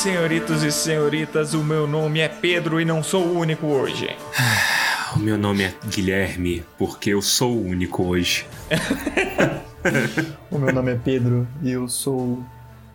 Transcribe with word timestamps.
senhoritos 0.00 0.62
e 0.62 0.72
senhoritas, 0.72 1.52
o 1.52 1.62
meu 1.62 1.86
nome 1.86 2.20
é 2.20 2.28
Pedro 2.28 2.80
e 2.80 2.86
não 2.86 3.02
sou 3.02 3.22
o 3.22 3.38
único 3.38 3.66
hoje. 3.66 4.08
O 5.14 5.18
meu 5.18 5.36
nome 5.36 5.64
é 5.64 5.74
Guilherme, 5.88 6.62
porque 6.78 7.10
eu 7.10 7.20
sou 7.20 7.52
o 7.52 7.66
único 7.66 8.04
hoje. 8.04 8.46
o 10.48 10.56
meu 10.56 10.72
nome 10.72 10.92
é 10.92 10.94
Pedro 10.94 11.48
e 11.60 11.72
eu 11.72 11.88
sou. 11.88 12.40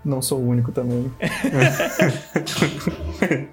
Não 0.05 0.21
sou 0.21 0.39
o 0.39 0.47
único 0.47 0.71
também. 0.71 1.11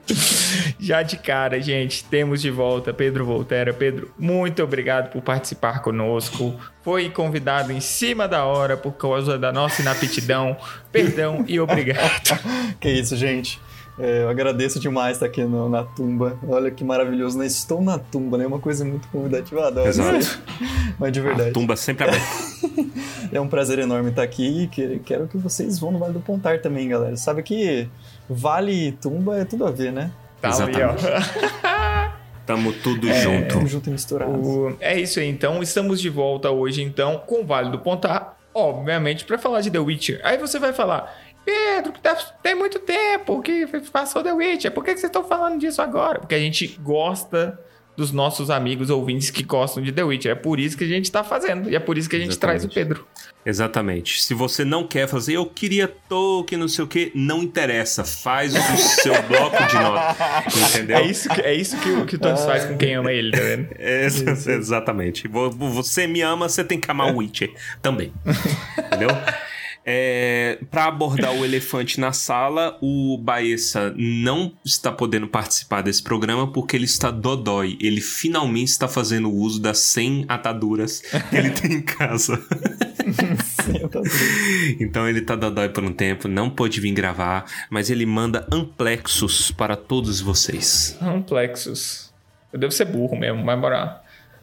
Já 0.79 1.03
de 1.03 1.17
cara, 1.17 1.59
gente, 1.62 2.05
temos 2.05 2.43
de 2.43 2.50
volta 2.50 2.93
Pedro 2.93 3.25
Volterra. 3.25 3.72
Pedro, 3.72 4.13
muito 4.18 4.63
obrigado 4.63 5.11
por 5.11 5.22
participar 5.22 5.80
conosco. 5.80 6.54
Foi 6.82 7.08
convidado 7.08 7.72
em 7.72 7.80
cima 7.80 8.29
da 8.29 8.44
hora 8.44 8.77
por 8.77 8.93
causa 8.93 9.39
da 9.39 9.50
nossa 9.50 9.80
inaptidão. 9.80 10.54
Perdão 10.93 11.43
e 11.49 11.58
obrigado. 11.58 12.39
que 12.79 12.91
isso, 12.91 13.16
gente. 13.16 13.58
É, 13.99 14.23
eu 14.23 14.29
agradeço 14.29 14.81
demais 14.81 15.17
estar 15.17 15.27
aqui 15.27 15.45
no, 15.45 15.69
na 15.69 15.85
tumba. 15.85 16.39
Olha 16.49 16.71
que 16.71 16.83
maravilhoso, 16.83 17.39
né? 17.39 17.46
Estou 17.46 17.83
na 17.83 17.99
tumba, 17.99 18.39
né? 18.39 18.46
Uma 18.46 18.59
coisa 18.59 18.85
muito 18.85 19.07
convidativa, 19.09 19.67
adoro. 19.67 19.89
Exato. 19.89 20.41
Mas 20.99 21.13
de 21.13 21.21
verdade. 21.21 21.50
A 21.50 21.53
tumba 21.53 21.77
sempre 21.77 22.05
aberta. 22.05 22.27
é 23.31 23.41
um 23.41 23.49
prazer 23.49 23.79
enorme 23.79 24.11
estar 24.11 24.23
aqui 24.23 24.71
e 24.79 24.99
quero 25.00 25.29
que 25.29 25.36
vocês 25.36 25.79
vão 25.79 25.93
no 25.93 25.99
Vale 25.99 26.14
do 26.14 26.21
Pontar 26.21 26.61
também, 26.61 26.89
galera. 26.89 27.17
Sabe 27.17 27.43
que 27.43 27.89
vale 28.29 28.89
e 28.89 28.93
tumba 28.93 29.39
é 29.39 29.45
tudo 29.45 29.67
a 29.67 29.71
ver, 29.71 29.93
né? 29.93 30.11
Tá 30.41 30.49
Exatamente. 30.49 31.07
Ali, 31.07 32.12
Tamo 32.47 32.72
tudo 32.72 33.09
é, 33.09 33.20
junto. 33.20 33.55
Tudo 33.55 33.67
junto 33.67 33.89
e 33.89 33.92
misturado. 33.92 34.33
O... 34.33 34.77
É 34.81 34.98
isso 34.98 35.20
aí, 35.20 35.28
então. 35.28 35.62
Estamos 35.62 36.00
de 36.00 36.09
volta 36.09 36.50
hoje, 36.50 36.83
então, 36.83 37.22
com 37.27 37.42
o 37.42 37.47
Vale 37.47 37.70
do 37.70 37.78
Pontar. 37.78 38.36
Obviamente, 38.55 39.25
para 39.25 39.38
falar 39.38 39.61
de 39.61 39.70
The 39.70 39.78
Witcher. 39.78 40.20
Aí 40.22 40.36
você 40.36 40.59
vai 40.59 40.72
falar, 40.72 41.11
Pedro, 41.44 41.92
tá, 42.02 42.14
tem 42.42 42.54
muito 42.54 42.78
tempo 42.78 43.42
que 43.42 43.66
passou 43.90 44.22
The 44.22 44.32
Witcher. 44.32 44.70
Por 44.70 44.84
que 44.84 44.92
vocês 44.92 45.04
estão 45.04 45.24
falando 45.24 45.58
disso 45.58 45.82
agora? 45.82 46.20
Porque 46.20 46.34
a 46.34 46.38
gente 46.38 46.66
gosta 46.80 47.58
dos 47.96 48.10
nossos 48.10 48.48
amigos 48.48 48.88
ouvintes 48.88 49.30
que 49.30 49.42
gostam 49.42 49.82
de 49.82 49.92
The 49.92 50.02
Witcher. 50.02 50.32
É 50.32 50.34
por 50.34 50.58
isso 50.58 50.76
que 50.76 50.84
a 50.84 50.88
gente 50.88 51.04
está 51.04 51.22
fazendo. 51.22 51.68
E 51.68 51.76
é 51.76 51.80
por 51.80 51.98
isso 51.98 52.08
que 52.08 52.16
a 52.16 52.18
gente 52.18 52.30
Exatamente. 52.30 52.60
traz 52.60 52.70
o 52.70 52.74
Pedro. 52.74 53.06
Exatamente. 53.44 54.22
Se 54.22 54.34
você 54.34 54.64
não 54.64 54.86
quer 54.86 55.08
fazer, 55.08 55.34
eu 55.34 55.44
queria 55.46 55.88
Tolkien, 56.08 56.58
não 56.58 56.68
sei 56.68 56.84
o 56.84 56.88
que, 56.88 57.12
não 57.14 57.42
interessa. 57.42 58.04
Faz 58.04 58.54
o 58.54 58.76
seu 58.76 59.20
bloco 59.24 59.66
de 59.66 59.74
notas. 59.74 60.70
Entendeu? 60.70 60.96
É 60.96 61.02
isso 61.02 61.28
que, 61.28 61.40
é 61.40 61.54
isso 61.54 61.76
que, 61.78 61.90
o, 61.90 62.06
que 62.06 62.16
o 62.16 62.18
Tolkien 62.18 62.46
faz 62.46 62.64
com 62.64 62.78
quem 62.78 62.94
ama 62.94 63.12
ele, 63.12 63.32
tá 63.32 63.42
vendo? 63.42 63.68
É, 63.78 64.06
exatamente. 64.06 65.28
Você 65.28 66.06
me 66.06 66.22
ama, 66.22 66.48
você 66.48 66.64
tem 66.64 66.80
que 66.80 66.90
amar 66.90 67.12
o 67.12 67.18
Witcher 67.18 67.52
também. 67.82 68.12
Entendeu? 68.78 69.10
É, 69.84 70.58
para 70.70 70.84
abordar 70.84 71.33
o 71.33 71.44
elefante 71.44 71.98
na 71.98 72.12
sala, 72.12 72.78
o 72.80 73.19
Baessa 73.19 73.92
não 73.97 74.52
está 74.64 74.92
podendo 74.92 75.27
participar 75.27 75.83
desse 75.83 76.02
programa 76.02 76.52
porque 76.52 76.77
ele 76.77 76.84
está 76.84 77.11
dodói. 77.11 77.77
Ele 77.80 78.00
finalmente 78.00 78.69
está 78.69 78.86
fazendo 78.86 79.30
uso 79.30 79.60
das 79.60 79.78
100 79.78 80.27
ataduras 80.28 81.00
que 81.00 81.36
ele 81.36 81.50
tem 81.50 81.72
em 81.75 81.83
casa. 81.83 82.41
então 84.78 85.08
ele 85.08 85.22
tá 85.22 85.34
dodói 85.34 85.69
por 85.69 85.83
um 85.83 85.92
tempo, 85.92 86.28
não 86.28 86.48
pôde 86.48 86.80
vir 86.80 86.92
gravar, 86.92 87.44
mas 87.69 87.91
ele 87.91 88.06
manda 88.06 88.47
amplexos 88.53 89.50
para 89.50 89.75
todos 89.75 90.20
vocês. 90.20 90.97
Amplexos. 91.00 92.12
Eu 92.53 92.58
devo 92.58 92.72
ser 92.72 92.84
burro 92.84 93.16
mesmo, 93.16 93.44
vai 93.44 93.56
morar. 93.56 94.02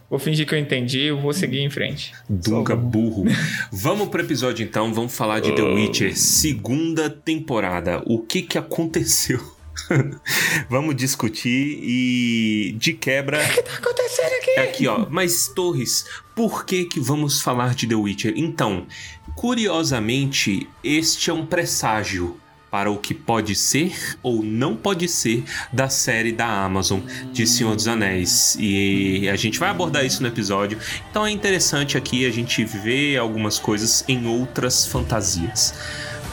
Vou 0.10 0.18
fingir 0.18 0.48
que 0.48 0.56
eu 0.56 0.60
entendi, 0.60 1.02
eu 1.02 1.22
vou 1.22 1.32
seguir 1.32 1.60
em 1.60 1.70
frente. 1.70 2.14
Dunga 2.28 2.76
burro. 2.76 3.26
vamos 3.72 4.10
pro 4.10 4.22
episódio 4.22 4.66
então, 4.66 4.92
vamos 4.92 5.16
falar 5.16 5.40
de 5.40 5.52
The 5.52 5.62
oh. 5.62 5.76
Witcher, 5.76 6.18
segunda 6.18 7.10
temporada. 7.10 8.02
O 8.08 8.20
que 8.20 8.42
que 8.42 8.58
aconteceu? 8.58 9.40
vamos 10.68 10.96
discutir 10.96 11.80
e 11.82 12.76
de 12.78 12.94
quebra. 12.94 13.40
O 13.44 13.48
que, 13.48 13.62
que 13.62 13.64
tá 13.64 13.74
acontecendo 13.76 14.34
aqui? 14.34 14.60
Aqui, 14.60 14.88
ó. 14.88 15.06
Mas, 15.10 15.48
Torres, 15.48 16.06
por 16.36 16.66
que 16.66 16.86
que 16.86 17.00
vamos 17.00 17.42
falar 17.42 17.76
de 17.76 17.86
The 17.86 17.96
Witcher? 17.96 18.34
Então, 18.36 18.88
curiosamente, 19.36 20.68
este 20.84 21.30
é 21.30 21.34
um 21.34 21.46
presságio 21.46 22.40
para 22.70 22.92
o 22.92 22.98
que 22.98 23.14
pode 23.14 23.56
ser 23.56 24.18
ou 24.22 24.44
não 24.44 24.76
pode 24.76 25.08
ser 25.08 25.44
da 25.72 25.90
série 25.90 26.32
da 26.32 26.46
Amazon 26.46 27.00
de 27.32 27.46
Senhor 27.48 27.76
dos 27.76 27.88
Anéis. 27.88 28.58
E 28.60 29.30
a 29.30 29.36
gente 29.36 29.60
vai 29.60 29.70
abordar 29.70 30.06
isso 30.06 30.22
no 30.22 30.28
episódio. 30.28 30.78
Então 31.10 31.26
é 31.26 31.32
interessante 31.32 31.98
aqui 31.98 32.26
a 32.26 32.32
gente 32.32 32.64
ver 32.64 33.18
algumas 33.18 33.60
coisas 33.60 34.04
em 34.08 34.28
outras 34.28 34.86
fantasias. 34.86 35.74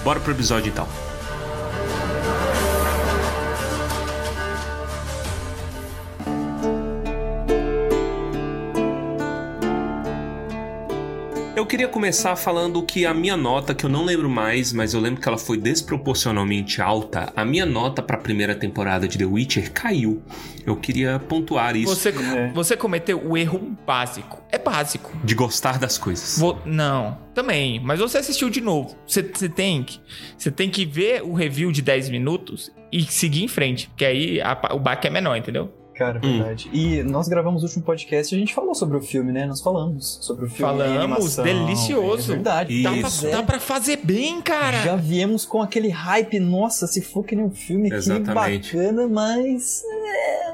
Bora 0.05 0.21
pro 0.21 0.33
episódio 0.33 0.71
então. 0.71 1.06
Eu 11.67 11.69
queria 11.69 11.89
começar 11.89 12.37
falando 12.37 12.81
que 12.81 13.05
a 13.05 13.13
minha 13.13 13.37
nota, 13.37 13.75
que 13.75 13.85
eu 13.85 13.91
não 13.91 14.05
lembro 14.05 14.31
mais, 14.31 14.73
mas 14.73 14.95
eu 14.95 15.01
lembro 15.01 15.21
que 15.21 15.27
ela 15.27 15.37
foi 15.37 15.59
desproporcionalmente 15.59 16.81
alta, 16.81 17.33
a 17.35 17.45
minha 17.45 17.67
nota 17.67 18.01
para 18.01 18.17
a 18.17 18.21
primeira 18.21 18.55
temporada 18.55 19.09
de 19.09 19.19
The 19.19 19.25
Witcher 19.25 19.73
caiu. 19.73 20.23
Eu 20.65 20.77
queria 20.77 21.19
pontuar 21.19 21.75
isso. 21.75 21.93
Você, 21.93 22.11
é. 22.11 22.53
você 22.55 22.77
cometeu 22.77 23.21
o 23.21 23.37
erro 23.37 23.77
básico. 23.85 24.41
É 24.49 24.59
básico. 24.59 25.11
De 25.25 25.35
gostar 25.35 25.77
das 25.77 25.99
coisas. 25.99 26.39
Vou, 26.39 26.63
não, 26.65 27.19
também. 27.35 27.81
Mas 27.81 27.99
você 27.99 28.19
assistiu 28.19 28.49
de 28.49 28.61
novo. 28.61 28.97
Você, 29.05 29.25
você, 29.25 29.49
tem 29.49 29.83
que, 29.83 29.99
você 30.39 30.53
tem 30.53 30.71
que 30.71 30.87
ver 30.87 31.25
o 31.25 31.35
review 31.35 31.73
de 31.73 31.83
10 31.83 32.11
minutos 32.11 32.71
e 32.93 33.03
seguir 33.03 33.43
em 33.43 33.49
frente. 33.49 33.89
Porque 33.89 34.05
aí 34.05 34.41
a, 34.41 34.57
o 34.73 34.79
baque 34.79 35.09
é 35.09 35.11
menor, 35.11 35.37
entendeu? 35.37 35.73
Cara, 35.97 36.21
hum. 36.23 36.39
verdade. 36.39 36.69
Hum. 36.69 36.77
E 36.77 37.03
nós 37.03 37.27
gravamos 37.27 37.63
o 37.63 37.67
último 37.67 37.83
podcast 37.83 38.35
e 38.35 38.37
a 38.37 38.39
gente 38.39 38.53
falou 38.53 38.75
sobre 38.75 38.99
o 38.99 39.01
filme, 39.01 39.33
né? 39.33 39.47
Nós 39.47 39.63
falamos 39.63 40.19
sobre 40.21 40.45
o 40.45 40.49
filme. 40.49 40.79
Falamos, 40.79 41.37
delicioso. 41.37 42.33
É 42.33 42.35
verdade. 42.35 42.83
Dá 42.83 42.93
pra, 42.93 43.31
dá 43.31 43.43
pra, 43.43 43.59
fazer 43.59 44.01
bem, 44.05 44.43
cara. 44.43 44.83
Já 44.83 44.97
viemos 44.97 45.47
com 45.47 45.63
aquele 45.63 45.89
hype, 45.89 46.39
nossa, 46.39 46.87
se 46.87 47.01
for 47.01 47.25
que 47.25 47.35
nem 47.35 47.47
um 47.47 47.51
filme, 47.51 47.91
Exatamente. 47.91 48.71
que 48.71 48.77
bacana, 48.77 49.09
mas. 49.09 49.83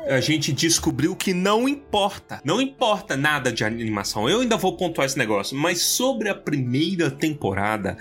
É. 0.06 0.14
A 0.14 0.20
gente 0.20 0.52
descobriu 0.52 1.16
que 1.16 1.34
não 1.34 1.68
importa. 1.68 2.40
Não 2.44 2.60
importa 2.60 3.16
nada 3.16 3.52
de 3.52 3.64
animação. 3.64 4.28
Eu 4.28 4.42
ainda 4.42 4.56
vou 4.56 4.76
pontuar 4.76 5.06
esse 5.06 5.18
negócio. 5.18 5.56
Mas 5.56 5.82
sobre 5.82 6.28
a 6.28 6.34
primeira 6.36 7.10
temporada, 7.10 7.96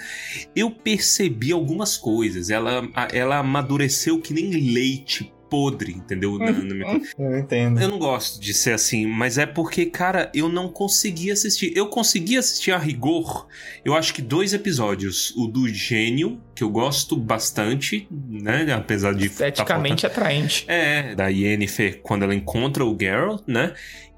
eu 0.55 0.69
percebi 0.69 1.51
algumas 1.51 1.97
coisas. 1.97 2.51
Ela, 2.51 2.87
ela 3.11 3.37
amadureceu 3.37 4.21
que 4.21 4.31
nem 4.31 4.51
leite 4.51 5.33
podre, 5.51 5.91
entendeu? 5.91 6.39
Na, 6.39 6.49
na 6.49 6.73
minha... 6.73 7.01
Eu 7.19 7.37
entendo. 7.37 7.81
Eu 7.81 7.89
não 7.89 7.99
gosto 7.99 8.39
de 8.39 8.53
ser 8.53 8.71
assim, 8.71 9.05
mas 9.05 9.37
é 9.37 9.45
porque, 9.45 9.85
cara, 9.85 10.31
eu 10.33 10.47
não 10.47 10.69
consegui 10.69 11.29
assistir. 11.29 11.73
Eu 11.75 11.87
consegui 11.87 12.37
assistir 12.37 12.71
a 12.71 12.77
rigor, 12.77 13.47
eu 13.83 13.93
acho 13.93 14.13
que 14.13 14.21
dois 14.21 14.53
episódios. 14.53 15.33
O 15.35 15.47
do 15.47 15.67
Gênio, 15.67 16.41
que 16.55 16.63
eu 16.63 16.69
gosto 16.69 17.17
bastante, 17.17 18.07
né? 18.09 18.71
Apesar 18.73 19.13
de. 19.13 19.27
Tá 19.27 19.49
Esteticamente 19.49 20.03
tá 20.03 20.07
atraente. 20.07 20.63
É, 20.69 21.13
da 21.15 21.27
Yennefer, 21.27 21.99
quando 22.01 22.23
ela 22.23 22.33
encontra 22.33 22.85
o 22.85 22.97
Geralt, 22.97 23.43
né? 23.45 23.73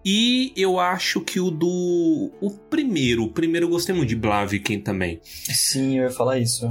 E 0.05 0.51
eu 0.57 0.79
acho 0.79 1.21
que 1.21 1.39
o 1.39 1.49
do. 1.49 2.31
O 2.41 2.51
primeiro. 2.51 3.23
O 3.23 3.29
primeiro 3.29 3.67
eu 3.67 3.69
gostei 3.69 3.95
muito 3.95 4.09
de 4.09 4.15
Blaviken 4.15 4.79
também. 4.81 5.19
Sim, 5.23 5.97
eu 5.97 6.03
ia 6.03 6.11
falar 6.11 6.39
isso 6.39 6.69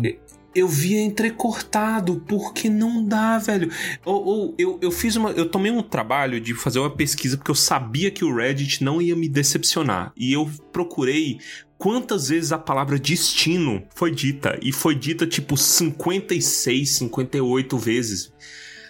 eu 0.55 0.69
via 0.69 1.01
entrecortado, 1.01 2.23
porque 2.27 2.69
não 2.69 3.05
dá, 3.05 3.39
velho. 3.39 3.71
Ou, 4.05 4.25
ou, 4.25 4.55
eu, 4.59 4.79
eu 4.83 4.91
fiz 4.91 5.17
uma. 5.17 5.31
Eu 5.31 5.49
tomei 5.49 5.71
um 5.71 5.83
trabalho 5.83 6.41
de 6.41 6.55
fazer 6.55 6.79
uma 6.79 6.91
pesquisa, 6.91 7.37
porque 7.37 7.50
eu 7.50 7.55
sabia 7.55 8.11
que 8.11 8.25
o 8.25 8.35
Reddit 8.35 8.85
não 8.85 9.00
ia 9.00 9.17
me 9.17 9.29
decepcionar. 9.29 10.12
E 10.17 10.32
eu 10.32 10.50
procurei 10.73 11.38
quantas 11.79 12.29
vezes 12.29 12.53
a 12.53 12.59
palavra 12.59 12.99
destino 12.99 13.82
foi 13.94 14.11
dita. 14.11 14.59
E 14.62 14.73
foi 14.73 14.94
dita 14.94 15.26
tipo 15.26 15.56
56, 15.56 16.88
58 16.88 17.79
vezes 17.79 18.32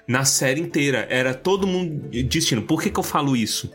na 0.07 0.25
série 0.25 0.61
inteira. 0.61 1.07
Era 1.09 1.33
todo 1.33 1.67
mundo 1.67 2.09
destino. 2.25 2.63
Por 2.63 2.83
que, 2.83 2.91
que 2.91 2.99
eu 2.99 3.05
falo 3.05 3.37
isso? 3.37 3.71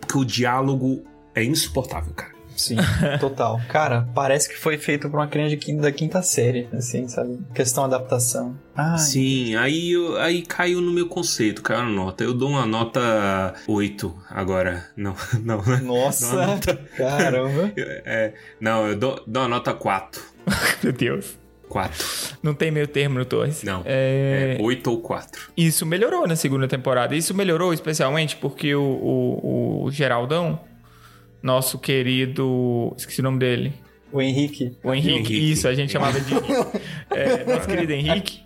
Porque 0.00 0.16
o 0.16 0.24
diálogo 0.24 1.02
é 1.34 1.42
insuportável, 1.44 2.14
cara. 2.14 2.35
Sim, 2.56 2.76
total. 3.20 3.60
Cara, 3.68 4.08
parece 4.14 4.48
que 4.48 4.56
foi 4.56 4.78
feito 4.78 5.08
por 5.10 5.18
uma 5.18 5.28
criança 5.28 5.56
quinta, 5.56 5.82
da 5.82 5.92
quinta 5.92 6.22
série, 6.22 6.68
assim, 6.72 7.06
sabe? 7.06 7.38
Questão 7.54 7.84
adaptação. 7.84 8.56
Ai. 8.74 8.98
Sim, 8.98 9.56
aí, 9.56 9.92
aí 10.18 10.42
caiu 10.42 10.80
no 10.80 10.90
meu 10.90 11.06
conceito, 11.06 11.62
caiu 11.62 11.82
na 11.82 11.90
nota. 11.90 12.24
Eu 12.24 12.34
dou 12.34 12.48
uma 12.48 12.66
nota 12.66 13.54
8 13.66 14.14
agora. 14.30 14.86
Não, 14.96 15.14
não. 15.44 15.62
Né? 15.62 15.80
Nossa, 15.82 16.46
nota... 16.46 16.74
caramba. 16.96 17.72
é, 17.76 18.32
não, 18.60 18.86
eu 18.86 18.96
dou, 18.96 19.22
dou 19.26 19.42
uma 19.42 19.48
nota 19.48 19.74
4. 19.74 20.22
meu 20.82 20.92
Deus. 20.92 21.38
4. 21.68 22.36
Não 22.42 22.54
tem 22.54 22.70
meio 22.70 22.86
termo 22.86 23.18
no 23.18 23.24
Torres. 23.24 23.62
Não. 23.62 23.82
É... 23.84 24.56
é 24.58 24.62
8 24.62 24.90
ou 24.90 25.00
4. 25.00 25.50
Isso 25.56 25.84
melhorou 25.84 26.26
na 26.26 26.36
segunda 26.36 26.68
temporada. 26.68 27.14
Isso 27.14 27.34
melhorou 27.34 27.72
especialmente 27.72 28.36
porque 28.36 28.74
o, 28.74 28.82
o, 28.82 29.84
o 29.84 29.90
Geraldão 29.90 30.60
nosso 31.42 31.78
querido. 31.78 32.92
Esqueci 32.96 33.20
o 33.20 33.24
nome 33.24 33.38
dele. 33.38 33.72
O 34.12 34.20
Henrique. 34.22 34.76
O 34.82 34.94
Henrique, 34.94 35.18
Henrique. 35.34 35.52
isso, 35.52 35.68
a 35.68 35.74
gente 35.74 35.92
chamava 35.92 36.20
de. 36.20 36.32
é, 37.10 37.44
nosso 37.52 37.66
querido 37.68 37.92
Henrique. 37.92 38.40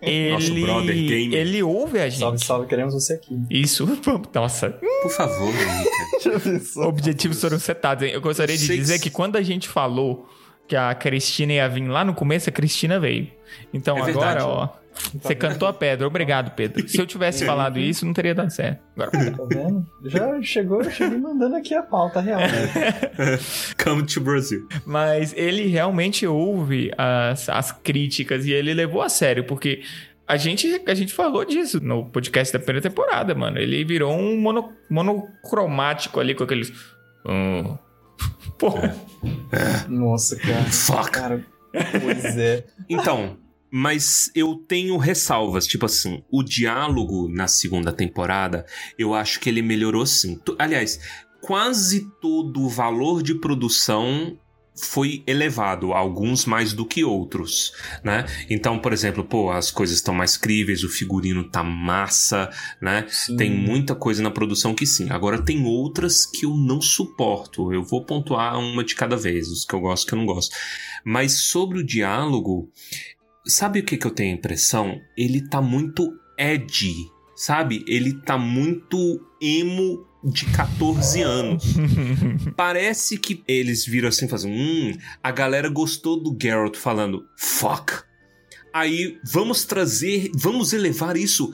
ele, 0.00 0.32
Nosso 0.32 0.54
brother 0.54 0.94
gamer. 0.94 1.34
ele 1.38 1.62
ouve 1.62 1.98
a 2.00 2.08
gente. 2.08 2.18
Salve, 2.20 2.38
salve, 2.44 2.66
queremos 2.66 2.94
você 2.94 3.12
aqui. 3.14 3.38
Isso, 3.50 3.86
nossa. 4.34 4.70
Por 5.02 5.10
favor, 5.10 5.48
Henrique. 5.54 6.78
Objetivos 6.80 7.40
foram 7.40 7.58
setados. 7.58 8.04
hein? 8.06 8.12
Eu 8.12 8.20
gostaria 8.20 8.56
de 8.56 8.66
dizer 8.66 8.98
que 9.00 9.10
quando 9.10 9.36
a 9.36 9.42
gente 9.42 9.68
falou 9.68 10.26
que 10.66 10.74
a 10.76 10.94
Cristina 10.94 11.52
ia 11.52 11.68
vir 11.68 11.86
lá 11.88 12.04
no 12.04 12.14
começo, 12.14 12.48
a 12.48 12.52
Cristina 12.52 12.98
veio. 12.98 13.28
Então 13.72 13.96
É 13.98 14.00
agora, 14.00 14.12
verdade. 14.12 14.44
ó, 14.44 14.68
você 15.14 15.34
cantou 15.34 15.66
a 15.68 15.72
pedra. 15.72 16.06
Obrigado, 16.06 16.54
Pedro. 16.54 16.86
Se 16.88 16.98
eu 16.98 17.06
tivesse 17.06 17.44
falado 17.46 17.78
isso, 17.78 18.04
não 18.04 18.12
teria 18.12 18.34
dado 18.34 18.50
certo. 18.50 18.80
Agora, 18.96 19.10
Tá 19.32 19.44
vendo? 19.48 19.86
Já 20.04 20.42
chegou, 20.42 20.82
cheguei 20.84 21.18
mandando 21.18 21.56
aqui 21.56 21.74
a 21.74 21.82
pauta 21.82 22.20
real. 22.20 22.40
Né? 22.40 23.38
Come 23.82 24.04
to 24.04 24.20
Brazil. 24.20 24.66
Mas 24.86 25.32
ele 25.36 25.66
realmente 25.66 26.26
ouve 26.26 26.90
as, 26.96 27.48
as 27.48 27.72
críticas 27.72 28.46
e 28.46 28.52
ele 28.52 28.74
levou 28.74 29.02
a 29.02 29.08
sério, 29.08 29.44
porque 29.44 29.82
a 30.26 30.36
gente, 30.36 30.82
a 30.86 30.94
gente 30.94 31.12
falou 31.12 31.44
disso 31.44 31.80
no 31.82 32.06
podcast 32.06 32.52
da 32.52 32.58
primeira 32.58 32.88
temporada, 32.88 33.34
mano. 33.34 33.58
Ele 33.58 33.84
virou 33.84 34.12
um 34.14 34.40
mono, 34.40 34.72
monocromático 34.90 36.20
ali 36.20 36.34
com 36.34 36.44
aqueles. 36.44 36.72
Hum. 37.24 37.78
Pô, 38.58 38.74
Nossa, 39.88 40.34
cara. 40.34 40.64
Fuck. 40.64 41.10
Cara, 41.12 41.46
pois 42.00 42.36
é. 42.36 42.64
Então, 42.88 43.36
mas 43.74 44.30
eu 44.34 44.54
tenho 44.54 44.98
ressalvas. 44.98 45.66
Tipo 45.66 45.86
assim, 45.86 46.22
o 46.30 46.42
diálogo 46.42 47.26
na 47.26 47.48
segunda 47.48 47.90
temporada, 47.90 48.66
eu 48.98 49.14
acho 49.14 49.40
que 49.40 49.48
ele 49.48 49.62
melhorou 49.62 50.04
sim. 50.04 50.38
Aliás, 50.58 51.00
quase 51.40 52.06
todo 52.20 52.60
o 52.60 52.68
valor 52.68 53.22
de 53.22 53.34
produção 53.34 54.38
foi 54.74 55.22
elevado, 55.26 55.92
alguns 55.92 56.46
mais 56.46 56.72
do 56.72 56.86
que 56.86 57.04
outros, 57.04 57.72
né? 58.02 58.24
Então, 58.48 58.78
por 58.78 58.92
exemplo, 58.92 59.22
pô, 59.22 59.50
as 59.50 59.70
coisas 59.70 59.96
estão 59.96 60.14
mais 60.14 60.36
críveis, 60.36 60.82
o 60.82 60.88
figurino 60.88 61.44
tá 61.44 61.62
massa, 61.62 62.50
né? 62.80 63.06
Sim. 63.08 63.36
Tem 63.36 63.50
muita 63.50 63.94
coisa 63.94 64.22
na 64.22 64.30
produção 64.30 64.74
que 64.74 64.86
sim. 64.86 65.10
Agora 65.10 65.42
tem 65.42 65.64
outras 65.64 66.24
que 66.24 66.46
eu 66.46 66.56
não 66.56 66.80
suporto. 66.80 67.72
Eu 67.72 67.84
vou 67.84 68.04
pontuar 68.04 68.58
uma 68.58 68.82
de 68.82 68.94
cada 68.94 69.16
vez, 69.16 69.48
os 69.48 69.64
que 69.64 69.74
eu 69.74 69.80
gosto 69.80 70.06
que 70.06 70.14
eu 70.14 70.18
não 70.18 70.26
gosto. 70.26 70.56
Mas 71.04 71.32
sobre 71.32 71.78
o 71.78 71.84
diálogo, 71.84 72.70
sabe 73.46 73.80
o 73.80 73.84
que, 73.84 73.96
que 73.96 74.06
eu 74.06 74.10
tenho 74.10 74.34
a 74.34 74.38
impressão? 74.38 75.00
Ele 75.16 75.40
tá 75.48 75.60
muito 75.60 76.12
edgy, 76.38 76.94
sabe? 77.36 77.84
Ele 77.86 78.14
tá 78.14 78.38
muito 78.38 79.20
emo 79.40 80.06
de 80.24 80.46
14 80.46 81.22
anos. 81.22 81.64
Parece 82.56 83.18
que 83.18 83.42
eles 83.46 83.84
viram 83.84 84.08
assim, 84.08 84.28
fazendo, 84.28 84.54
hum, 84.54 84.96
a 85.22 85.30
galera 85.30 85.68
gostou 85.68 86.20
do 86.20 86.36
Geralt 86.40 86.76
falando 86.76 87.26
fuck. 87.36 88.04
Aí 88.72 89.18
vamos 89.24 89.64
trazer, 89.64 90.30
vamos 90.34 90.72
elevar 90.72 91.16
isso. 91.16 91.52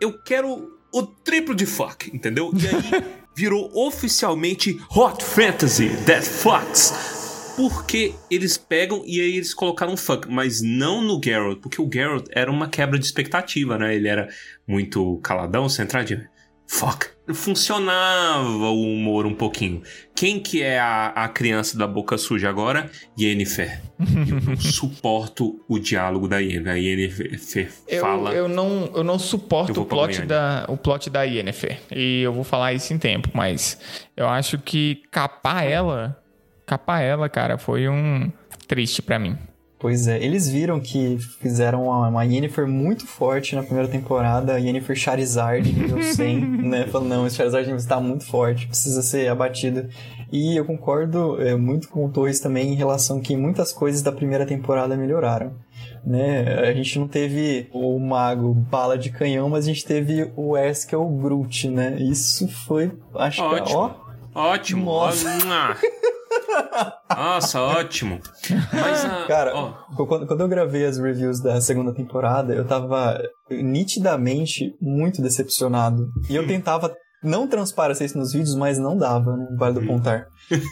Eu 0.00 0.22
quero 0.22 0.70
o 0.92 1.02
triplo 1.02 1.54
de 1.54 1.66
fuck, 1.66 2.14
entendeu? 2.14 2.52
E 2.54 2.68
aí 2.68 3.04
virou 3.34 3.70
oficialmente 3.74 4.80
Hot 4.90 5.24
Fantasy 5.24 5.88
That 6.06 6.28
Fucks. 6.28 7.13
Porque 7.56 8.14
eles 8.30 8.56
pegam 8.56 9.02
e 9.06 9.20
aí 9.20 9.36
eles 9.36 9.54
colocaram 9.54 9.96
fuck, 9.96 10.28
mas 10.28 10.60
não 10.60 11.00
no 11.00 11.20
Geralt, 11.22 11.60
porque 11.60 11.80
o 11.80 11.88
Geralt 11.92 12.26
era 12.30 12.50
uma 12.50 12.68
quebra 12.68 12.98
de 12.98 13.04
expectativa, 13.04 13.78
né? 13.78 13.94
Ele 13.94 14.08
era 14.08 14.28
muito 14.66 15.18
caladão, 15.22 15.68
centradinho. 15.68 16.26
Fuck. 16.66 17.06
Funcionava 17.32 18.70
o 18.70 18.82
humor 18.82 19.24
um 19.24 19.34
pouquinho. 19.34 19.82
Quem 20.14 20.38
que 20.38 20.62
é 20.62 20.78
a, 20.78 21.06
a 21.08 21.28
criança 21.28 21.76
da 21.76 21.86
boca 21.86 22.18
suja 22.18 22.48
agora? 22.48 22.90
Yennefer. 23.18 23.80
Eu 23.98 24.40
não 24.40 24.56
suporto 24.60 25.64
o 25.68 25.78
diálogo 25.78 26.28
da 26.28 26.38
Yennefer. 26.38 26.72
A 26.72 26.74
Yennefer 26.74 27.72
eu, 27.86 28.00
fala... 28.00 28.34
eu, 28.34 28.48
não, 28.48 28.90
eu 28.94 29.04
não 29.04 29.14
Eu 29.14 29.18
suporto 29.18 29.72
vou 29.72 29.84
o 29.84 29.86
plot, 29.86 30.22
da, 30.22 30.66
o 30.68 30.76
plot 30.76 31.08
da 31.08 31.22
Yennefer. 31.22 31.80
E 31.94 32.22
eu 32.22 32.32
vou 32.32 32.44
falar 32.44 32.74
isso 32.74 32.92
em 32.92 32.98
tempo, 32.98 33.30
mas 33.32 33.78
eu 34.16 34.28
acho 34.28 34.58
que 34.58 35.02
capar 35.10 35.64
ela, 35.64 36.22
capar 36.66 37.02
ela, 37.02 37.28
cara, 37.28 37.58
foi 37.58 37.88
um 37.88 38.30
triste 38.66 39.02
pra 39.02 39.18
mim. 39.18 39.36
Pois 39.84 40.08
é, 40.08 40.22
eles 40.24 40.48
viram 40.48 40.80
que 40.80 41.18
fizeram 41.42 41.84
uma, 41.84 42.08
uma 42.08 42.24
Yennefer 42.24 42.66
muito 42.66 43.06
forte 43.06 43.54
na 43.54 43.62
primeira 43.62 43.86
temporada, 43.86 44.54
a 44.54 44.56
Yennefer 44.56 44.96
Charizard 44.96 45.70
nível 45.70 46.00
100, 46.02 46.40
né? 46.40 46.86
Falando, 46.86 47.08
não, 47.10 47.26
esse 47.26 47.36
Charizard 47.36 47.70
está 47.72 48.00
muito 48.00 48.24
forte, 48.24 48.66
precisa 48.66 49.02
ser 49.02 49.28
abatido. 49.28 49.86
E 50.32 50.56
eu 50.56 50.64
concordo 50.64 51.38
é, 51.38 51.54
muito 51.54 51.90
com 51.90 52.06
o 52.06 52.08
Torres 52.08 52.40
também 52.40 52.72
em 52.72 52.74
relação 52.74 53.20
que 53.20 53.36
muitas 53.36 53.74
coisas 53.74 54.00
da 54.00 54.10
primeira 54.10 54.46
temporada 54.46 54.96
melhoraram. 54.96 55.52
Né? 56.02 56.60
A 56.66 56.72
gente 56.72 56.98
não 56.98 57.06
teve 57.06 57.68
o 57.70 57.98
mago 57.98 58.54
bala 58.54 58.96
de 58.96 59.10
canhão, 59.10 59.50
mas 59.50 59.66
a 59.66 59.68
gente 59.68 59.84
teve 59.84 60.32
o 60.34 60.54
que 60.88 60.94
é 60.94 60.98
o 60.98 61.06
Groot, 61.08 61.68
né? 61.68 61.96
Isso 62.00 62.48
foi, 62.48 62.90
acho 63.14 63.46
que, 63.46 63.54
Ótimo. 63.54 63.78
ó, 63.78 64.04
Ótimo. 64.34 64.84
Nossa. 64.86 65.28
Nossa, 67.10 67.60
ótimo. 67.60 68.20
Mas, 68.72 69.04
ah, 69.04 69.24
Cara, 69.26 69.54
ó, 69.54 69.72
Quando, 70.06 70.26
quando 70.26 70.40
eu 70.40 70.48
gravei 70.48 70.84
as 70.84 70.98
reviews 70.98 71.40
da 71.40 71.60
segunda 71.60 71.94
temporada, 71.94 72.54
eu 72.54 72.66
tava 72.66 73.20
nitidamente 73.50 74.74
muito 74.80 75.22
decepcionado. 75.22 76.08
E 76.28 76.34
eu 76.34 76.46
tentava 76.46 76.94
não 77.24 77.48
transparecer 77.48 78.06
isso 78.06 78.18
nos 78.18 78.32
vídeos, 78.32 78.54
mas 78.54 78.78
não 78.78 78.96
dava 78.96 79.36
no 79.36 79.56
Vale 79.56 79.80
do 79.80 79.86
Pontar. 79.86 80.26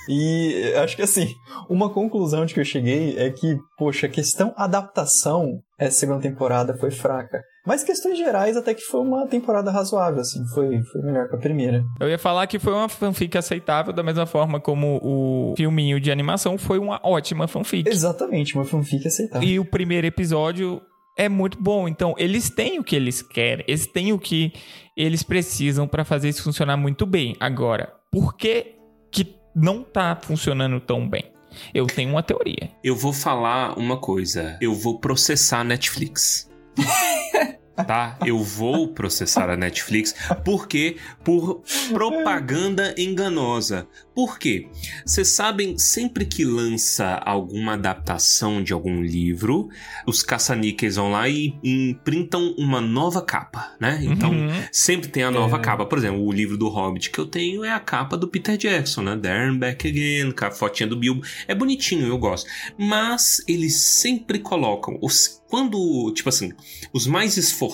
E 0.09 0.75
acho 0.77 0.97
que 0.97 1.03
assim, 1.03 1.29
uma 1.69 1.91
conclusão 1.91 2.45
de 2.45 2.55
que 2.55 2.61
eu 2.61 2.65
cheguei 2.65 3.17
é 3.19 3.31
que, 3.31 3.57
poxa, 3.79 4.07
a 4.07 4.11
questão 4.11 4.53
adaptação, 4.57 5.61
essa 5.79 6.01
segunda 6.01 6.21
temporada 6.21 6.77
foi 6.77 6.91
fraca. 6.91 7.43
Mas 7.67 7.85
questões 7.85 8.19
gerais 8.19 8.57
até 8.57 8.75
que 8.75 8.83
foi 8.83 9.01
uma 9.01 9.27
temporada 9.29 9.71
razoável, 9.71 10.21
assim, 10.21 10.45
foi, 10.53 10.83
foi 10.83 11.03
melhor 11.03 11.29
que 11.29 11.37
a 11.37 11.39
primeira. 11.39 11.85
Eu 12.01 12.09
ia 12.09 12.19
falar 12.19 12.47
que 12.49 12.59
foi 12.59 12.73
uma 12.73 12.89
fanfic 12.89 13.39
aceitável, 13.39 13.93
da 13.93 14.03
mesma 14.03 14.27
forma 14.27 14.61
como 14.61 14.99
o 15.03 15.55
filminho 15.57 16.01
de 16.01 16.11
animação 16.11 16.59
foi 16.59 16.79
uma 16.79 17.01
ótima 17.05 17.47
fanfic. 17.47 17.89
Exatamente, 17.89 18.57
uma 18.57 18.65
fanfic 18.65 19.07
aceitável. 19.07 19.49
E 19.49 19.61
o 19.61 19.65
primeiro 19.65 20.07
episódio 20.07 20.83
é 21.17 21.29
muito 21.29 21.61
bom. 21.61 21.89
Então, 21.89 22.15
eles 22.19 22.51
têm 22.51 22.79
o 22.79 22.85
que 22.85 22.97
eles 22.97 23.23
querem, 23.23 23.65
eles 23.69 23.87
têm 23.87 24.13
o 24.13 24.19
que 24.19 24.53
eles 24.97 25.23
precisam 25.23 25.87
pra 25.87 26.05
fazer 26.05 26.29
isso 26.29 26.43
funcionar 26.43 26.77
muito 26.77 27.07
bem. 27.07 27.37
Agora, 27.41 27.95
por 28.11 28.37
que, 28.37 28.75
que 29.11 29.37
não 29.55 29.83
tá 29.83 30.19
funcionando 30.21 30.81
tão 30.81 31.09
bem? 31.09 31.33
Eu 31.75 31.87
tenho 31.87 32.11
uma 32.11 32.23
teoria. 32.23 32.71
eu 32.83 32.97
vou 32.97 33.13
falar 33.13 33.79
uma 33.79 33.99
coisa. 33.99 34.57
Eu 34.61 34.75
vou 34.75 34.99
processar 34.99 35.61
a 35.61 35.65
Netflix. 35.65 36.51
Tá? 37.87 38.19
Eu 38.25 38.39
vou 38.39 38.89
processar 38.89 39.51
a 39.51 39.57
Netflix 39.57 40.15
porque 40.45 40.97
por 41.25 41.63
propaganda 41.91 42.95
enganosa. 42.99 43.87
Por 44.15 44.39
quê? 44.39 44.69
Vocês 45.07 45.29
sabem, 45.29 45.79
sempre 45.79 46.27
que 46.27 46.45
lança 46.45 47.15
alguma 47.15 47.73
adaptação 47.75 48.63
de 48.63 48.73
algum 48.73 49.01
livro, 49.03 49.71
os 50.07 50.23
caça-níqueis 50.23 50.97
vão 50.97 51.13
lá 51.13 51.29
e 51.29 51.55
imprintam 51.65 52.55
uma 52.59 52.81
nova 52.81 53.23
capa, 53.23 53.75
né? 53.81 54.01
Então, 54.03 54.33
Uhum. 54.33 54.63
Sempre 54.71 55.09
tem 55.09 55.23
a 55.23 55.31
nova 55.31 55.59
capa. 55.59 55.85
Por 55.87 55.99
exemplo, 55.99 56.25
o 56.25 56.33
livro 56.33 56.57
do 56.57 56.69
Hobbit 56.69 57.11
que 57.11 57.19
eu 57.19 57.27
tenho 57.27 57.65
é 57.65 57.71
a 57.71 57.81
capa 57.81 58.17
do 58.17 58.29
Peter 58.29 58.57
Jackson, 58.57 59.03
né? 59.03 59.17
There 59.17 59.49
and 59.49 59.59
Back 59.59 59.87
Again, 59.87 60.33
com 60.33 60.45
a 60.45 60.51
fotinha 60.51 60.87
do 60.87 60.97
Bilbo. 60.97 61.23
É 61.47 61.55
bonitinho, 61.55 62.07
eu 62.07 62.19
gosto. 62.19 62.49
Mas 62.79 63.43
eles 63.47 63.77
sempre 63.77 64.39
colocam. 64.39 64.99
Os, 65.01 65.43
quando, 65.49 66.13
tipo 66.15 66.29
assim, 66.29 66.53
os 66.93 67.07
mais 67.07 67.37
esforçados 67.37 67.72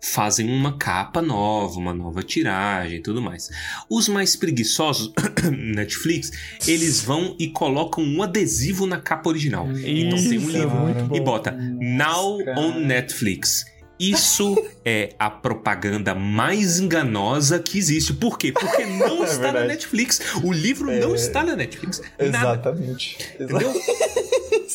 fazem 0.00 0.48
uma 0.48 0.76
capa 0.78 1.20
nova, 1.20 1.78
uma 1.78 1.92
nova 1.92 2.22
tiragem 2.22 2.98
e 2.98 3.02
tudo 3.02 3.20
mais. 3.20 3.50
Os 3.90 4.08
mais 4.08 4.36
preguiçosos, 4.36 5.12
Netflix, 5.74 6.30
eles 6.66 7.00
vão 7.00 7.34
e 7.38 7.48
colocam 7.48 8.04
um 8.04 8.22
adesivo 8.22 8.86
na 8.86 9.00
capa 9.00 9.28
original. 9.28 9.66
então 9.68 9.82
tem 9.84 10.12
um 10.12 10.16
Isso, 10.16 10.50
livro 10.50 10.76
muito 10.76 11.16
e 11.16 11.20
bota 11.20 11.50
Now 11.52 12.38
cara. 12.44 12.60
on 12.60 12.80
Netflix. 12.80 13.64
Isso 13.98 14.54
é 14.84 15.14
a 15.18 15.30
propaganda 15.30 16.14
mais 16.14 16.78
enganosa 16.78 17.58
que 17.58 17.78
existe. 17.78 18.12
Por 18.12 18.38
quê? 18.38 18.52
Porque 18.52 18.84
não 18.86 19.24
É 19.24 19.26
está 19.26 19.36
na 19.46 19.52
verdade. 19.52 19.68
Netflix. 19.68 20.20
O 20.44 20.52
livro 20.52 20.92
não 21.00 21.14
está 21.14 21.42
na 21.42 21.56
Netflix. 21.56 22.00
Nada. 22.18 22.26
Exatamente. 22.26 23.16
Entendeu? 23.40 23.72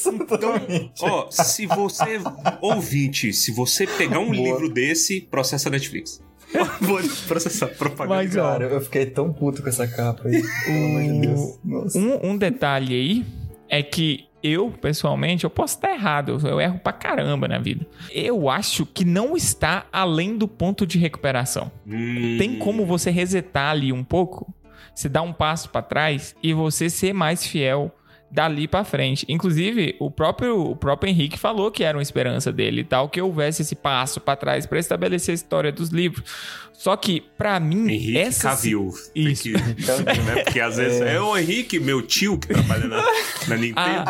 Exatamente. 0.09 0.91
Ó, 1.01 1.29
se 1.29 1.65
você, 1.65 2.19
ouvinte, 2.61 3.33
se 3.33 3.51
você 3.51 3.85
pegar 3.87 4.19
um 4.19 4.31
Boa. 4.31 4.37
livro 4.37 4.69
desse, 4.69 5.21
processa 5.21 5.69
a 5.69 5.71
Netflix. 5.71 6.21
Vou 6.81 6.99
processar 7.27 7.67
propaganda. 7.67 8.15
Mas, 8.15 8.35
ó, 8.35 8.41
Cara, 8.51 8.65
eu 8.65 8.81
fiquei 8.81 9.05
tão 9.05 9.31
puto 9.31 9.61
com 9.63 9.69
essa 9.69 9.87
capa 9.87 10.27
aí. 10.27 10.41
Amor 10.67 11.01
de 11.03 11.21
Deus. 11.27 11.59
Nossa. 11.63 11.97
Um, 11.97 12.31
um 12.31 12.37
detalhe 12.37 12.93
aí 12.93 13.25
é 13.69 13.81
que 13.81 14.25
eu, 14.43 14.71
pessoalmente, 14.71 15.43
eu 15.43 15.49
posso 15.49 15.75
estar 15.75 15.91
errado, 15.93 16.37
eu 16.45 16.59
erro 16.59 16.79
pra 16.79 16.91
caramba 16.91 17.47
na 17.47 17.59
vida. 17.59 17.85
Eu 18.11 18.49
acho 18.49 18.85
que 18.87 19.05
não 19.05 19.37
está 19.37 19.85
além 19.93 20.35
do 20.35 20.47
ponto 20.47 20.85
de 20.85 20.97
recuperação. 20.97 21.71
Hum, 21.87 22.37
Tem 22.39 22.57
como 22.57 22.85
você 22.85 23.11
resetar 23.11 23.69
ali 23.71 23.93
um 23.93 24.03
pouco, 24.03 24.51
se 24.95 25.07
dar 25.07 25.21
um 25.21 25.31
passo 25.31 25.69
pra 25.69 25.81
trás 25.83 26.35
e 26.43 26.53
você 26.53 26.89
ser 26.89 27.13
mais 27.13 27.45
fiel 27.45 27.91
dali 28.31 28.67
pra 28.67 28.83
frente. 28.83 29.25
Inclusive, 29.27 29.95
o 29.99 30.09
próprio, 30.09 30.59
o 30.59 30.75
próprio 30.75 31.09
Henrique 31.09 31.37
falou 31.37 31.69
que 31.69 31.83
era 31.83 31.97
uma 31.97 32.01
esperança 32.01 32.51
dele 32.51 32.81
e 32.81 32.83
tal, 32.83 33.09
que 33.09 33.21
houvesse 33.21 33.61
esse 33.61 33.75
passo 33.75 34.21
para 34.21 34.37
trás 34.37 34.65
para 34.65 34.79
estabelecer 34.79 35.33
a 35.33 35.35
história 35.35 35.71
dos 35.71 35.89
livros. 35.89 36.23
Só 36.71 36.95
que, 36.95 37.21
para 37.37 37.59
mim, 37.59 37.91
Henrique 37.91 38.17
essa 38.17 38.49
Cavill. 38.49 38.89
Isso. 39.13 39.49
Que, 39.51 40.21
né? 40.21 40.43
Porque 40.43 40.59
às 40.59 40.77
vezes 40.77 41.01
é. 41.01 41.15
é. 41.15 41.21
o 41.21 41.37
Henrique, 41.37 41.79
meu 41.79 42.01
tio, 42.01 42.37
que 42.39 42.47
trabalha 42.47 42.87
na, 42.87 43.03
na 43.47 43.57
Nintendo. 43.57 44.09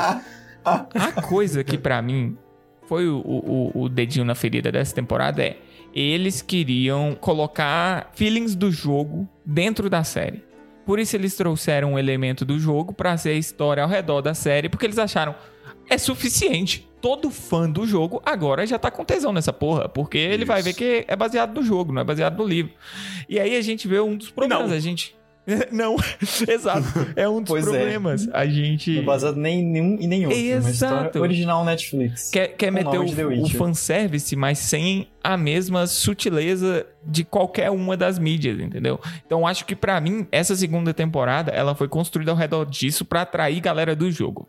A, 0.63 0.85
a 0.93 1.21
coisa 1.21 1.63
que 1.63 1.77
para 1.77 2.01
mim 2.01 2.37
foi 2.87 3.07
o, 3.07 3.17
o, 3.17 3.83
o 3.83 3.89
dedinho 3.89 4.23
na 4.23 4.35
ferida 4.35 4.71
dessa 4.71 4.93
temporada 4.93 5.43
é 5.43 5.57
eles 5.93 6.41
queriam 6.41 7.15
colocar 7.15 8.11
feelings 8.13 8.55
do 8.55 8.71
jogo 8.71 9.27
dentro 9.45 9.89
da 9.89 10.03
série. 10.03 10.43
Por 10.85 10.99
isso 10.99 11.15
eles 11.15 11.35
trouxeram 11.35 11.93
um 11.93 11.99
elemento 11.99 12.43
do 12.43 12.59
jogo 12.59 12.93
para 12.93 13.17
ser 13.17 13.29
a 13.29 13.33
história 13.33 13.83
ao 13.83 13.89
redor 13.89 14.21
da 14.21 14.33
série, 14.33 14.69
porque 14.69 14.85
eles 14.85 14.97
acharam 14.99 15.35
é 15.89 15.97
suficiente. 15.97 16.87
Todo 17.01 17.31
fã 17.31 17.69
do 17.69 17.85
jogo 17.85 18.21
agora 18.25 18.65
já 18.65 18.77
tá 18.77 18.89
com 18.91 19.03
tesão 19.03 19.33
nessa 19.33 19.51
porra, 19.51 19.89
porque 19.89 20.17
ele 20.17 20.43
isso. 20.43 20.45
vai 20.45 20.61
ver 20.61 20.73
que 20.73 21.03
é 21.07 21.15
baseado 21.15 21.55
no 21.55 21.63
jogo, 21.63 21.91
não 21.91 22.01
é 22.01 22.05
baseado 22.05 22.37
no 22.37 22.47
livro. 22.47 22.71
E 23.27 23.39
aí 23.39 23.55
a 23.55 23.61
gente 23.61 23.87
vê 23.87 23.99
um 23.99 24.15
dos 24.15 24.29
problemas, 24.29 24.69
não. 24.69 24.75
a 24.75 24.79
gente 24.79 25.15
Não, 25.71 25.95
exato. 26.47 26.87
É 27.15 27.27
um 27.27 27.41
dos 27.41 27.49
pois 27.49 27.67
é. 27.67 27.69
problemas. 27.69 28.27
É. 28.27 28.31
A 28.33 28.45
gente. 28.45 28.97
Não 28.97 29.05
baseado 29.05 29.35
nem 29.35 29.63
nenhum 29.63 29.97
e 29.99 30.07
nenhum. 30.07 30.31
Exato. 30.31 31.19
original 31.19 31.65
Netflix. 31.65 32.29
Quer, 32.29 32.49
quer 32.49 32.71
meter 32.71 32.99
o, 32.99 33.43
o 33.43 33.49
fanservice, 33.49 34.35
mas 34.35 34.59
sem 34.59 35.07
a 35.23 35.37
mesma 35.37 35.87
sutileza 35.87 36.85
de 37.03 37.23
qualquer 37.23 37.71
uma 37.71 37.97
das 37.97 38.19
mídias, 38.19 38.59
entendeu? 38.59 38.99
Então 39.25 39.45
acho 39.45 39.65
que 39.65 39.75
para 39.75 39.99
mim, 39.99 40.27
essa 40.31 40.55
segunda 40.55 40.93
temporada, 40.93 41.51
ela 41.51 41.75
foi 41.75 41.87
construída 41.87 42.31
ao 42.31 42.37
redor 42.37 42.65
disso 42.65 43.03
para 43.03 43.21
atrair 43.21 43.59
galera 43.59 43.95
do 43.95 44.11
jogo, 44.11 44.47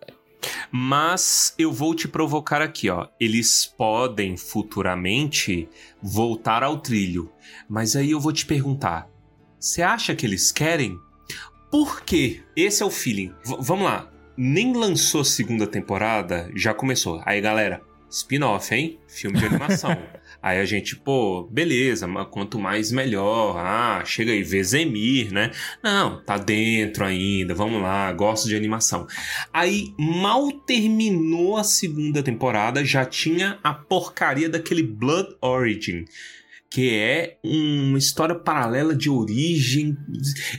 Mas 0.71 1.55
eu 1.59 1.73
vou 1.73 1.95
te 1.95 2.09
provocar 2.09 2.61
aqui, 2.61 2.91
ó. 2.91 3.09
Eles 3.19 3.67
podem 3.77 4.37
futuramente 4.37 5.69
voltar 6.03 6.63
ao 6.63 6.79
trilho. 6.79 7.31
Mas 7.69 7.97
aí 7.97 8.11
eu 8.11 8.21
vou 8.21 8.33
te 8.33 8.45
perguntar: 8.45 9.09
você 9.63 9.81
acha 9.81 10.13
que 10.13 10.27
eles 10.27 10.51
querem? 10.51 10.99
Por 11.71 12.03
quê? 12.03 12.43
Esse 12.57 12.83
é 12.83 12.87
o 12.87 12.91
feeling. 12.91 13.33
V 13.45 13.59
vamos 13.61 13.85
lá. 13.85 14.11
Nem 14.37 14.75
lançou 14.75 15.23
segunda 15.23 15.69
temporada, 15.69 16.51
já 16.57 16.75
começou. 16.75 17.23
Aí, 17.25 17.41
galera, 17.41 17.81
spin-off, 18.11 18.75
hein? 18.75 18.99
Filme 19.07 19.39
de 19.39 19.47
animação. 19.47 19.97
Aí 20.43 20.59
a 20.59 20.65
gente, 20.65 20.97
pô, 20.97 21.45
beleza, 21.45 22.09
mas 22.09 22.27
quanto 22.29 22.59
mais 22.59 22.91
melhor. 22.91 23.57
Ah, 23.57 24.03
chega 24.05 24.33
aí, 24.33 24.43
Vezemir, 24.43 25.33
né? 25.33 25.53
Não, 25.81 26.21
tá 26.25 26.37
dentro 26.37 27.05
ainda, 27.05 27.55
vamos 27.55 27.81
lá, 27.81 28.13
gosto 28.13 28.49
de 28.49 28.57
animação. 28.57 29.07
Aí, 29.53 29.95
mal 29.97 30.51
terminou 30.51 31.57
a 31.57 31.63
segunda 31.63 32.21
temporada, 32.25 32.85
já 32.85 33.05
tinha 33.05 33.61
a 33.63 33.73
porcaria 33.73 34.49
daquele 34.49 34.83
Blood 34.83 35.37
Origin 35.41 36.07
que 36.73 36.99
é 36.99 37.39
uma 37.45 37.99
história 37.99 38.35
paralela 38.35 38.97
de 38.97 39.11
origem. 39.11 39.95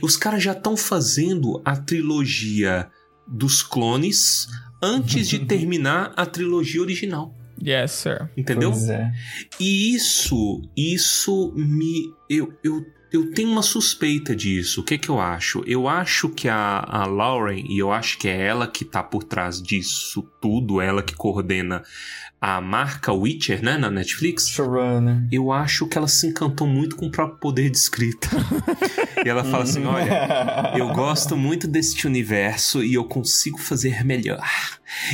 Os 0.00 0.16
caras 0.16 0.44
já 0.44 0.52
estão 0.52 0.76
fazendo 0.76 1.60
a 1.64 1.76
trilogia 1.76 2.88
dos 3.26 3.62
clones 3.62 4.46
antes 4.80 5.28
de 5.28 5.40
terminar 5.40 6.12
a 6.16 6.24
trilogia 6.24 6.80
original. 6.80 7.36
Yes, 7.60 7.90
sir. 7.92 8.30
Entendeu? 8.36 8.72
É. 8.72 9.12
E 9.58 9.92
isso, 9.94 10.62
isso 10.76 11.52
me. 11.56 12.12
Eu, 12.28 12.52
eu 12.62 12.84
eu 13.14 13.30
tenho 13.30 13.48
uma 13.48 13.62
suspeita 13.62 14.34
disso. 14.34 14.80
O 14.80 14.84
que 14.84 14.98
que 14.98 15.08
eu 15.08 15.20
acho? 15.20 15.62
Eu 15.68 15.86
acho 15.86 16.28
que 16.28 16.48
a, 16.48 16.84
a 16.84 17.06
Lauren, 17.06 17.64
e 17.68 17.78
eu 17.78 17.92
acho 17.92 18.18
que 18.18 18.26
é 18.26 18.44
ela 18.44 18.66
que 18.66 18.84
tá 18.84 19.04
por 19.04 19.22
trás 19.22 19.62
disso 19.62 20.28
tudo, 20.40 20.80
ela 20.80 21.00
que 21.00 21.14
coordena 21.14 21.84
a 22.46 22.60
marca 22.60 23.10
Witcher, 23.10 23.64
né, 23.64 23.78
na 23.78 23.90
Netflix. 23.90 24.50
Showrunner. 24.50 25.26
Eu 25.32 25.50
acho 25.50 25.88
que 25.88 25.96
ela 25.96 26.06
se 26.06 26.26
encantou 26.26 26.66
muito 26.66 26.94
com 26.94 27.06
o 27.06 27.10
próprio 27.10 27.38
poder 27.38 27.70
de 27.70 27.78
escrita. 27.78 28.28
e 29.24 29.26
ela 29.26 29.42
fala 29.42 29.62
assim: 29.62 29.86
olha, 29.86 30.74
eu 30.76 30.92
gosto 30.92 31.38
muito 31.38 31.66
deste 31.66 32.06
universo 32.06 32.84
e 32.84 32.92
eu 32.92 33.04
consigo 33.04 33.56
fazer 33.56 34.04
melhor. 34.04 34.46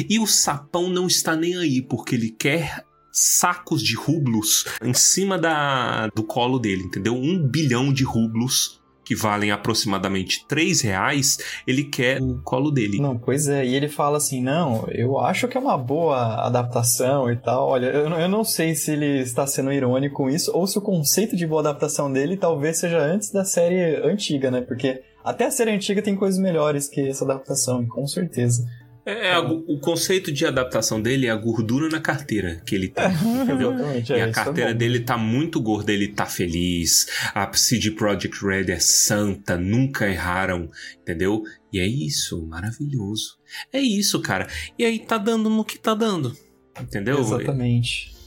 E 0.08 0.18
o 0.18 0.26
sapão 0.26 0.88
não 0.88 1.06
está 1.06 1.36
nem 1.36 1.56
aí, 1.56 1.80
porque 1.80 2.16
ele 2.16 2.30
quer 2.30 2.84
sacos 3.12 3.80
de 3.80 3.94
rublos 3.94 4.64
em 4.82 4.92
cima 4.92 5.38
da, 5.38 6.08
do 6.08 6.24
colo 6.24 6.58
dele, 6.58 6.82
entendeu? 6.82 7.14
Um 7.14 7.46
bilhão 7.46 7.92
de 7.92 8.02
rublos 8.02 8.79
que 9.10 9.16
valem 9.16 9.50
aproximadamente 9.50 10.46
3 10.46 10.82
reais, 10.82 11.38
ele 11.66 11.82
quer 11.82 12.22
o 12.22 12.40
colo 12.44 12.70
dele. 12.70 13.00
Não, 13.00 13.18
pois 13.18 13.48
é, 13.48 13.66
e 13.66 13.74
ele 13.74 13.88
fala 13.88 14.18
assim: 14.18 14.40
não, 14.40 14.86
eu 14.88 15.18
acho 15.18 15.48
que 15.48 15.56
é 15.56 15.60
uma 15.60 15.76
boa 15.76 16.46
adaptação 16.46 17.28
e 17.28 17.34
tal. 17.34 17.70
Olha, 17.70 17.86
eu, 17.86 18.08
eu 18.08 18.28
não 18.28 18.44
sei 18.44 18.72
se 18.76 18.92
ele 18.92 19.18
está 19.18 19.44
sendo 19.48 19.72
irônico 19.72 20.14
com 20.14 20.30
isso, 20.30 20.52
ou 20.54 20.64
se 20.64 20.78
o 20.78 20.80
conceito 20.80 21.34
de 21.34 21.44
boa 21.44 21.60
adaptação 21.60 22.12
dele 22.12 22.36
talvez 22.36 22.78
seja 22.78 23.00
antes 23.00 23.32
da 23.32 23.44
série 23.44 23.96
antiga, 23.96 24.48
né? 24.48 24.60
Porque 24.60 25.02
até 25.24 25.46
a 25.46 25.50
série 25.50 25.72
antiga 25.72 26.00
tem 26.00 26.14
coisas 26.14 26.38
melhores 26.38 26.88
que 26.88 27.08
essa 27.08 27.24
adaptação, 27.24 27.84
com 27.88 28.06
certeza. 28.06 28.64
É, 29.04 29.28
é, 29.30 29.38
o 29.38 29.78
conceito 29.78 30.30
de 30.30 30.44
adaptação 30.44 31.00
dele 31.00 31.26
é 31.26 31.30
a 31.30 31.36
gordura 31.36 31.88
na 31.88 32.00
carteira 32.00 32.60
que 32.66 32.74
ele 32.74 32.88
tem, 32.88 33.06
entendeu? 33.42 33.74
e 34.08 34.12
a 34.12 34.28
é, 34.28 34.30
carteira 34.30 34.74
dele 34.74 35.00
tá 35.00 35.16
muito 35.16 35.60
gorda, 35.60 35.92
ele 35.92 36.08
tá 36.08 36.26
feliz. 36.26 37.06
A 37.34 37.50
CD 37.52 37.90
Projekt 37.90 38.44
Red 38.44 38.70
é 38.70 38.78
santa, 38.78 39.56
nunca 39.56 40.08
erraram, 40.08 40.68
entendeu? 41.00 41.42
E 41.72 41.78
é 41.78 41.86
isso, 41.86 42.46
maravilhoso. 42.46 43.38
É 43.72 43.80
isso, 43.80 44.20
cara. 44.20 44.46
E 44.78 44.84
aí 44.84 44.98
tá 44.98 45.16
dando 45.16 45.48
no 45.48 45.64
que 45.64 45.78
tá 45.78 45.94
dando, 45.94 46.36
entendeu? 46.78 47.18
Exatamente. 47.18 48.19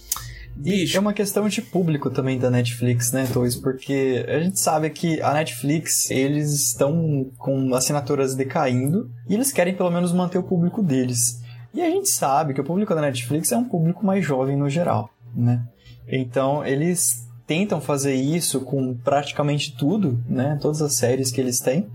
Bicho. 0.56 0.96
E 0.96 0.98
é 0.98 1.00
uma 1.00 1.14
questão 1.14 1.48
de 1.50 1.62
público 1.62 2.10
também 2.10 2.38
da 2.38 2.50
Netflix, 2.50 3.12
né, 3.12 3.28
Toys? 3.32 3.56
Porque 3.56 4.26
a 4.28 4.40
gente 4.40 4.60
sabe 4.60 4.90
que 4.90 5.22
a 5.22 5.34
Netflix, 5.34 6.10
eles 6.12 6.54
estão 6.54 7.30
com 7.38 7.74
assinaturas 7.74 8.36
decaindo 8.36 9.10
e 9.28 9.34
eles 9.34 9.52
querem 9.52 9.76
pelo 9.76 9.92
menos 9.92 10.14
manter 10.14 10.38
o 10.38 10.44
público 10.44 10.82
deles. 10.82 11.42
E 11.74 11.82
a 11.82 11.90
gente 11.90 12.10
sabe 12.10 12.54
que 12.54 12.62
o 12.62 12.64
público 12.64 12.94
da 12.94 13.02
Netflix 13.02 13.52
é 13.52 13.58
um 13.58 13.68
público 13.68 14.06
mais 14.06 14.24
jovem 14.24 14.56
no 14.56 14.70
geral, 14.70 15.10
né? 15.36 15.64
Então, 16.08 16.64
eles 16.66 17.28
tentam 17.48 17.82
fazer 17.82 18.14
isso 18.14 18.62
com 18.62 18.96
praticamente 18.96 19.76
tudo, 19.76 20.24
né? 20.30 20.58
Todas 20.62 20.82
as 20.82 20.94
séries 20.94 21.32
que 21.32 21.42
eles 21.42 21.60
têm. 21.60 21.88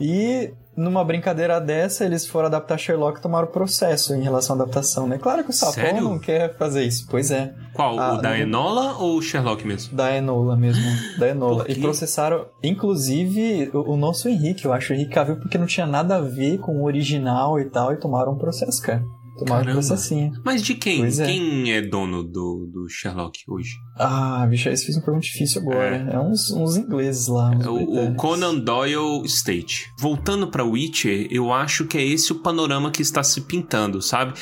E 0.00 0.52
numa 0.76 1.04
brincadeira 1.04 1.60
dessa, 1.60 2.04
eles 2.04 2.26
foram 2.26 2.46
adaptar 2.46 2.78
Sherlock 2.78 3.18
e 3.18 3.22
tomaram 3.22 3.48
processo 3.48 4.14
em 4.14 4.22
relação 4.22 4.56
à 4.56 4.62
adaptação, 4.62 5.06
né? 5.06 5.18
Claro 5.18 5.44
que 5.44 5.50
o 5.50 5.52
Sapão 5.52 5.74
Sério? 5.74 6.02
não 6.02 6.18
quer 6.18 6.56
fazer 6.56 6.84
isso. 6.84 7.06
Pois 7.10 7.30
é. 7.30 7.54
Qual? 7.74 7.98
A, 7.98 8.14
o 8.14 8.22
da 8.22 8.38
Enola 8.38 8.96
ou 8.98 9.16
o 9.16 9.22
Sherlock 9.22 9.66
mesmo? 9.66 9.94
Da 9.94 10.14
Enola 10.14 10.56
mesmo. 10.56 10.82
Da 11.18 11.28
Enola. 11.28 11.64
e 11.68 11.74
processaram, 11.74 12.46
inclusive, 12.62 13.70
o, 13.72 13.92
o, 13.92 13.96
nosso 13.96 14.28
Henrique. 14.28 14.64
Eu 14.64 14.72
acho 14.72 14.92
o 14.92 14.96
Henrique 14.96 15.12
Cavill 15.12 15.36
porque 15.36 15.58
não 15.58 15.66
tinha 15.66 15.86
nada 15.86 16.16
a 16.16 16.20
ver 16.20 16.58
com 16.58 16.80
o 16.80 16.84
original 16.84 17.60
e 17.60 17.66
tal. 17.66 17.92
E 17.92 17.96
tomaram 17.96 18.32
um 18.32 18.38
processo, 18.38 18.82
cara. 18.82 19.02
Tomaram 19.44 19.64
Caramba. 19.64 19.86
processinho. 19.86 20.32
Mas 20.44 20.62
de 20.62 20.74
quem? 20.74 20.98
Pois 20.98 21.18
é. 21.18 21.26
Quem 21.26 21.72
é 21.72 21.82
dono 21.82 22.22
do, 22.22 22.68
do 22.72 22.88
Sherlock 22.88 23.40
hoje? 23.48 23.76
Ah, 23.96 24.46
bicho, 24.48 24.68
aí 24.68 24.76
você 24.76 24.84
fez 24.84 24.96
uma 24.96 25.04
pergunta 25.04 25.26
difícil 25.26 25.62
agora. 25.62 26.08
É, 26.10 26.14
é 26.14 26.18
uns, 26.18 26.50
uns 26.50 26.76
ingleses 26.76 27.28
lá. 27.28 27.50
Uns 27.50 27.66
o, 27.66 27.76
o, 27.76 28.14
Conan 28.14 28.58
Doyle 28.58 29.24
State. 29.26 29.86
Voltando 29.98 30.48
pra 30.48 30.64
Witcher, 30.64 31.28
eu 31.30 31.52
acho 31.52 31.86
que 31.86 31.98
é 31.98 32.04
esse 32.04 32.32
o 32.32 32.36
panorama 32.36 32.90
que 32.90 33.02
está 33.02 33.22
se 33.22 33.40
pintando, 33.42 34.00
sabe? 34.00 34.34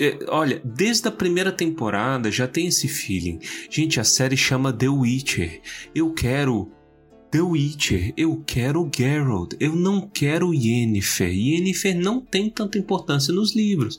Eh, 0.00 0.18
olha, 0.28 0.60
desde 0.64 1.08
a 1.08 1.12
primeira 1.12 1.50
temporada 1.50 2.30
já 2.30 2.46
tem 2.46 2.66
esse 2.66 2.88
feeling. 2.88 3.38
Gente, 3.70 3.98
a 3.98 4.04
série 4.04 4.36
chama 4.36 4.72
The 4.72 4.88
Witcher. 4.88 5.60
Eu 5.94 6.12
quero 6.12 6.70
The 7.30 7.42
Witcher, 7.42 8.14
eu 8.16 8.42
quero 8.46 8.90
Geralt, 8.94 9.54
eu 9.60 9.76
não 9.76 10.00
quero 10.00 10.54
Yennefer. 10.54 11.28
Yennefer 11.28 11.94
não 11.94 12.22
tem 12.22 12.48
tanta 12.48 12.78
importância 12.78 13.34
nos 13.34 13.54
livros. 13.54 13.98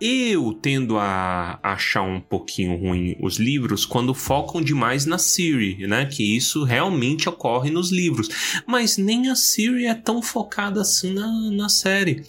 Eu 0.00 0.52
tendo 0.52 0.98
a 0.98 1.60
achar 1.62 2.02
um 2.02 2.20
pouquinho 2.20 2.76
ruim 2.76 3.16
os 3.20 3.36
livros 3.36 3.86
quando 3.86 4.12
focam 4.12 4.60
demais 4.60 5.06
na 5.06 5.18
Ciri, 5.18 5.86
né? 5.86 6.04
Que 6.06 6.36
isso 6.36 6.64
realmente 6.64 7.28
ocorre 7.28 7.70
nos 7.70 7.92
livros. 7.92 8.28
Mas 8.66 8.96
nem 8.96 9.30
a 9.30 9.36
Ciri 9.36 9.86
é 9.86 9.94
tão 9.94 10.20
focada 10.20 10.80
assim 10.80 11.14
na, 11.14 11.28
na 11.52 11.68
série. 11.68 12.24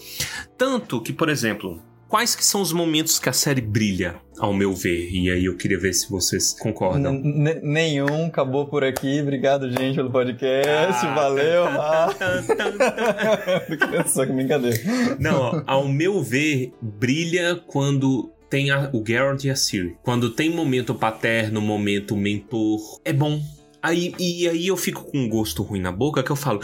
Tanto 0.55 1.01
que, 1.01 1.11
por 1.11 1.27
exemplo, 1.27 1.81
quais 2.07 2.35
que 2.35 2.45
são 2.45 2.61
os 2.61 2.71
momentos 2.71 3.17
que 3.17 3.29
a 3.29 3.33
série 3.33 3.61
brilha, 3.61 4.21
ao 4.39 4.53
meu 4.53 4.73
ver? 4.73 5.09
E 5.11 5.29
aí 5.29 5.45
eu 5.45 5.55
queria 5.55 5.79
ver 5.79 5.93
se 5.93 6.09
vocês 6.09 6.53
concordam. 6.53 7.13
N 7.13 7.59
nenhum, 7.61 8.27
acabou 8.27 8.67
por 8.67 8.83
aqui. 8.83 9.21
Obrigado, 9.21 9.69
gente, 9.69 9.95
pelo 9.95 10.11
podcast. 10.11 11.05
Ah, 11.05 11.15
Valeu. 11.15 11.65
Só 14.07 14.25
que 14.25 14.33
brincadeira. 14.33 14.77
Não, 15.19 15.63
ao 15.65 15.87
meu 15.87 16.21
ver, 16.21 16.73
brilha 16.81 17.55
quando 17.67 18.31
tem 18.49 18.71
a, 18.71 18.89
o 18.93 19.03
Geralt 19.05 19.43
e 19.43 19.49
a 19.49 19.55
Ciri. 19.55 19.97
Quando 20.03 20.29
tem 20.29 20.49
momento 20.49 20.95
paterno, 20.95 21.61
momento 21.61 22.15
mentor, 22.15 22.79
é 23.03 23.13
bom. 23.13 23.41
Aí, 23.81 24.13
e 24.17 24.47
aí 24.47 24.67
eu 24.67 24.77
fico 24.77 25.03
com 25.03 25.17
um 25.17 25.29
gosto 25.29 25.61
ruim 25.61 25.79
na 25.79 25.91
boca 25.91 26.23
que 26.23 26.31
eu 26.31 26.35
falo, 26.35 26.59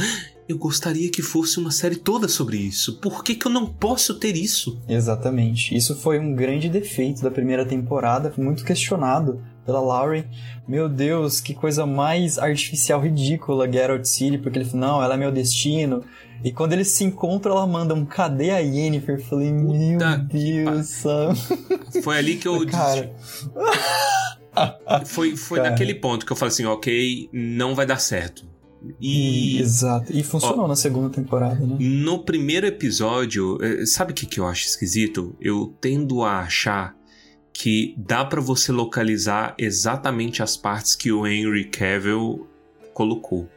eu 0.51 0.57
gostaria 0.57 1.09
que 1.09 1.21
fosse 1.21 1.59
uma 1.59 1.71
série 1.71 1.95
toda 1.95 2.27
sobre 2.27 2.57
isso. 2.57 2.99
Por 2.99 3.23
que, 3.23 3.35
que 3.35 3.47
eu 3.47 3.51
não 3.51 3.65
posso 3.65 4.15
ter 4.15 4.35
isso? 4.35 4.79
Exatamente. 4.87 5.75
Isso 5.75 5.95
foi 5.95 6.19
um 6.19 6.35
grande 6.35 6.69
defeito 6.69 7.21
da 7.21 7.31
primeira 7.31 7.65
temporada, 7.65 8.33
muito 8.37 8.63
questionado 8.63 9.41
pela 9.65 9.79
Laurie. 9.79 10.25
Meu 10.67 10.89
Deus, 10.89 11.39
que 11.39 11.53
coisa 11.53 11.85
mais 11.85 12.37
artificial, 12.37 13.01
ridícula, 13.01 13.71
Geralt 13.71 14.05
City, 14.05 14.37
porque 14.37 14.57
ele 14.59 14.65
falou, 14.65 14.87
não, 14.87 15.03
ela 15.03 15.13
é 15.13 15.17
meu 15.17 15.31
destino. 15.31 16.03
E 16.43 16.51
quando 16.51 16.73
eles 16.73 16.89
se 16.89 17.03
encontram, 17.03 17.55
ela 17.55 17.67
manda 17.67 17.93
um 17.93 18.05
cadê 18.05 18.49
a 18.49 18.59
Yennefer? 18.59 19.19
Eu 19.19 19.25
falei, 19.25 19.51
meu 19.51 19.97
Deus? 20.27 21.03
Foi 22.03 22.17
ali 22.17 22.35
que 22.35 22.47
eu 22.47 22.65
Cara. 22.65 23.13
Foi, 25.05 25.37
foi 25.37 25.59
Cara. 25.59 25.69
naquele 25.69 25.95
ponto 25.95 26.25
que 26.25 26.31
eu 26.31 26.35
falei 26.35 26.51
assim, 26.51 26.65
ok, 26.65 27.29
não 27.31 27.73
vai 27.73 27.85
dar 27.85 27.99
certo. 27.99 28.50
E 28.99 29.59
Exato. 29.59 30.15
E 30.15 30.23
funcionou 30.23 30.67
na 30.67 30.75
segunda 30.75 31.09
temporada, 31.09 31.65
né? 31.65 31.77
no 31.79 32.23
primeiro 32.23 32.65
episódio, 32.65 33.57
eh, 33.61 33.85
sabe 33.85 34.11
o 34.11 34.15
que, 34.15 34.25
que 34.25 34.39
eu 34.39 34.47
acho 34.47 34.65
esquisito? 34.65 35.35
Eu 35.39 35.75
tendo 35.79 36.23
a 36.23 36.39
achar 36.39 36.95
que 37.53 37.93
dá 37.97 38.25
pra 38.25 38.41
você 38.41 38.71
localizar 38.71 39.55
exatamente 39.57 40.41
as 40.41 40.57
partes 40.57 40.95
que 40.95 41.11
o 41.11 41.27
Henry 41.27 41.65
Cavill 41.65 42.47
colocou. 42.93 43.47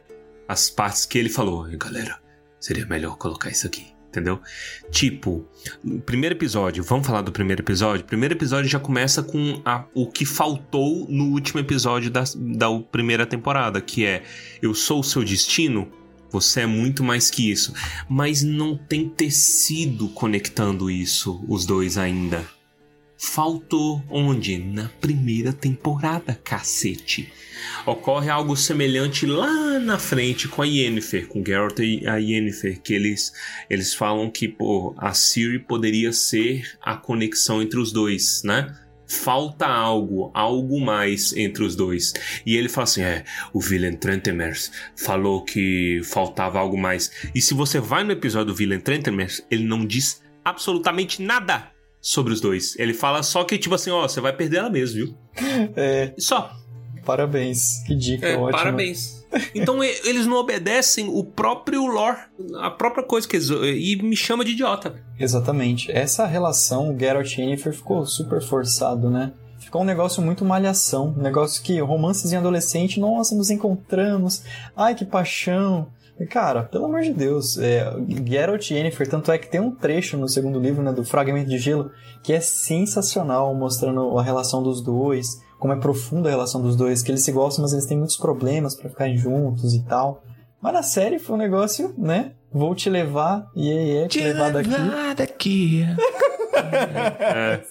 As 0.47 0.69
partes 0.69 1.05
que 1.05 1.17
ele 1.17 1.29
falou, 1.29 1.67
"Ei, 1.67 1.77
galera, 1.77 2.19
seria 2.59 2.85
melhor 2.85 3.17
colocar 3.17 3.49
isso 3.49 3.65
aqui, 3.65 3.94
entendeu? 4.15 4.39
Tipo, 4.91 5.45
primeiro 6.05 6.35
episódio, 6.35 6.83
vamos 6.83 7.05
falar 7.05 7.21
do 7.21 7.31
primeiro 7.31 7.61
episódio? 7.61 8.05
Primeiro 8.05 8.33
episódio 8.33 8.69
já 8.69 8.79
começa 8.79 9.21
com 9.21 9.61
a- 9.65 9.85
o 9.93 10.07
que 10.09 10.25
faltou 10.25 11.05
no 11.09 11.25
último 11.31 11.59
episódio 11.59 12.09
da, 12.09 12.23
da 12.35 12.67
primeira 12.91 13.25
temporada, 13.25 13.81
que 13.81 14.05
é 14.05 14.23
Eu 14.61 14.73
sou 14.73 14.99
o 15.01 15.03
seu 15.03 15.23
destino, 15.23 15.87
você 16.31 16.61
é 16.61 16.65
muito 16.65 17.03
mais 17.03 17.29
que 17.29 17.51
isso. 17.51 17.73
Mas 18.09 18.41
não 18.41 18.75
tem 18.77 19.07
tecido 19.09 20.07
conectando 20.09 20.89
isso, 20.89 21.43
os 21.47 21.65
dois 21.65 21.97
ainda. 21.97 22.43
Faltou 23.25 24.01
onde? 24.09 24.57
Na 24.57 24.87
primeira 25.01 25.51
temporada, 25.51 26.39
cacete. 26.41 27.33
Ocorre 27.85 28.29
algo 28.29 28.55
semelhante 28.55 29.25
lá 29.25 29.79
na 29.79 29.97
frente 29.97 30.47
com 30.47 30.61
a 30.61 30.65
Yennefer, 30.65 31.27
com 31.27 31.43
Geralt 31.45 31.79
e 31.79 32.07
a 32.07 32.15
Yennefer, 32.17 32.79
que 32.81 32.93
eles, 32.93 33.33
eles 33.69 33.93
falam 33.93 34.29
que 34.29 34.47
pô, 34.47 34.95
a 34.97 35.13
Ciri 35.13 35.59
poderia 35.59 36.13
ser 36.13 36.77
a 36.79 36.95
conexão 36.95 37.61
entre 37.61 37.79
os 37.79 37.91
dois, 37.91 38.41
né? 38.45 38.73
Falta 39.07 39.65
algo, 39.65 40.31
algo 40.33 40.79
mais 40.79 41.35
entre 41.35 41.63
os 41.63 41.75
dois. 41.75 42.13
E 42.45 42.55
ele 42.55 42.69
fala 42.69 42.83
assim: 42.83 43.01
é, 43.01 43.25
o 43.51 43.59
Willem 43.59 43.97
Trentemers 43.97 44.71
falou 44.95 45.43
que 45.43 45.99
faltava 46.03 46.59
algo 46.59 46.77
mais. 46.77 47.11
E 47.33 47.41
se 47.41 47.53
você 47.53 47.79
vai 47.79 48.03
no 48.03 48.11
episódio 48.11 48.53
do 48.53 48.57
Willem 48.57 48.79
Trentemers, 48.79 49.45
ele 49.49 49.63
não 49.63 49.85
diz 49.85 50.23
absolutamente 50.43 51.21
nada 51.21 51.74
sobre 52.07 52.31
os 52.33 52.39
dois. 52.39 52.75
Ele 52.77 52.93
fala 52.93 53.23
só 53.23 53.43
que, 53.43 53.57
tipo 53.57 53.73
assim, 53.73 53.89
ó, 53.89 54.07
você 54.07 54.21
vai 54.21 54.31
perder 54.31 54.57
ela 54.57 54.69
mesmo, 54.69 54.95
viu? 54.95 55.17
É, 55.75 56.13
Só. 56.19 56.55
parabéns. 57.03 57.79
Que 57.87 57.95
dica 57.95 58.27
É, 58.27 58.37
ótima. 58.37 58.51
parabéns. 58.51 59.25
Então 59.55 59.83
eles 59.83 60.27
não 60.27 60.37
obedecem 60.37 61.09
o 61.09 61.23
próprio 61.23 61.85
lore, 61.87 62.19
a 62.61 62.69
própria 62.69 63.03
coisa 63.03 63.27
que 63.27 63.35
eles. 63.35 63.49
E 63.49 63.95
me 64.03 64.15
chama 64.15 64.45
de 64.45 64.51
idiota. 64.51 64.95
Exatamente. 65.19 65.91
Essa 65.91 66.25
relação 66.27 66.95
Geralt 66.97 67.35
e 67.37 67.41
Yennefer 67.41 67.73
ficou 67.73 68.05
super 68.05 68.39
forçado, 68.41 69.09
né? 69.09 69.33
Ficou 69.59 69.81
um 69.81 69.85
negócio 69.85 70.21
muito 70.21 70.45
malhação. 70.45 71.13
Um 71.17 71.21
negócio 71.23 71.63
que 71.63 71.79
romances 71.81 72.31
em 72.31 72.37
adolescente, 72.37 72.99
nossa, 72.99 73.35
nos 73.35 73.49
encontramos. 73.49 74.43
Ai, 74.77 74.93
que 74.93 75.03
paixão. 75.03 75.87
Cara, 76.29 76.63
pelo 76.63 76.85
amor 76.85 77.01
de 77.01 77.11
Deus, 77.11 77.57
é, 77.57 77.91
Geralt 78.25 78.71
e 78.71 78.75
Yennefer, 78.75 79.09
tanto 79.09 79.31
é 79.31 79.37
que 79.37 79.49
tem 79.49 79.59
um 79.59 79.71
trecho 79.71 80.17
no 80.17 80.29
segundo 80.29 80.59
livro, 80.59 80.81
né, 80.81 80.93
do 80.93 81.03
Fragmento 81.03 81.49
de 81.49 81.57
Gelo, 81.57 81.91
que 82.23 82.31
é 82.31 82.39
sensacional, 82.39 83.53
mostrando 83.53 84.17
a 84.17 84.23
relação 84.23 84.63
dos 84.63 84.81
dois, 84.81 85.41
como 85.59 85.73
é 85.73 85.75
profunda 85.75 86.29
a 86.29 86.31
relação 86.31 86.61
dos 86.61 86.75
dois, 86.75 87.01
que 87.01 87.11
eles 87.11 87.23
se 87.23 87.33
gostam, 87.33 87.63
mas 87.63 87.73
eles 87.73 87.85
têm 87.85 87.97
muitos 87.97 88.15
problemas 88.15 88.75
pra 88.75 88.89
ficarem 88.89 89.17
juntos 89.17 89.73
e 89.73 89.83
tal. 89.83 90.23
Mas 90.61 90.73
na 90.73 90.83
série 90.83 91.19
foi 91.19 91.35
um 91.35 91.39
negócio, 91.39 91.93
né? 91.97 92.31
Vou 92.51 92.73
te 92.73 92.89
levar, 92.89 93.49
e 93.53 93.97
é, 93.97 94.07
te 94.07 94.21
levar 94.21 94.53
daqui. 94.53 94.69
daqui. 95.17 95.85
É. 96.55 97.61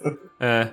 É. 0.40 0.68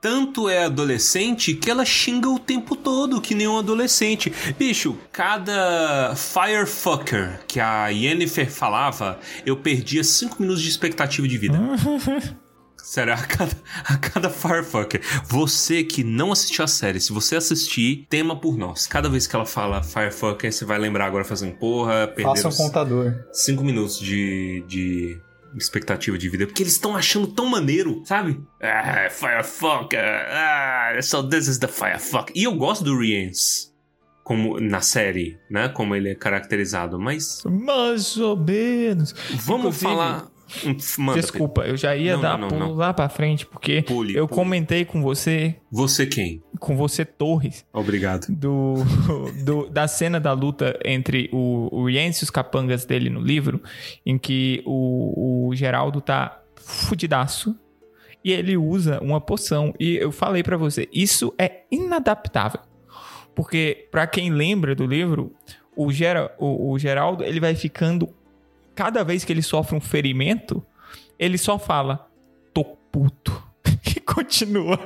Tanto 0.00 0.48
é 0.48 0.64
adolescente 0.64 1.54
que 1.54 1.70
ela 1.70 1.84
xinga 1.84 2.28
o 2.28 2.38
tempo 2.38 2.76
todo, 2.76 3.20
que 3.20 3.34
nem 3.34 3.48
um 3.48 3.58
adolescente. 3.58 4.32
Bicho, 4.58 4.98
cada 5.12 6.14
firefucker 6.16 7.40
que 7.46 7.60
a 7.60 7.88
Yennefer 7.88 8.50
falava, 8.50 9.18
eu 9.46 9.56
perdia 9.56 10.04
5 10.04 10.40
minutos 10.40 10.62
de 10.62 10.68
expectativa 10.68 11.26
de 11.26 11.38
vida. 11.38 11.58
Sério, 12.84 13.14
a 13.14 13.16
cada, 13.16 13.56
a 13.86 13.96
cada 13.96 14.28
firefucker. 14.28 15.00
Você 15.24 15.82
que 15.82 16.04
não 16.04 16.30
assistiu 16.30 16.62
a 16.62 16.68
série, 16.68 17.00
se 17.00 17.14
você 17.14 17.34
assistir, 17.34 18.06
tema 18.10 18.38
por 18.38 18.58
nós. 18.58 18.86
Cada 18.86 19.08
vez 19.08 19.26
que 19.26 19.34
ela 19.34 19.46
fala 19.46 19.82
firefucker, 19.82 20.52
você 20.52 20.66
vai 20.66 20.78
lembrar 20.78 21.06
agora 21.06 21.24
fazendo 21.24 21.56
porra, 21.56 22.12
Faça 22.22 22.48
um 22.48 22.52
contador. 22.52 23.14
5 23.32 23.64
minutos 23.64 23.98
de, 23.98 24.62
de 24.68 25.18
expectativa 25.56 26.16
de 26.18 26.28
vida. 26.28 26.46
Porque 26.46 26.62
eles 26.62 26.72
estão 26.74 26.96
achando 26.96 27.26
tão 27.28 27.46
maneiro, 27.46 28.02
sabe? 28.04 28.40
Ah, 28.62 29.08
Firefucker. 29.10 30.00
Ah, 30.00 30.98
so 31.02 31.22
this 31.28 31.46
is 31.48 31.58
the 31.58 31.68
Firefucker. 31.68 32.32
E 32.36 32.44
eu 32.44 32.54
gosto 32.54 32.84
do 32.84 32.96
Riens. 32.98 33.72
Como 34.22 34.58
na 34.58 34.80
série, 34.80 35.38
né? 35.50 35.68
Como 35.68 35.94
ele 35.94 36.08
é 36.08 36.14
caracterizado. 36.14 36.98
Mas 36.98 37.42
Mais 37.44 38.16
ou 38.16 38.34
menos. 38.36 39.12
vamos 39.34 39.66
Inclusive, 39.76 39.82
falar. 39.84 40.26
Hum, 40.64 40.76
Manda, 40.98 41.20
Desculpa, 41.20 41.62
eu 41.62 41.76
já 41.76 41.96
ia 41.96 42.14
Não, 42.14 42.22
dar 42.22 42.38
não, 42.38 42.48
não, 42.48 42.58
pulo 42.66 42.74
lá 42.76 42.92
pra 42.92 43.08
frente, 43.08 43.46
porque 43.46 43.82
Pule, 43.82 44.14
eu 44.14 44.28
pule. 44.28 44.38
comentei 44.40 44.84
com 44.84 45.00
você, 45.02 45.54
Pedro. 45.54 45.60
Você 45.70 46.06
quem? 46.06 46.42
com 46.60 46.76
você, 46.76 47.04
Torres, 47.04 47.64
Obrigado. 47.72 48.26
do, 48.28 48.74
do- 49.44 49.68
da 49.70 49.88
cena 49.88 50.20
da 50.20 50.32
luta 50.32 50.78
entre 50.84 51.28
o, 51.32 51.68
o 51.72 51.90
e 51.90 51.98
os 52.10 52.30
capangas 52.30 52.84
dele 52.84 53.08
no 53.10 53.20
livro, 53.20 53.60
em 54.04 54.16
que 54.18 54.62
o, 54.66 55.48
o 55.48 55.54
Geraldo 55.54 56.00
tá 56.00 56.40
fudidaço 56.56 57.56
e 58.24 58.30
ele 58.32 58.56
usa 58.56 59.00
uma 59.02 59.20
poção. 59.20 59.74
E 59.80 59.96
eu 59.96 60.12
falei 60.12 60.42
pra 60.42 60.56
você, 60.56 60.88
isso 60.92 61.34
é 61.38 61.62
inadaptável. 61.70 62.60
Porque, 63.34 63.88
pra 63.90 64.06
quem 64.06 64.30
lembra 64.30 64.74
do 64.74 64.86
livro, 64.86 65.32
o, 65.76 65.90
Gera, 65.92 66.32
o, 66.38 66.70
o 66.72 66.78
Geraldo 66.78 67.24
ele 67.24 67.40
vai 67.40 67.54
ficando. 67.54 68.08
Cada 68.74 69.02
vez 69.04 69.24
que 69.24 69.32
ele 69.32 69.42
sofre 69.42 69.76
um 69.76 69.80
ferimento, 69.80 70.64
ele 71.18 71.38
só 71.38 71.58
fala: 71.58 72.08
tô 72.52 72.64
puto. 72.64 73.42
E 73.96 74.00
continua. 74.00 74.78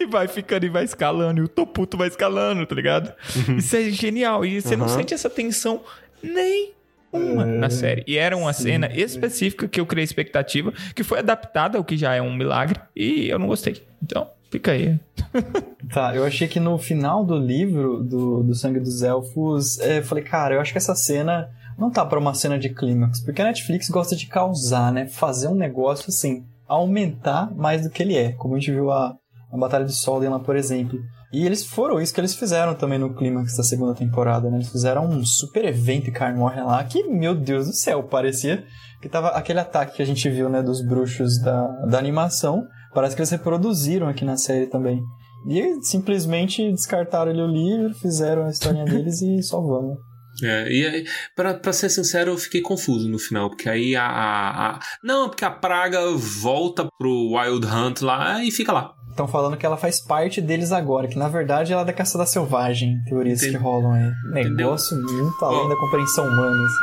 E 0.00 0.06
vai 0.06 0.26
ficando 0.28 0.64
e 0.64 0.68
vai 0.68 0.84
escalando. 0.84 1.40
E 1.40 1.44
o 1.44 1.48
tô 1.48 1.66
puto 1.66 1.96
vai 1.96 2.08
escalando, 2.08 2.64
tá 2.66 2.74
ligado? 2.74 3.12
Isso 3.56 3.76
é 3.76 3.90
genial. 3.90 4.44
E 4.44 4.60
você 4.62 4.76
não 4.76 4.86
Uhum. 4.86 4.94
sente 4.96 5.12
essa 5.12 5.28
tensão 5.28 5.82
nem 6.22 6.72
uma 7.12 7.42
É, 7.42 7.46
na 7.46 7.68
série. 7.70 8.02
E 8.06 8.16
era 8.16 8.34
uma 8.36 8.52
sim. 8.52 8.62
cena 8.64 8.90
específica 8.94 9.68
que 9.68 9.78
eu 9.80 9.84
criei 9.86 10.04
expectativa, 10.04 10.72
que 10.94 11.02
foi 11.04 11.18
adaptada, 11.18 11.78
o 11.78 11.84
que 11.84 11.96
já 11.98 12.14
é 12.14 12.22
um 12.22 12.34
milagre, 12.34 12.80
e 12.96 13.28
eu 13.28 13.38
não 13.38 13.46
gostei. 13.46 13.82
Então, 14.02 14.28
fica 14.50 14.72
aí. 14.72 14.98
Tá, 15.92 16.14
eu 16.14 16.24
achei 16.24 16.46
que 16.48 16.60
no 16.60 16.76
final 16.78 17.24
do 17.24 17.38
livro 17.38 18.02
do, 18.02 18.42
do 18.42 18.54
Sangue 18.54 18.78
dos 18.80 19.02
Elfos, 19.02 19.78
é, 19.80 19.98
eu 19.98 20.02
falei, 20.02 20.22
cara, 20.22 20.54
eu 20.54 20.60
acho 20.60 20.70
que 20.72 20.76
essa 20.78 20.94
cena 20.94 21.48
não 21.78 21.90
tá 21.90 22.04
pra 22.04 22.18
uma 22.18 22.34
cena 22.34 22.58
de 22.58 22.68
clímax, 22.68 23.24
porque 23.24 23.40
a 23.40 23.44
Netflix 23.44 23.88
gosta 23.88 24.16
de 24.16 24.26
causar, 24.26 24.92
né? 24.92 25.06
Fazer 25.06 25.46
um 25.46 25.54
negócio 25.54 26.06
assim, 26.08 26.44
aumentar 26.66 27.54
mais 27.54 27.82
do 27.82 27.90
que 27.90 28.02
ele 28.02 28.16
é, 28.16 28.32
como 28.32 28.54
a 28.54 28.58
gente 28.58 28.72
viu 28.72 28.90
a, 28.90 29.14
a 29.52 29.56
Batalha 29.56 29.84
de 29.84 29.94
Solden 29.94 30.30
lá, 30.30 30.40
por 30.40 30.56
exemplo. 30.56 30.98
E 31.32 31.46
eles 31.46 31.64
foram 31.64 32.00
isso 32.00 32.12
que 32.12 32.20
eles 32.20 32.34
fizeram 32.34 32.74
também 32.74 32.98
no 32.98 33.14
clímax 33.14 33.56
da 33.56 33.62
segunda 33.62 33.94
temporada, 33.94 34.50
né? 34.50 34.56
Eles 34.56 34.70
fizeram 34.70 35.04
um 35.04 35.24
super 35.24 35.64
evento 35.64 36.08
em 36.08 36.12
Carmorra 36.12 36.64
lá, 36.64 36.82
que, 36.84 37.04
meu 37.04 37.34
Deus 37.34 37.66
do 37.66 37.72
céu, 37.74 38.02
parecia 38.02 38.64
que 39.00 39.08
tava 39.08 39.28
aquele 39.28 39.60
ataque 39.60 39.96
que 39.96 40.02
a 40.02 40.06
gente 40.06 40.28
viu, 40.28 40.48
né, 40.48 40.62
dos 40.62 40.84
bruxos 40.84 41.40
da, 41.40 41.66
da 41.86 41.98
animação, 41.98 42.66
parece 42.92 43.14
que 43.14 43.20
eles 43.20 43.30
reproduziram 43.30 44.08
aqui 44.08 44.24
na 44.24 44.36
série 44.36 44.66
também. 44.66 45.00
E 45.46 45.80
simplesmente 45.82 46.68
descartaram 46.72 47.30
ali 47.30 47.40
o 47.40 47.46
livro, 47.46 47.94
fizeram 47.94 48.46
a 48.46 48.50
historinha 48.50 48.84
deles 48.86 49.22
e 49.22 49.40
só 49.42 49.60
vamos. 49.60 49.96
É, 50.42 50.70
e 50.72 50.86
aí, 50.86 51.06
pra, 51.34 51.54
pra 51.54 51.72
ser 51.72 51.88
sincero, 51.90 52.30
eu 52.30 52.38
fiquei 52.38 52.60
confuso 52.60 53.08
no 53.08 53.18
final, 53.18 53.48
porque 53.50 53.68
aí 53.68 53.96
a, 53.96 54.04
a, 54.06 54.70
a- 54.76 54.80
Não, 55.02 55.28
porque 55.28 55.44
a 55.44 55.50
praga 55.50 55.98
volta 56.16 56.86
pro 56.96 57.32
Wild 57.36 57.66
Hunt 57.66 58.02
lá 58.02 58.42
e 58.44 58.50
fica 58.52 58.72
lá. 58.72 58.94
Estão 59.10 59.26
falando 59.26 59.56
que 59.56 59.66
ela 59.66 59.76
faz 59.76 59.98
parte 60.00 60.40
deles 60.40 60.70
agora, 60.70 61.08
que 61.08 61.18
na 61.18 61.26
verdade 61.28 61.72
ela 61.72 61.82
é 61.82 61.84
da 61.84 61.92
caçada 61.92 62.24
selvagem, 62.24 63.02
teorias 63.04 63.40
Entendi. 63.42 63.58
que 63.58 63.62
rolam 63.64 63.92
aí. 63.92 64.12
Entendeu? 64.30 64.50
Negócio 64.68 64.96
muito 64.96 65.44
além 65.44 65.58
Ó. 65.64 65.68
da 65.68 65.74
compreensão 65.76 66.24
humana. 66.28 66.64
assim. 66.66 66.78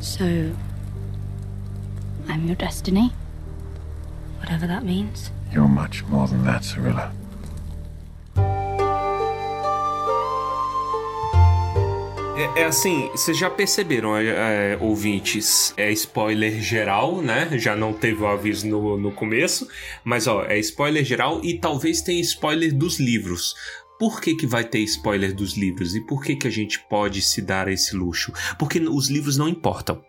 So, 0.00 0.54
I'm 2.28 2.46
your 2.46 2.56
destiny? 2.56 3.12
Whatever 4.40 4.66
that 4.68 4.84
means. 4.84 5.30
You're 5.54 5.68
much 5.68 6.04
more 6.08 6.26
than 6.26 6.42
that, 6.44 6.66
Cirilla. 6.66 7.12
É, 12.36 12.62
é, 12.62 12.64
assim, 12.64 13.08
vocês 13.12 13.38
já 13.38 13.48
perceberam, 13.48 14.16
é, 14.16 14.72
é, 14.72 14.78
ouvintes, 14.80 15.72
é 15.76 15.92
spoiler 15.92 16.60
geral, 16.60 17.22
né? 17.22 17.56
Já 17.56 17.76
não 17.76 17.92
teve 17.92 18.24
o 18.24 18.26
aviso 18.26 18.66
no, 18.66 18.98
no 18.98 19.12
começo, 19.12 19.68
mas 20.02 20.26
ó, 20.26 20.44
é 20.44 20.58
spoiler 20.58 21.04
geral 21.04 21.40
e 21.44 21.56
talvez 21.56 22.02
tenha 22.02 22.20
spoiler 22.20 22.74
dos 22.74 22.98
livros. 22.98 23.54
Por 23.96 24.20
que, 24.20 24.34
que 24.34 24.48
vai 24.48 24.64
ter 24.64 24.80
spoiler 24.80 25.32
dos 25.32 25.56
livros? 25.56 25.94
E 25.94 26.00
por 26.00 26.24
que, 26.24 26.34
que 26.34 26.48
a 26.48 26.50
gente 26.50 26.80
pode 26.90 27.22
se 27.22 27.40
dar 27.40 27.68
esse 27.68 27.94
luxo? 27.94 28.32
Porque 28.58 28.80
os 28.80 29.08
livros 29.08 29.36
não 29.36 29.48
importam. 29.48 30.02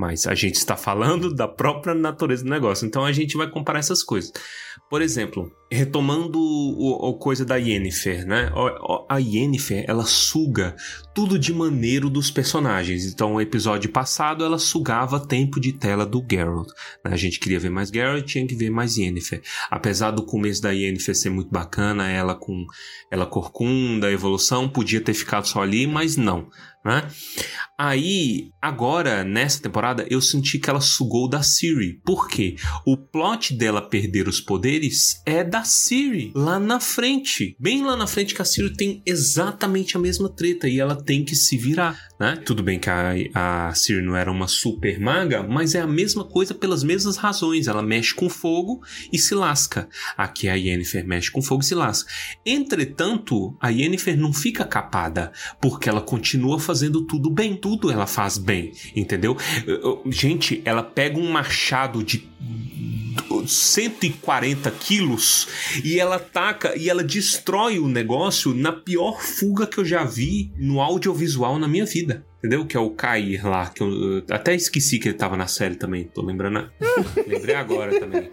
Mas 0.00 0.26
a 0.26 0.34
gente 0.34 0.54
está 0.54 0.78
falando 0.78 1.34
da 1.34 1.46
própria 1.46 1.94
natureza 1.94 2.42
do 2.42 2.48
negócio. 2.48 2.86
Então 2.86 3.04
a 3.04 3.12
gente 3.12 3.36
vai 3.36 3.50
comparar 3.50 3.80
essas 3.80 4.02
coisas. 4.02 4.32
Por 4.88 5.02
exemplo, 5.02 5.52
retomando 5.70 6.40
o, 6.40 7.10
o 7.10 7.14
coisa 7.18 7.44
da 7.44 7.56
Yennefer, 7.56 8.26
né? 8.26 8.50
A 9.10 9.18
Yennefer, 9.18 9.84
ela 9.86 10.04
suga 10.06 10.74
tudo 11.14 11.38
de 11.38 11.52
maneiro 11.52 12.08
dos 12.08 12.30
personagens. 12.30 13.04
Então, 13.04 13.34
no 13.34 13.40
episódio 13.42 13.92
passado, 13.92 14.42
ela 14.42 14.58
sugava 14.58 15.20
tempo 15.20 15.60
de 15.60 15.74
tela 15.74 16.06
do 16.06 16.24
Geralt. 16.28 16.68
Né? 17.04 17.12
A 17.12 17.16
gente 17.16 17.38
queria 17.38 17.60
ver 17.60 17.70
mais 17.70 17.90
Geralt, 17.90 18.24
tinha 18.24 18.46
que 18.46 18.54
ver 18.54 18.70
mais 18.70 18.96
Yennefer. 18.96 19.42
Apesar 19.70 20.12
do 20.12 20.24
começo 20.24 20.62
da 20.62 20.70
Yennefer 20.70 21.14
ser 21.14 21.30
muito 21.30 21.50
bacana, 21.50 22.08
ela 22.08 22.34
com 22.34 22.64
ela 23.10 23.26
corcunda, 23.26 24.10
evolução, 24.10 24.66
podia 24.66 25.00
ter 25.00 25.12
ficado 25.12 25.46
só 25.46 25.62
ali, 25.62 25.86
mas 25.86 26.16
não. 26.16 26.48
Né? 26.84 27.06
Aí, 27.76 28.50
agora, 28.60 29.22
nessa 29.22 29.62
temporada, 29.62 30.06
eu 30.10 30.20
senti 30.20 30.58
que 30.58 30.68
ela 30.68 30.80
sugou 30.80 31.28
da 31.28 31.42
Siri. 31.42 32.00
Por 32.04 32.26
quê? 32.26 32.56
O 32.86 32.96
plot 32.96 33.54
dela 33.54 33.82
perder 33.82 34.28
os 34.28 34.40
poderes 34.40 35.22
é 35.26 35.44
da 35.44 35.62
Siri, 35.62 36.32
lá 36.34 36.58
na 36.58 36.80
frente. 36.80 37.56
Bem 37.58 37.84
lá 37.84 37.96
na 37.96 38.06
frente 38.06 38.34
que 38.34 38.42
a 38.42 38.44
Siri 38.46 38.74
tem 38.74 39.02
exatamente 39.04 39.96
a 39.96 40.00
mesma 40.00 40.28
treta 40.28 40.68
e 40.68 40.80
ela 40.80 40.94
tem 40.94 41.22
que 41.24 41.36
se 41.36 41.56
virar, 41.56 41.98
né? 42.18 42.36
Tudo 42.44 42.62
bem 42.62 42.78
que 42.78 42.88
a, 42.88 43.12
a 43.34 43.74
Siri 43.74 44.02
não 44.02 44.16
era 44.16 44.30
uma 44.30 44.48
super 44.48 44.98
maga, 44.98 45.42
mas 45.42 45.74
é 45.74 45.80
a 45.80 45.86
mesma 45.86 46.24
coisa 46.24 46.54
pelas 46.54 46.82
mesmas 46.82 47.16
razões. 47.16 47.66
Ela 47.66 47.82
mexe 47.82 48.14
com 48.14 48.28
fogo 48.28 48.82
e 49.12 49.18
se 49.18 49.34
lasca. 49.34 49.88
Aqui 50.16 50.48
a 50.48 50.54
Yennefer 50.54 51.06
mexe 51.06 51.30
com 51.30 51.42
fogo 51.42 51.62
e 51.62 51.66
se 51.66 51.74
lasca. 51.74 52.10
Entretanto, 52.44 53.56
a 53.60 53.68
Yennefer 53.68 54.18
não 54.18 54.32
fica 54.32 54.64
capada, 54.64 55.32
porque 55.60 55.88
ela 55.88 56.00
continua 56.00 56.58
fazendo 56.58 56.69
tudo 57.02 57.30
bem. 57.30 57.56
Tudo 57.56 57.90
ela 57.90 58.06
faz 58.06 58.38
bem, 58.38 58.72
entendeu? 58.94 59.36
Gente, 60.06 60.62
ela 60.64 60.82
pega 60.82 61.18
um 61.18 61.30
machado 61.30 62.02
de 62.02 62.29
140 63.46 64.70
quilos 64.72 65.48
e 65.84 65.98
ela 65.98 66.16
ataca 66.16 66.76
e 66.76 66.88
ela 66.88 67.02
destrói 67.02 67.78
o 67.78 67.88
negócio 67.88 68.54
na 68.54 68.72
pior 68.72 69.20
fuga 69.20 69.66
que 69.66 69.78
eu 69.78 69.84
já 69.84 70.04
vi 70.04 70.52
no 70.56 70.80
audiovisual 70.80 71.58
na 71.58 71.68
minha 71.68 71.84
vida. 71.84 72.24
Entendeu? 72.38 72.64
Que 72.64 72.74
é 72.74 72.80
o 72.80 72.88
Cair 72.90 73.46
lá, 73.46 73.68
que 73.68 73.82
eu 73.82 74.24
até 74.30 74.54
esqueci 74.54 74.98
que 74.98 75.08
ele 75.08 75.16
tava 75.16 75.36
na 75.36 75.46
série 75.46 75.74
também. 75.74 76.04
Tô 76.04 76.22
lembrando. 76.22 76.70
Lembrei 77.28 77.54
agora 77.54 78.00
também. 78.00 78.30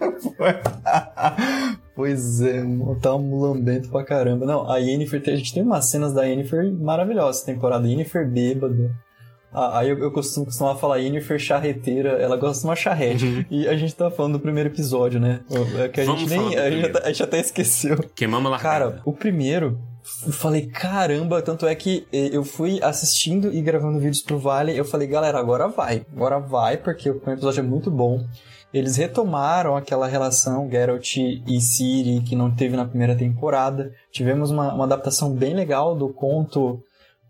pois 1.94 2.40
é, 2.40 2.64
tá 3.02 3.14
um 3.14 3.38
lambento 3.38 3.90
pra 3.90 4.02
caramba. 4.02 4.46
Não, 4.46 4.70
a 4.70 4.78
Yennefer, 4.78 5.22
a 5.26 5.36
gente 5.36 5.52
tem 5.52 5.62
umas 5.62 5.90
cenas 5.90 6.14
da 6.14 6.24
Yennefer 6.24 6.72
maravilhosas. 6.72 7.42
Temporada 7.42 7.86
Yennefer 7.86 8.26
bêbada. 8.26 8.96
Ah, 9.58 9.80
aí 9.80 9.90
eu, 9.90 9.98
eu 9.98 10.12
costumo 10.12 10.46
costumar 10.46 10.76
falar 10.76 10.98
Yennefer 10.98 11.36
charreteira, 11.36 12.10
ela 12.10 12.36
gosta 12.36 12.60
de 12.60 12.68
uma 12.68 12.76
charrete. 12.76 13.24
Uhum. 13.24 13.44
E 13.50 13.66
a 13.66 13.76
gente 13.76 13.92
tá 13.92 14.08
falando 14.08 14.34
do 14.34 14.38
primeiro 14.38 14.68
episódio, 14.68 15.18
né? 15.18 15.40
É 15.82 15.88
que 15.88 16.00
a 16.00 16.04
Vamos 16.04 16.20
gente 16.20 16.30
nem. 16.30 16.56
A 16.56 16.70
gente, 16.70 16.96
a 16.96 17.06
gente, 17.08 17.22
até 17.24 17.40
esqueceu. 17.40 17.98
Queimamos 18.14 18.48
lá. 18.52 18.58
Cara, 18.60 19.00
o 19.04 19.12
primeiro. 19.12 19.80
Eu 20.24 20.32
falei, 20.32 20.66
caramba, 20.66 21.42
tanto 21.42 21.66
é 21.66 21.74
que 21.74 22.06
eu 22.12 22.44
fui 22.44 22.78
assistindo 22.82 23.52
e 23.52 23.60
gravando 23.60 23.98
vídeos 23.98 24.22
pro 24.22 24.38
Vale. 24.38 24.76
Eu 24.76 24.84
falei, 24.84 25.08
galera, 25.08 25.38
agora 25.38 25.66
vai. 25.66 26.06
Agora 26.14 26.38
vai, 26.38 26.76
porque 26.76 27.10
o 27.10 27.14
primeiro 27.14 27.40
episódio 27.40 27.60
é 27.60 27.64
muito 27.64 27.90
bom. 27.90 28.24
Eles 28.72 28.96
retomaram 28.96 29.76
aquela 29.76 30.06
relação 30.06 30.70
Geralt 30.70 31.16
e 31.16 31.60
Ciri 31.60 32.20
que 32.20 32.36
não 32.36 32.50
teve 32.50 32.76
na 32.76 32.84
primeira 32.84 33.16
temporada. 33.16 33.92
Tivemos 34.12 34.50
uma, 34.50 34.72
uma 34.72 34.84
adaptação 34.84 35.32
bem 35.32 35.54
legal 35.54 35.96
do 35.96 36.08
conto 36.10 36.82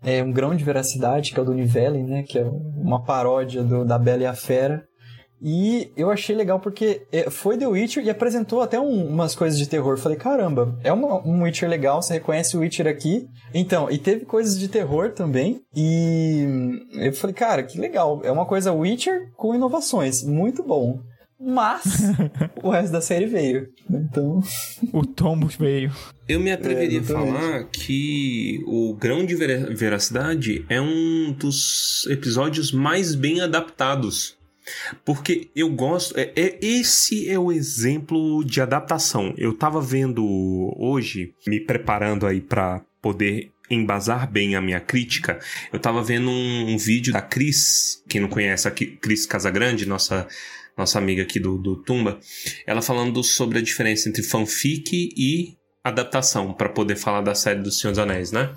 é, 0.03 0.23
Um 0.23 0.31
Grão 0.31 0.55
de 0.55 0.63
Veracidade, 0.63 1.31
que 1.31 1.39
é 1.39 1.41
o 1.41 1.45
do 1.45 1.53
Nivellen, 1.53 2.03
né? 2.03 2.23
Que 2.23 2.39
é 2.39 2.43
uma 2.43 3.03
paródia 3.03 3.63
do, 3.63 3.85
da 3.85 3.97
Bela 3.97 4.23
e 4.23 4.25
a 4.25 4.33
Fera. 4.33 4.83
E 5.41 5.91
eu 5.95 6.11
achei 6.11 6.35
legal 6.35 6.59
porque 6.59 7.07
é, 7.11 7.29
foi 7.29 7.57
The 7.57 7.65
Witcher 7.65 8.03
e 8.03 8.09
apresentou 8.09 8.61
até 8.61 8.77
um, 8.79 9.07
umas 9.07 9.35
coisas 9.35 9.57
de 9.57 9.67
terror. 9.67 9.97
Falei, 9.97 10.17
caramba, 10.17 10.77
é 10.83 10.91
uma, 10.91 11.25
um 11.25 11.43
Witcher 11.43 11.69
legal, 11.69 12.01
você 12.01 12.15
reconhece 12.15 12.57
o 12.57 12.59
Witcher 12.59 12.87
aqui. 12.87 13.25
Então, 13.53 13.89
e 13.89 13.97
teve 13.97 14.25
coisas 14.25 14.59
de 14.59 14.67
terror 14.67 15.13
também. 15.13 15.61
E 15.73 16.45
eu 16.93 17.13
falei, 17.13 17.33
cara, 17.33 17.63
que 17.63 17.79
legal. 17.79 18.19
É 18.23 18.31
uma 18.31 18.45
coisa 18.45 18.73
Witcher 18.73 19.31
com 19.37 19.55
inovações. 19.55 20.23
Muito 20.23 20.61
bom. 20.61 20.99
Mas 21.39 22.01
o 22.61 22.69
resto 22.69 22.91
da 22.91 23.01
série 23.01 23.25
veio. 23.25 23.69
Então. 23.89 24.41
O 24.91 25.05
tombo 25.05 25.47
veio. 25.47 25.91
Eu 26.27 26.39
me 26.39 26.51
atreveria 26.51 26.99
é, 26.99 27.01
a 27.01 27.05
falar 27.05 27.63
que 27.65 28.61
o 28.67 28.93
Grão 28.93 29.25
de 29.25 29.35
Veracidade 29.35 30.65
é 30.67 30.81
um 30.81 31.31
dos 31.31 32.05
episódios 32.09 32.71
mais 32.71 33.15
bem 33.15 33.39
adaptados. 33.39 34.37
Porque 35.05 35.49
eu 35.55 35.69
gosto. 35.69 36.17
É, 36.19 36.31
é, 36.35 36.59
esse 36.61 37.29
é 37.29 37.39
o 37.39 37.51
exemplo 37.51 38.43
de 38.43 38.61
adaptação. 38.61 39.33
Eu 39.37 39.53
tava 39.53 39.81
vendo 39.81 40.23
hoje, 40.77 41.33
me 41.47 41.59
preparando 41.59 42.27
aí 42.27 42.41
para 42.41 42.81
poder 43.01 43.51
embasar 43.71 44.29
bem 44.29 44.55
a 44.55 44.61
minha 44.61 44.79
crítica, 44.79 45.39
eu 45.71 45.79
tava 45.79 46.01
vendo 46.03 46.29
um, 46.29 46.73
um 46.73 46.77
vídeo 46.77 47.13
da 47.13 47.21
Cris, 47.21 48.03
quem 48.09 48.19
não 48.19 48.27
conhece 48.27 48.67
a 48.67 48.71
Cris 48.71 49.27
Casagrande, 49.27 49.85
nossa 49.85 50.27
nossa 50.79 50.97
amiga 50.97 51.23
aqui 51.23 51.39
do, 51.39 51.57
do 51.57 51.75
Tumba, 51.83 52.19
ela 52.65 52.81
falando 52.81 53.21
sobre 53.23 53.59
a 53.59 53.61
diferença 53.61 54.07
entre 54.09 54.23
fanfic 54.23 55.09
e 55.15 55.57
adaptação, 55.83 56.53
para 56.53 56.69
poder 56.69 56.95
falar 56.95 57.21
da 57.21 57.35
série 57.35 57.61
do 57.61 57.71
Senhor 57.71 57.91
dos 57.91 57.99
Anéis, 57.99 58.31
né? 58.31 58.53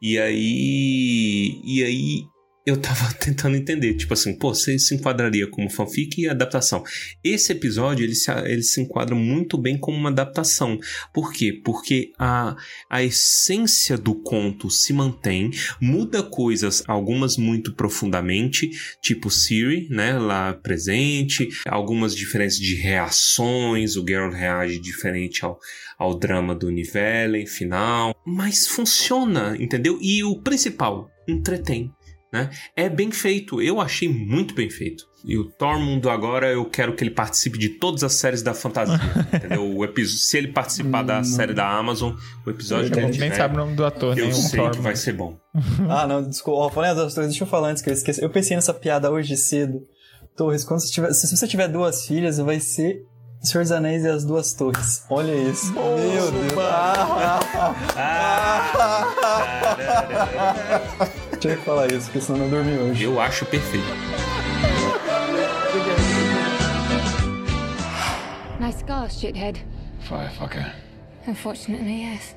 E 0.00 0.18
aí. 0.18 1.60
E 1.64 1.84
aí 1.84 2.24
eu 2.64 2.76
tava 2.76 3.12
tentando 3.18 3.56
entender, 3.56 3.94
tipo 3.94 4.14
assim, 4.14 4.36
pô, 4.36 4.54
você 4.54 4.78
se 4.78 4.94
enquadraria 4.94 5.46
como 5.46 5.70
fanfic 5.70 6.20
e 6.20 6.28
adaptação. 6.28 6.82
Esse 7.22 7.52
episódio, 7.52 8.04
ele 8.04 8.14
se, 8.14 8.30
ele 8.44 8.62
se 8.62 8.80
enquadra 8.80 9.14
muito 9.14 9.58
bem 9.58 9.76
como 9.76 9.96
uma 9.96 10.10
adaptação. 10.10 10.78
Por 11.12 11.32
quê? 11.32 11.60
Porque 11.64 12.12
a, 12.18 12.56
a 12.88 13.02
essência 13.02 13.98
do 13.98 14.14
conto 14.14 14.70
se 14.70 14.92
mantém, 14.92 15.50
muda 15.80 16.22
coisas, 16.22 16.82
algumas 16.86 17.36
muito 17.36 17.74
profundamente, 17.74 18.70
tipo 19.00 19.30
Siri, 19.30 19.88
né, 19.90 20.18
lá 20.18 20.52
presente, 20.52 21.48
algumas 21.66 22.14
diferenças 22.14 22.58
de 22.58 22.76
reações, 22.76 23.96
o 23.96 24.06
Geralt 24.06 24.34
reage 24.34 24.78
diferente 24.78 25.44
ao, 25.44 25.58
ao 25.98 26.18
drama 26.18 26.54
do 26.54 26.70
Nivellen 26.70 27.46
final, 27.46 28.14
mas 28.24 28.66
funciona, 28.66 29.56
entendeu? 29.58 29.98
E 30.00 30.22
o 30.22 30.40
principal, 30.40 31.10
entretém. 31.26 31.92
Né? 32.32 32.48
É 32.74 32.88
bem 32.88 33.10
feito, 33.10 33.60
eu 33.60 33.78
achei 33.78 34.08
muito 34.08 34.54
bem 34.54 34.70
feito. 34.70 35.04
E 35.24 35.36
o 35.36 35.44
Tormund 35.44 36.08
agora 36.08 36.50
eu 36.50 36.64
quero 36.64 36.94
que 36.96 37.04
ele 37.04 37.10
participe 37.10 37.58
de 37.58 37.68
todas 37.68 38.02
as 38.02 38.14
séries 38.14 38.42
da 38.42 38.54
fantasia. 38.54 38.98
entendeu? 39.32 39.76
O 39.76 39.84
episódio, 39.84 40.18
se 40.18 40.38
ele 40.38 40.48
participar 40.48 41.02
da 41.02 41.20
hum. 41.20 41.24
série 41.24 41.52
da 41.52 41.68
Amazon, 41.68 42.14
o 42.44 42.50
episódio 42.50 42.90
que 42.90 42.98
ele 42.98 43.02
nem 43.02 43.12
tiver, 43.12 43.36
sabe 43.36 43.54
o 43.54 43.58
nome 43.58 43.76
do 43.76 43.84
ator, 43.84 44.18
Eu 44.18 44.32
sei 44.32 44.58
Tormund. 44.58 44.78
que 44.78 44.82
vai 44.82 44.96
ser 44.96 45.12
bom. 45.12 45.38
ah, 45.90 46.06
não, 46.06 46.26
desculpa. 46.26 46.74
Falei 46.74 46.90
as 46.90 46.98
outras 46.98 47.26
deixa 47.26 47.44
eu 47.44 47.48
falar 47.48 47.68
antes 47.68 47.82
que 47.82 47.90
eu 47.90 47.94
esqueci. 47.94 48.22
Eu 48.22 48.30
pensei 48.30 48.56
nessa 48.56 48.72
piada 48.72 49.10
hoje 49.10 49.36
cedo. 49.36 49.86
Torres, 50.34 50.64
quando 50.64 50.80
você 50.80 50.90
tiver, 50.90 51.12
se 51.12 51.36
você 51.36 51.46
tiver 51.46 51.68
duas 51.68 52.06
filhas, 52.06 52.38
vai 52.38 52.58
ser 52.58 53.04
Senhor 53.42 53.62
dos 53.64 53.72
Anéis 53.72 54.04
e 54.04 54.08
as 54.08 54.24
Duas 54.24 54.54
Torres. 54.54 55.04
Olha 55.10 55.34
isso. 55.34 55.72
Boa, 55.72 55.96
Meu 55.98 56.30
Deus. 56.30 56.52
Ah, 57.94 58.64
ah, 60.98 61.21
Tinha 61.42 61.56
que 61.56 61.64
falar 61.64 61.90
isso, 61.90 62.04
porque 62.04 62.20
senão 62.20 62.38
não 62.38 62.48
dormi 62.48 62.78
hoje. 62.78 63.02
Eu 63.02 63.20
acho 63.20 63.44
perfeito. 63.46 63.84
Nice 68.60 68.78
scars, 68.78 69.18
shithead. 69.18 69.66
Firefucker. 70.02 70.72
Unfortunately, 71.26 72.04
yes. 72.04 72.36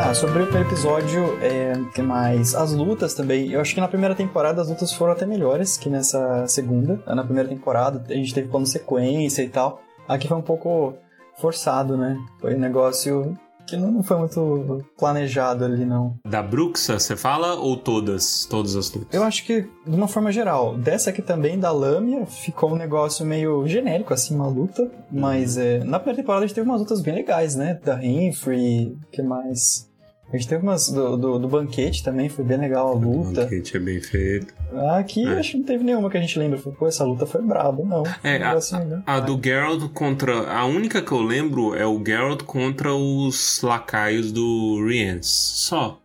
Ah, 0.00 0.12
sobre 0.14 0.42
o 0.42 0.58
episódio, 0.58 1.38
é, 1.40 1.74
que 1.94 2.02
mais? 2.02 2.52
As 2.56 2.72
lutas 2.72 3.14
também. 3.14 3.52
Eu 3.52 3.60
acho 3.60 3.72
que 3.72 3.80
na 3.80 3.86
primeira 3.86 4.16
temporada 4.16 4.60
as 4.60 4.68
lutas 4.68 4.92
foram 4.92 5.12
até 5.12 5.24
melhores 5.24 5.76
que 5.76 5.88
nessa 5.88 6.44
segunda. 6.48 7.00
Na 7.06 7.22
primeira 7.22 7.48
temporada 7.48 8.04
a 8.08 8.14
gente 8.14 8.34
teve 8.34 8.48
plano 8.48 8.66
sequência 8.66 9.42
e 9.42 9.48
tal. 9.48 9.80
Aqui 10.08 10.26
foi 10.26 10.36
um 10.36 10.42
pouco 10.42 10.94
forçado, 11.36 11.96
né? 11.96 12.18
Foi 12.40 12.56
um 12.56 12.58
negócio 12.58 13.38
que 13.70 13.76
não 13.76 14.02
foi 14.02 14.18
muito 14.18 14.84
planejado 14.98 15.64
ali, 15.64 15.84
não. 15.84 16.16
Da 16.26 16.42
Bruxa, 16.42 16.98
você 16.98 17.16
fala, 17.16 17.54
ou 17.54 17.76
todas? 17.76 18.46
Todas 18.46 18.76
as 18.76 18.92
lutas? 18.92 19.12
Eu 19.12 19.22
acho 19.22 19.44
que, 19.44 19.62
de 19.86 19.96
uma 19.96 20.08
forma 20.08 20.32
geral. 20.32 20.76
Dessa 20.76 21.10
aqui 21.10 21.22
também, 21.22 21.58
da 21.58 21.70
Lâmia, 21.70 22.26
ficou 22.26 22.72
um 22.72 22.76
negócio 22.76 23.24
meio 23.24 23.66
genérico, 23.66 24.12
assim, 24.12 24.34
uma 24.34 24.48
luta. 24.48 24.90
Mas 25.10 25.56
é, 25.56 25.82
na 25.84 25.98
primeira 25.98 26.22
temporada 26.22 26.44
a 26.44 26.46
gente 26.46 26.54
teve 26.54 26.68
umas 26.68 26.80
lutas 26.80 27.00
bem 27.00 27.14
legais, 27.14 27.54
né? 27.54 27.78
Da 27.84 27.94
Renfrey, 27.96 28.96
que 29.12 29.22
mais? 29.22 29.89
A 30.32 30.36
gente 30.36 30.48
teve 30.48 30.62
umas 30.62 30.88
do, 30.88 31.16
do, 31.16 31.38
do 31.40 31.48
banquete 31.48 32.04
também, 32.04 32.28
foi 32.28 32.44
bem 32.44 32.56
legal 32.58 32.88
a 32.88 32.94
luta. 32.94 33.40
O 33.40 33.44
banquete 33.44 33.76
é 33.76 33.80
bem 33.80 34.00
feito. 34.00 34.54
Aqui 34.96 35.26
É. 35.26 35.38
acho 35.38 35.52
que 35.52 35.58
não 35.58 35.64
teve 35.64 35.82
nenhuma 35.82 36.08
que 36.08 36.16
a 36.16 36.20
gente 36.20 36.38
lembra. 36.38 36.58
Pô, 36.58 36.86
essa 36.86 37.04
luta 37.04 37.26
foi 37.26 37.42
braba, 37.42 37.82
não. 37.84 38.04
É, 38.22 38.38
Um 38.38 38.44
a, 38.44 38.48
negocinho, 38.48 38.84
né? 38.84 39.02
a 39.06 39.18
do 39.18 39.40
Geralt 39.42 39.88
contra. 39.92 40.48
A 40.52 40.64
única 40.66 41.02
que 41.02 41.10
eu 41.10 41.20
lembro 41.20 41.74
é 41.74 41.84
o 41.84 42.00
Geralt 42.04 42.42
contra 42.44 42.94
os 42.94 43.60
lacaios 43.62 44.30
do 44.30 44.84
Rience. 44.86 45.28
Só. 45.28 45.98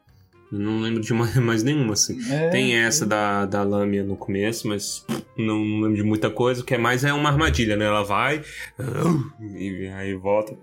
Não 0.57 0.79
lembro 0.79 1.01
de 1.01 1.11
mais, 1.13 1.35
mais 1.35 1.63
nenhuma, 1.63 1.93
assim. 1.93 2.17
É, 2.31 2.49
Tem 2.49 2.75
essa 2.75 3.05
da, 3.05 3.45
da 3.45 3.63
Lâmia 3.63 4.03
no 4.03 4.15
começo, 4.15 4.67
mas 4.67 5.05
não, 5.37 5.63
não 5.63 5.81
lembro 5.81 5.95
de 5.95 6.03
muita 6.03 6.29
coisa. 6.29 6.61
O 6.61 6.63
que 6.63 6.75
é 6.75 6.77
mais 6.77 7.03
é 7.03 7.13
uma 7.13 7.29
armadilha, 7.29 7.75
né? 7.75 7.85
Ela 7.85 8.03
vai 8.03 8.41
e 9.57 9.87
aí 9.87 10.13
volta 10.15 10.57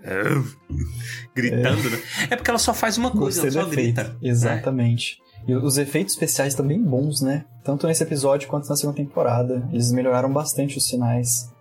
gritando, 1.35 1.89
né? 1.89 2.01
É 2.29 2.35
porque 2.35 2.49
ela 2.49 2.59
só 2.59 2.73
faz 2.73 2.97
uma 2.97 3.11
coisa, 3.11 3.41
Gostei 3.41 3.59
ela 3.59 3.69
só 3.69 3.75
grita. 3.75 4.17
Exatamente. 4.21 5.17
E 5.47 5.53
os 5.55 5.77
efeitos 5.77 6.13
especiais 6.13 6.55
também 6.55 6.81
bons, 6.81 7.21
né? 7.21 7.45
Tanto 7.63 7.85
nesse 7.85 8.03
episódio 8.03 8.47
quanto 8.47 8.67
na 8.69 8.75
segunda 8.75 8.97
temporada. 8.97 9.67
Eles 9.71 9.91
melhoraram 9.91 10.31
bastante 10.31 10.77
os 10.77 10.87
sinais. 10.87 11.52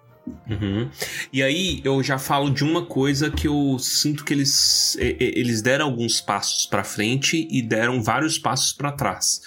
Uhum. 0.49 0.89
E 1.33 1.43
aí 1.43 1.81
eu 1.85 2.03
já 2.03 2.19
falo 2.19 2.51
de 2.51 2.63
uma 2.63 2.87
coisa 2.87 3.31
que 3.31 3.49
eu 3.49 3.77
sinto 3.79 4.25
que 4.25 4.33
eles, 4.33 4.97
eles 4.99 5.61
deram 5.63 5.87
alguns 5.87 6.21
passos 6.21 6.67
pra 6.67 6.85
frente 6.85 7.49
e 7.51 7.61
deram 7.63 8.03
vários 8.03 8.39
passos 8.39 8.73
pra 8.73 8.93
trás. 8.93 9.41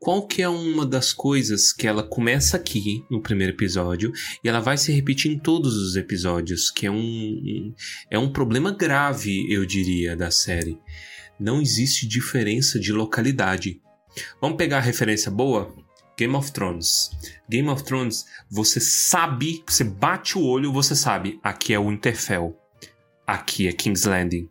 Qual 0.00 0.26
que 0.26 0.40
é 0.40 0.48
uma 0.48 0.86
das 0.86 1.12
coisas 1.12 1.72
que 1.74 1.86
ela 1.86 2.02
começa 2.02 2.56
aqui 2.56 3.04
no 3.10 3.20
primeiro 3.20 3.52
episódio 3.52 4.10
e 4.42 4.48
ela 4.48 4.58
vai 4.58 4.78
se 4.78 4.90
repetir 4.90 5.30
em 5.30 5.38
todos 5.38 5.76
os 5.76 5.94
episódios, 5.94 6.70
que 6.70 6.86
é 6.86 6.90
um- 6.90 7.74
é 8.10 8.18
um 8.18 8.32
problema 8.32 8.72
grave, 8.72 9.46
eu 9.52 9.64
diria, 9.66 10.16
da 10.16 10.30
série. 10.30 10.78
Não 11.38 11.60
existe 11.60 12.08
diferença 12.08 12.80
de 12.80 12.92
localidade. 12.92 13.80
Vamos 14.40 14.56
pegar 14.56 14.78
a 14.78 14.82
referência 14.82 15.30
boa? 15.30 15.72
Game 16.20 16.36
of 16.36 16.52
Thrones. 16.52 17.10
Game 17.48 17.66
of 17.70 17.82
Thrones, 17.82 18.26
você 18.50 18.78
sabe, 18.78 19.64
você 19.66 19.82
bate 19.82 20.36
o 20.36 20.44
olho, 20.44 20.70
você 20.70 20.94
sabe, 20.94 21.40
aqui 21.42 21.72
é 21.72 21.80
Winterfell, 21.80 22.54
aqui 23.26 23.66
é 23.66 23.72
King's 23.72 24.04
Landing, 24.04 24.46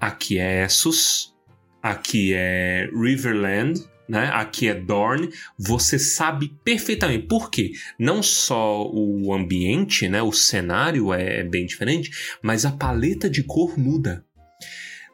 aqui 0.00 0.38
é 0.38 0.64
Essos, 0.64 1.34
aqui 1.82 2.32
é 2.32 2.88
Riverland, 2.94 3.84
né? 4.08 4.30
Aqui 4.32 4.68
é 4.68 4.74
Dorne. 4.74 5.30
Você 5.58 5.98
sabe 5.98 6.56
perfeitamente. 6.64 7.26
Por 7.26 7.50
quê? 7.50 7.72
Não 7.98 8.22
só 8.22 8.88
o 8.88 9.34
ambiente, 9.34 10.08
né? 10.08 10.22
O 10.22 10.32
cenário 10.32 11.12
é 11.12 11.42
bem 11.42 11.66
diferente, 11.66 12.38
mas 12.40 12.64
a 12.64 12.70
paleta 12.70 13.28
de 13.28 13.42
cor 13.42 13.76
muda. 13.76 14.24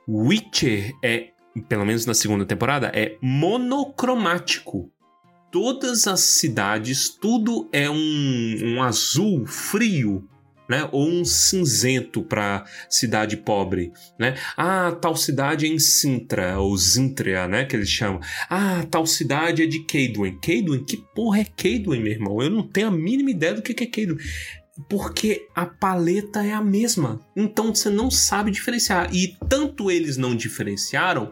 Witcher 0.06 0.94
é, 1.02 1.30
pelo 1.70 1.86
menos 1.86 2.04
na 2.04 2.12
segunda 2.12 2.44
temporada, 2.44 2.92
é 2.94 3.16
monocromático 3.22 4.92
todas 5.50 6.06
as 6.06 6.20
cidades, 6.20 7.08
tudo 7.08 7.68
é 7.72 7.88
um, 7.90 8.56
um 8.62 8.82
azul 8.82 9.46
frio, 9.46 10.28
né? 10.68 10.88
Ou 10.92 11.08
um 11.08 11.24
cinzento 11.24 12.22
para 12.22 12.64
cidade 12.88 13.36
pobre, 13.36 13.92
né? 14.18 14.34
Ah, 14.56 14.96
tal 15.00 15.16
cidade 15.16 15.66
é 15.66 15.68
em 15.68 15.78
Sintra, 15.78 16.58
ou 16.58 16.76
Zintria, 16.76 17.46
né? 17.46 17.64
Que 17.64 17.76
eles 17.76 17.88
chamam. 17.88 18.20
Ah, 18.50 18.84
tal 18.90 19.06
cidade 19.06 19.62
é 19.62 19.66
de 19.66 19.84
Cadwin. 19.84 20.38
Cadwin? 20.40 20.84
Que 20.84 20.96
porra 21.14 21.40
é 21.40 21.44
Cadwin, 21.44 22.00
meu 22.00 22.12
irmão? 22.12 22.42
Eu 22.42 22.50
não 22.50 22.62
tenho 22.62 22.88
a 22.88 22.90
mínima 22.90 23.30
ideia 23.30 23.54
do 23.54 23.62
que 23.62 23.72
é 23.82 23.86
Cadwin. 23.86 24.18
Porque 24.90 25.48
a 25.54 25.64
paleta 25.64 26.44
é 26.44 26.52
a 26.52 26.62
mesma. 26.62 27.20
Então 27.34 27.74
você 27.74 27.88
não 27.88 28.10
sabe 28.10 28.50
diferenciar. 28.50 29.08
E 29.14 29.36
tanto 29.48 29.90
eles 29.90 30.18
não 30.18 30.36
diferenciaram 30.36 31.30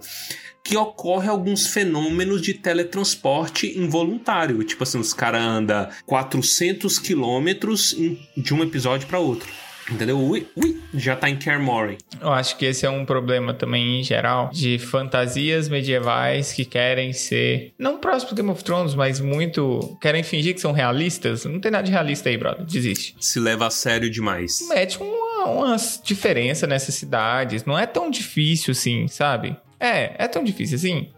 que 0.64 0.79
ocorre 0.79 1.29
alguns 1.29 1.66
fenômenos 1.66 2.40
de 2.40 2.55
teletransporte 2.55 3.79
involuntário. 3.79 4.64
Tipo 4.64 4.83
assim, 4.83 4.98
os 4.98 5.12
caras 5.12 5.42
andam 5.42 5.87
400 6.07 6.98
quilômetros 6.98 7.94
de 8.35 8.55
um 8.55 8.62
episódio 8.62 9.07
para 9.07 9.18
outro. 9.18 9.46
Entendeu? 9.90 10.18
Ui, 10.18 10.46
ui, 10.57 10.81
já 10.94 11.14
tá 11.14 11.29
em 11.29 11.37
Kermoren. 11.37 11.98
Eu 12.18 12.33
acho 12.33 12.57
que 12.57 12.64
esse 12.64 12.87
é 12.87 12.90
um 12.90 13.05
problema 13.05 13.53
também 13.53 14.00
em 14.00 14.03
geral 14.03 14.50
de 14.50 14.79
fantasias 14.79 15.68
medievais 15.68 16.53
que 16.53 16.64
querem 16.64 17.12
ser 17.12 17.74
não 17.79 17.98
próximo 17.98 18.31
do 18.31 18.37
Game 18.37 18.50
of 18.50 18.64
Thrones, 18.64 18.94
mas 18.94 19.20
muito 19.20 19.98
querem 20.00 20.22
fingir 20.22 20.55
que 20.55 20.61
são 20.62 20.72
realistas. 20.72 21.44
Não 21.44 21.61
tem 21.61 21.70
nada 21.70 21.85
de 21.85 21.92
realista 21.92 22.31
aí, 22.31 22.38
brother. 22.38 22.64
Desiste. 22.64 23.14
Se 23.20 23.38
leva 23.38 23.66
a 23.66 23.70
sério 23.70 24.09
demais. 24.09 24.66
Mete 24.70 24.96
uma, 24.98 25.44
umas 25.44 26.00
diferença 26.03 26.66
nessas 26.66 26.94
cidades. 26.94 27.66
Não 27.66 27.79
é 27.79 27.85
tão 27.85 28.11
difícil 28.11 28.72
assim, 28.72 29.07
sabe? 29.07 29.55
É, 29.85 30.14
é 30.18 30.29
tão 30.29 30.42
difícil 30.42 30.77
assim. 30.77 31.11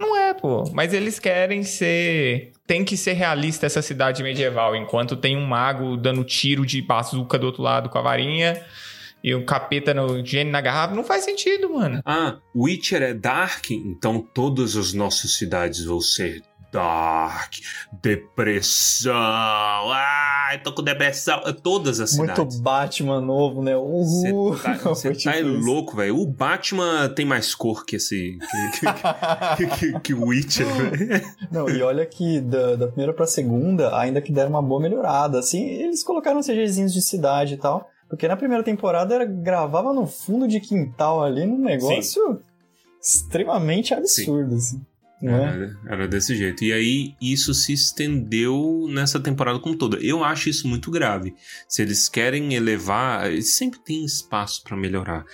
Não 0.00 0.16
é, 0.16 0.34
pô. 0.34 0.64
Mas 0.72 0.92
eles 0.92 1.20
querem 1.20 1.62
ser. 1.62 2.50
Tem 2.66 2.84
que 2.84 2.96
ser 2.96 3.12
realista 3.12 3.66
essa 3.66 3.80
cidade 3.80 4.22
medieval. 4.22 4.74
Enquanto 4.74 5.16
tem 5.16 5.36
um 5.36 5.46
mago 5.46 5.96
dando 5.96 6.24
tiro 6.24 6.66
de 6.66 6.82
bazuca 6.82 7.38
do 7.38 7.46
outro 7.46 7.62
lado 7.62 7.88
com 7.88 7.98
a 7.98 8.02
varinha 8.02 8.60
e 9.22 9.34
um 9.34 9.44
capeta 9.44 9.94
no 9.94 10.24
gene 10.24 10.50
na 10.50 10.60
garrafa. 10.60 10.94
Não 10.94 11.04
faz 11.04 11.24
sentido, 11.24 11.72
mano. 11.72 12.00
Ah, 12.04 12.38
Witcher 12.54 13.02
é 13.02 13.14
dark, 13.14 13.70
então 13.70 14.20
todas 14.20 14.76
as 14.76 14.92
nossas 14.92 15.32
cidades 15.32 15.84
vão 15.84 16.00
ser 16.00 16.42
dark, 16.72 17.52
depressão. 17.92 19.12
Ah, 19.14 20.50
eu 20.54 20.62
tô 20.62 20.72
com 20.72 20.82
depressão. 20.82 21.40
Todas 21.62 22.00
as 22.00 22.16
Muito 22.16 22.30
cidades. 22.34 22.60
Batman 22.60 23.20
novo, 23.20 23.62
né? 23.62 23.76
Uhul. 23.76 24.56
Você 24.56 24.78
tá, 24.78 24.94
cê 24.94 25.12
tá 25.12 25.38
isso. 25.38 25.58
louco, 25.60 25.94
velho. 25.94 26.18
O 26.18 26.26
Batman 26.26 27.10
tem 27.10 27.26
mais 27.26 27.54
cor 27.54 27.84
que 27.84 27.96
esse. 27.96 28.38
que, 30.02 30.14
o 30.14 30.26
Witcher, 30.26 30.66
velho. 30.74 31.24
Não, 31.50 31.68
e 31.68 31.82
olha 31.82 32.06
que 32.06 32.40
da, 32.40 32.76
da 32.76 32.86
primeira 32.86 33.12
pra 33.12 33.26
segunda, 33.26 33.96
ainda 33.96 34.22
que 34.22 34.32
deram 34.32 34.50
uma 34.50 34.62
boa 34.62 34.80
melhorada. 34.80 35.38
Assim, 35.38 35.62
eles 35.68 36.02
colocaram 36.02 36.40
CGzinhos 36.40 36.92
de 36.92 37.02
cidade 37.02 37.54
e 37.54 37.58
tal. 37.58 37.86
Porque 38.08 38.26
na 38.28 38.36
primeira 38.36 38.62
temporada 38.64 39.14
era, 39.14 39.24
gravava 39.24 39.92
no 39.92 40.06
fundo 40.06 40.48
de 40.48 40.60
quintal 40.60 41.22
ali, 41.22 41.46
num 41.46 41.58
negócio 41.58 42.40
extremamente 43.00 43.92
absurdo, 43.94 44.54
assim. 44.54 44.80
Não 45.22 45.36
é? 45.36 45.54
Era, 45.54 45.78
era 45.86 46.08
desse 46.08 46.36
jeito. 46.36 46.64
E 46.64 46.72
aí, 46.72 47.14
isso 47.20 47.54
se 47.54 47.72
estendeu 47.72 48.86
nessa 48.90 49.20
temporada 49.20 49.60
como 49.60 49.76
toda. 49.76 49.96
Eu 49.98 50.24
acho 50.24 50.48
isso 50.48 50.66
muito 50.66 50.90
grave. 50.90 51.34
Se 51.68 51.80
eles 51.80 52.08
querem 52.08 52.54
elevar. 52.54 53.30
Sempre 53.40 53.78
tem 53.78 54.04
espaço 54.04 54.64
pra 54.64 54.76
melhorar. 54.76 55.24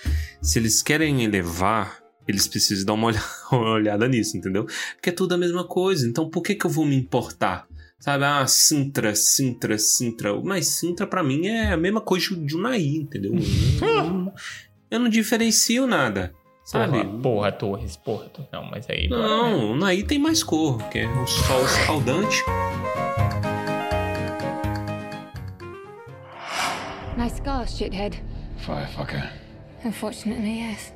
Se 0.41 0.59
eles 0.59 0.83
querem 0.83 1.23
elevar. 1.23 1.97
Eles 2.27 2.47
precisam 2.47 2.85
dar 2.85 2.93
uma 2.93 3.11
uma 3.51 3.71
olhada 3.71 4.07
nisso, 4.07 4.37
entendeu? 4.37 4.67
Porque 4.93 5.09
é 5.09 5.13
tudo 5.13 5.33
a 5.33 5.37
mesma 5.37 5.65
coisa. 5.67 6.07
Então, 6.07 6.29
por 6.29 6.43
que, 6.43 6.53
que 6.53 6.65
eu 6.65 6.69
vou 6.69 6.85
me 6.85 6.95
importar? 6.95 7.67
Sabe, 7.99 8.23
ah, 8.23 8.45
Sintra, 8.45 9.15
Sintra, 9.15 9.77
Sintra. 9.79 10.39
Mas 10.39 10.67
Sintra, 10.77 11.07
pra 11.07 11.23
mim, 11.23 11.47
é 11.47 11.71
a 11.73 11.77
mesma 11.77 11.99
coisa 11.99 12.35
de 12.35 12.55
Unai, 12.55 12.81
entendeu? 12.81 13.33
Eu 13.33 14.03
não, 14.03 14.33
eu 14.91 14.99
não 14.99 15.09
diferencio 15.09 15.87
nada. 15.87 16.31
Sabe? 16.69 17.03
Porra, 17.03 17.19
porra, 17.23 17.51
Torres, 17.51 17.97
porra. 17.97 18.25
Torres. 18.25 18.51
Não, 18.53 18.63
mas 18.65 18.87
aí. 18.91 19.09
Não, 19.09 19.71
o 19.71 19.75
Naí 19.75 20.03
tem 20.03 20.19
mais 20.19 20.43
cor, 20.43 20.77
que 20.89 20.99
é 20.99 21.07
o 21.07 21.25
sol 21.25 21.65
escaldante. 21.65 22.43
Nice 27.17 27.37
scars, 27.37 27.75
shithead. 27.75 28.21
Firefucker. 28.57 29.33
Unfortunately, 29.83 30.59
yes. 30.59 30.93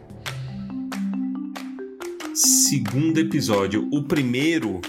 Segundo 2.36 3.18
episódio. 3.20 3.90
O 3.92 4.04
primeiro. 4.04 4.80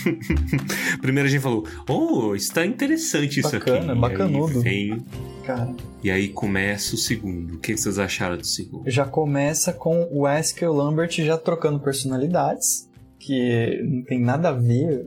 primeiro 1.02 1.28
a 1.28 1.30
gente 1.30 1.42
falou: 1.42 1.66
Oh, 1.86 2.34
está 2.34 2.64
interessante 2.64 3.40
isso 3.40 3.52
Bacana, 3.52 3.92
aqui. 3.92 4.00
bacanudo. 4.00 4.58
Aí 4.60 4.62
vem, 4.62 5.04
Cara, 5.46 5.72
e 6.02 6.10
aí 6.10 6.28
começa 6.28 6.96
o 6.96 6.98
segundo. 6.98 7.54
O 7.54 7.58
que 7.58 7.76
vocês 7.76 8.00
acharam 8.00 8.36
do 8.36 8.44
segundo? 8.44 8.90
já 8.90 9.04
começa 9.04 9.72
com 9.72 10.02
o 10.10 10.22
Wesker 10.22 10.64
e 10.64 10.66
o 10.68 10.74
Lambert 10.74 11.12
já 11.12 11.38
trocando 11.38 11.78
personalidades, 11.78 12.90
que 13.20 13.80
não 13.84 14.02
tem 14.02 14.20
nada 14.20 14.48
a 14.48 14.52
ver 14.52 15.06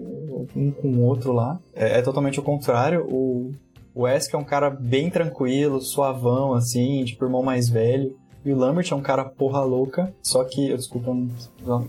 um 0.55 0.71
com 0.71 0.87
o 0.87 1.01
outro 1.01 1.33
lá. 1.33 1.59
É, 1.75 1.99
é 1.99 2.01
totalmente 2.01 2.39
o 2.39 2.43
contrário. 2.43 3.05
O, 3.09 3.51
o 3.93 4.07
é 4.07 4.17
um 4.37 4.45
cara 4.45 4.69
bem 4.69 5.09
tranquilo, 5.09 5.81
suavão, 5.81 6.53
assim, 6.53 7.03
tipo 7.03 7.25
irmão 7.25 7.43
mais 7.43 7.67
velho. 7.67 8.15
E 8.45 8.53
o 8.53 8.55
Lambert 8.55 8.87
é 8.89 8.95
um 8.95 9.01
cara 9.01 9.25
porra 9.25 9.59
louca, 9.59 10.13
só 10.23 10.45
que. 10.45 10.73
Desculpa, 10.73 11.13
não. 11.13 11.29
não. 11.65 11.85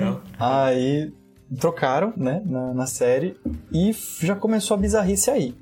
Não? 0.00 0.20
Aí 0.36 1.12
trocaram, 1.60 2.12
né, 2.16 2.42
na, 2.44 2.74
na 2.74 2.86
série 2.86 3.36
e 3.72 3.94
já 4.20 4.34
começou 4.34 4.74
a 4.74 4.78
bizarrice 4.78 5.30
aí. 5.30 5.54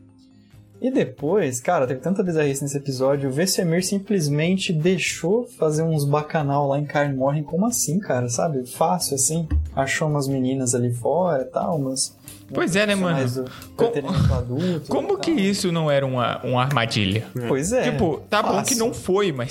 E 0.80 0.90
depois, 0.90 1.58
cara, 1.58 1.86
teve 1.86 2.00
tanta 2.00 2.22
bizarrice 2.22 2.62
nesse 2.62 2.76
episódio, 2.76 3.28
o 3.30 3.32
Vesemir 3.32 3.84
simplesmente 3.84 4.72
deixou 4.72 5.46
fazer 5.58 5.82
uns 5.82 6.04
bacanal 6.04 6.68
lá 6.68 6.78
em 6.78 6.84
Kaer 6.84 7.16
Morhen, 7.16 7.42
como 7.42 7.66
assim, 7.66 7.98
cara, 7.98 8.28
sabe? 8.28 8.66
Fácil, 8.66 9.14
assim. 9.14 9.48
Achou 9.74 10.06
umas 10.08 10.28
meninas 10.28 10.74
ali 10.74 10.92
fora 10.92 11.42
e 11.42 11.46
tal, 11.46 11.76
umas... 11.78 12.14
Pois 12.54 12.76
é, 12.76 12.86
né, 12.86 12.94
mano? 12.94 13.28
do 13.28 13.44
Co- 13.74 13.86
entretenimento 13.86 14.32
adulto 14.32 14.88
Como 14.88 15.18
que 15.18 15.32
isso 15.32 15.72
não 15.72 15.90
era 15.90 16.06
uma, 16.06 16.40
uma 16.44 16.62
armadilha? 16.62 17.26
Pois 17.48 17.72
é. 17.72 17.90
Tipo, 17.90 18.22
tá 18.30 18.40
bom 18.40 18.52
fácil. 18.52 18.64
que 18.72 18.78
não 18.78 18.94
foi, 18.94 19.32
mas. 19.32 19.50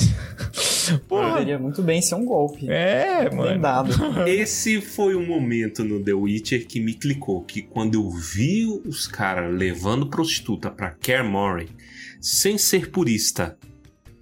Porra. 1.07 1.31
Poderia 1.31 1.59
muito 1.59 1.81
bem 1.81 2.01
ser 2.01 2.15
um 2.15 2.25
golpe. 2.25 2.69
É, 2.69 3.29
Bem 3.29 3.37
mano. 3.37 3.61
dado. 3.61 3.93
Esse 4.27 4.81
foi 4.81 5.15
o 5.15 5.25
momento 5.25 5.83
no 5.83 6.03
The 6.03 6.13
Witcher 6.13 6.65
que 6.67 6.79
me 6.79 6.93
clicou. 6.93 7.41
Que 7.41 7.61
quando 7.61 7.95
eu 7.95 8.09
vi 8.09 8.65
os 8.85 9.07
caras 9.07 9.53
levando 9.53 10.07
prostituta 10.07 10.69
pra 10.69 10.91
Care 10.91 11.25
sem 12.21 12.57
ser 12.57 12.89
purista, 12.89 13.57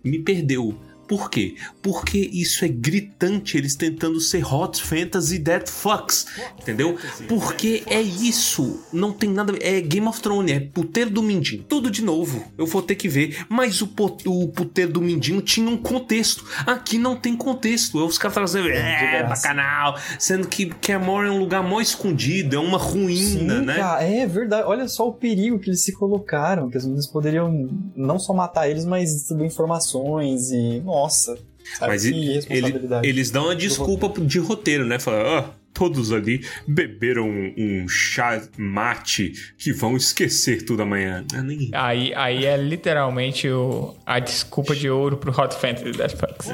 me 0.04 0.20
perdeu. 0.20 0.78
Por 1.08 1.30
quê? 1.30 1.56
Porque 1.82 2.18
isso 2.18 2.64
é 2.66 2.68
gritante, 2.68 3.58
eles 3.58 3.76
tentando 3.76 4.20
ser 4.20 4.46
hot 4.46 4.82
fantasy 4.82 5.40
that 5.40 5.70
fucks, 5.70 6.26
entendeu? 6.60 6.98
Porque 7.28 7.84
é 7.88 8.02
isso, 8.02 8.84
não 8.92 9.12
tem 9.12 9.30
nada 9.30 9.52
a 9.52 9.56
ver, 9.56 9.64
é 9.64 9.82
Game 9.82 10.08
of 10.08 10.22
Thrones, 10.22 10.56
é 10.56 10.60
puteiro 10.60 11.10
do 11.10 11.22
Mindinho, 11.22 11.64
tudo 11.64 11.90
de 11.92 12.02
novo, 12.04 12.44
eu 12.58 12.66
vou 12.66 12.82
ter 12.82 12.96
que 12.96 13.08
ver, 13.08 13.46
mas 13.50 13.82
o, 13.82 13.90
o 14.26 14.48
puteiro 14.48 14.94
do 14.94 15.02
Mindinho 15.02 15.42
tinha 15.42 15.70
um 15.70 15.78
contexto, 15.78 16.46
aqui 16.66 16.98
não 16.98 17.16
tem 17.16 17.36
contexto, 17.36 18.00
é 18.00 18.04
os 18.04 18.18
caras 18.18 18.34
trazendo, 18.36 18.70
é, 18.70 19.24
bacanal, 19.24 19.98
sendo 20.20 20.48
que 20.48 20.68
Camor 20.68 21.26
é 21.26 21.32
um 21.32 21.40
lugar 21.40 21.64
mó 21.64 21.80
escondido, 21.80 22.56
é 22.56 22.60
uma 22.60 22.78
ruína, 22.78 23.60
Sim, 23.60 23.66
né? 23.66 23.76
cara, 23.76 24.04
é 24.04 24.26
verdade. 24.26 24.68
Olha 24.68 24.88
só 24.88 25.08
o 25.08 25.14
perigo 25.14 25.60
que 25.60 25.70
eles 25.70 25.84
se 25.84 25.92
colocaram, 25.94 26.70
que 26.70 26.78
as 26.78 26.84
meninas 26.84 27.08
poderiam 27.08 27.70
não 27.96 28.20
só 28.20 28.34
matar 28.34 28.70
eles, 28.70 28.86
mas 28.86 29.14
distribuir 29.14 29.48
informações 29.48 30.52
e. 30.52 30.82
Nossa. 30.82 31.03
Sabe 31.10 31.92
Mas 31.94 32.04
que 32.04 32.10
ele- 32.50 32.74
eles 33.04 33.32
dão 33.32 33.46
uma 33.46 33.56
desculpa 33.56 34.10
de 34.22 34.38
roteiro, 34.40 34.86
né? 34.86 35.00
Falam, 35.00 35.22
ah, 35.38 35.50
todos 35.74 36.12
ali 36.12 36.46
beberam 36.68 37.28
um 37.28 37.88
chá 37.88 38.42
mate 38.58 39.54
que 39.58 39.72
vão 39.74 39.96
esquecer 39.96 40.66
tudo 40.66 40.84
amanhã. 40.84 41.26
Ah, 41.34 41.42
nem... 41.42 41.70
Aí, 41.74 42.14
aí 42.16 42.46
é 42.46 42.58
literalmente 42.58 43.48
o, 43.50 43.96
a 44.06 44.20
desculpa 44.20 44.76
de 44.76 44.90
ouro 44.90 45.18
pro 45.18 45.32
Hot 45.32 45.56
Fantasy 45.56 45.92
Death 45.94 46.16
Fucks. 46.18 46.48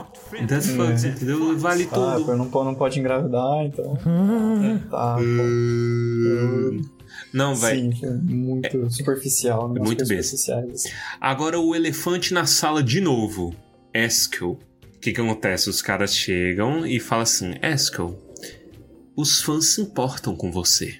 Fucks, 0.75 1.03
entendeu? 1.03 1.57
Vale 1.57 1.89
Ah, 1.91 2.15
tudo. 2.17 2.37
não, 2.37 2.45
não 2.65 2.75
pode 2.75 2.99
engravidar, 2.99 3.65
então. 3.65 3.97
tá. 4.91 5.17
Hum, 5.19 6.81
Não, 7.33 7.55
vai. 7.55 7.75
Sim, 7.77 7.91
foi 7.99 8.09
muito 8.11 8.89
superficial. 8.91 9.69
né? 9.73 9.79
muito 9.81 10.05
besta. 10.07 10.37
superficiais. 10.37 10.83
Agora 11.19 11.59
o 11.59 11.75
elefante 11.75 12.33
na 12.33 12.45
sala 12.45 12.81
de 12.81 13.01
novo. 13.01 13.53
Eskel. 13.93 14.59
O 14.95 14.99
que 14.99 15.13
que 15.13 15.21
acontece? 15.21 15.69
Os 15.69 15.81
caras 15.81 16.15
chegam 16.15 16.85
e 16.85 16.99
falam 16.99 17.23
assim: 17.23 17.53
Eskel, 17.61 18.21
os 19.15 19.41
fãs 19.41 19.65
se 19.65 19.81
importam 19.81 20.35
com 20.35 20.51
você. 20.51 20.99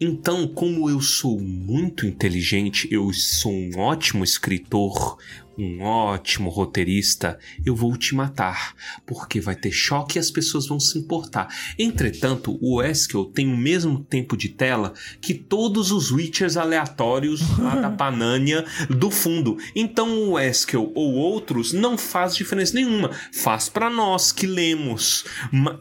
Então, 0.00 0.46
como 0.46 0.88
eu 0.88 1.00
sou 1.00 1.40
muito 1.40 2.06
inteligente, 2.06 2.88
eu 2.90 3.12
sou 3.12 3.52
um 3.52 3.78
ótimo 3.78 4.24
escritor, 4.24 5.18
um 5.58 5.82
ótimo 5.82 6.48
roteirista, 6.48 7.38
eu 7.66 7.74
vou 7.74 7.96
te 7.96 8.14
matar, 8.14 8.74
porque 9.04 9.40
vai 9.40 9.56
ter 9.56 9.72
choque 9.72 10.16
e 10.16 10.20
as 10.20 10.30
pessoas 10.30 10.68
vão 10.68 10.78
se 10.78 10.96
importar. 10.96 11.48
Entretanto, 11.76 12.56
o 12.62 12.80
Eskel 12.80 13.24
tem 13.24 13.52
o 13.52 13.56
mesmo 13.56 13.98
tempo 14.04 14.36
de 14.36 14.48
tela 14.48 14.94
que 15.20 15.34
todos 15.34 15.90
os 15.90 16.12
Witchers 16.12 16.56
aleatórios 16.56 17.40
lá 17.58 17.74
da 17.74 17.90
Panânia 17.98 18.64
do 18.88 19.10
fundo. 19.10 19.58
Então, 19.74 20.30
o 20.30 20.38
Eskel 20.38 20.92
ou 20.94 21.14
outros 21.14 21.72
não 21.72 21.98
faz 21.98 22.36
diferença 22.36 22.74
nenhuma. 22.74 23.10
Faz 23.32 23.68
pra 23.68 23.90
nós 23.90 24.30
que 24.30 24.46
lemos 24.46 25.24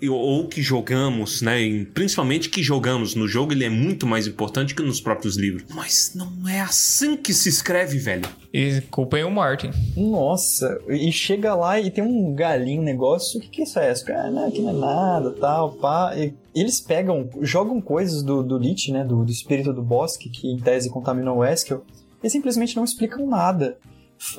ou 0.09 0.47
que 0.47 0.61
jogamos, 0.61 1.41
né? 1.41 1.85
Principalmente 1.93 2.49
que 2.49 2.63
jogamos 2.63 3.13
no 3.13 3.27
jogo, 3.27 3.53
ele 3.53 3.63
é 3.63 3.69
muito 3.69 4.07
mais 4.07 4.25
importante 4.25 4.73
que 4.73 4.81
nos 4.81 4.99
próprios 4.99 5.37
livros. 5.37 5.65
Mas 5.69 6.13
não 6.15 6.47
é 6.47 6.61
assim 6.61 7.15
que 7.15 7.33
se 7.33 7.49
escreve, 7.49 7.99
velho. 7.99 8.27
E 8.53 8.81
culpem 8.89 9.23
o 9.23 9.29
Martin. 9.29 9.66
Nossa, 9.95 10.80
e 10.88 11.12
chega 11.12 11.53
lá 11.56 11.80
e 11.80 11.89
tem 11.91 12.03
um 12.03 12.34
galinho, 12.34 12.82
negócio. 12.82 13.39
O 13.39 13.41
que, 13.41 13.49
que 13.49 13.62
é 13.62 13.63
isso 13.63 13.80
é? 13.80 13.93
Ah, 14.15 14.32
não, 14.32 14.47
aqui 14.47 14.62
não 14.62 14.69
é 14.69 14.73
nada, 14.73 15.32
tal, 15.32 15.71
pá. 15.73 16.13
E 16.15 16.34
eles 16.56 16.80
pegam, 16.82 17.30
jogam 17.41 17.80
coisas 17.82 18.23
do, 18.23 18.43
do 18.43 18.58
Lich, 18.58 18.91
né? 18.91 19.03
Do, 19.03 19.23
do 19.23 19.32
espírito 19.32 19.73
do 19.73 19.82
bosque, 19.82 20.30
que 20.30 20.47
em 20.51 20.58
tese 20.60 20.89
contaminou 20.89 21.38
o 21.38 21.45
Eskel, 21.45 21.84
e 22.23 22.30
simplesmente 22.30 22.75
não 22.75 22.84
explicam 22.84 23.27
nada. 23.27 23.77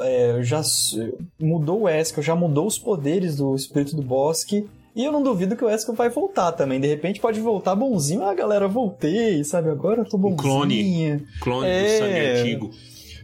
É, 0.00 0.40
já 0.42 0.60
mudou 1.40 1.82
o 1.82 1.88
Eskel, 1.88 2.22
já 2.22 2.34
mudou 2.34 2.66
os 2.66 2.78
poderes 2.78 3.36
do 3.36 3.54
espírito 3.54 3.94
do 3.94 4.02
bosque. 4.02 4.66
E 4.96 5.04
eu 5.04 5.12
não 5.12 5.22
duvido 5.22 5.54
que 5.54 5.64
o 5.64 5.70
Eskel 5.70 5.94
vai 5.94 6.08
voltar 6.10 6.50
também. 6.50 6.80
De 6.80 6.88
repente 6.88 7.20
pode 7.20 7.38
voltar 7.40 7.76
bonzinho. 7.76 8.24
Ah, 8.24 8.34
galera, 8.34 8.66
voltei, 8.66 9.44
sabe? 9.44 9.70
Agora 9.70 10.00
eu 10.00 10.04
tô 10.04 10.18
bonzinho. 10.18 10.36
clone. 10.38 11.26
Clone 11.40 11.66
do 11.66 11.72
É. 11.72 11.98
sangue 11.98 12.40
antigo. 12.40 12.70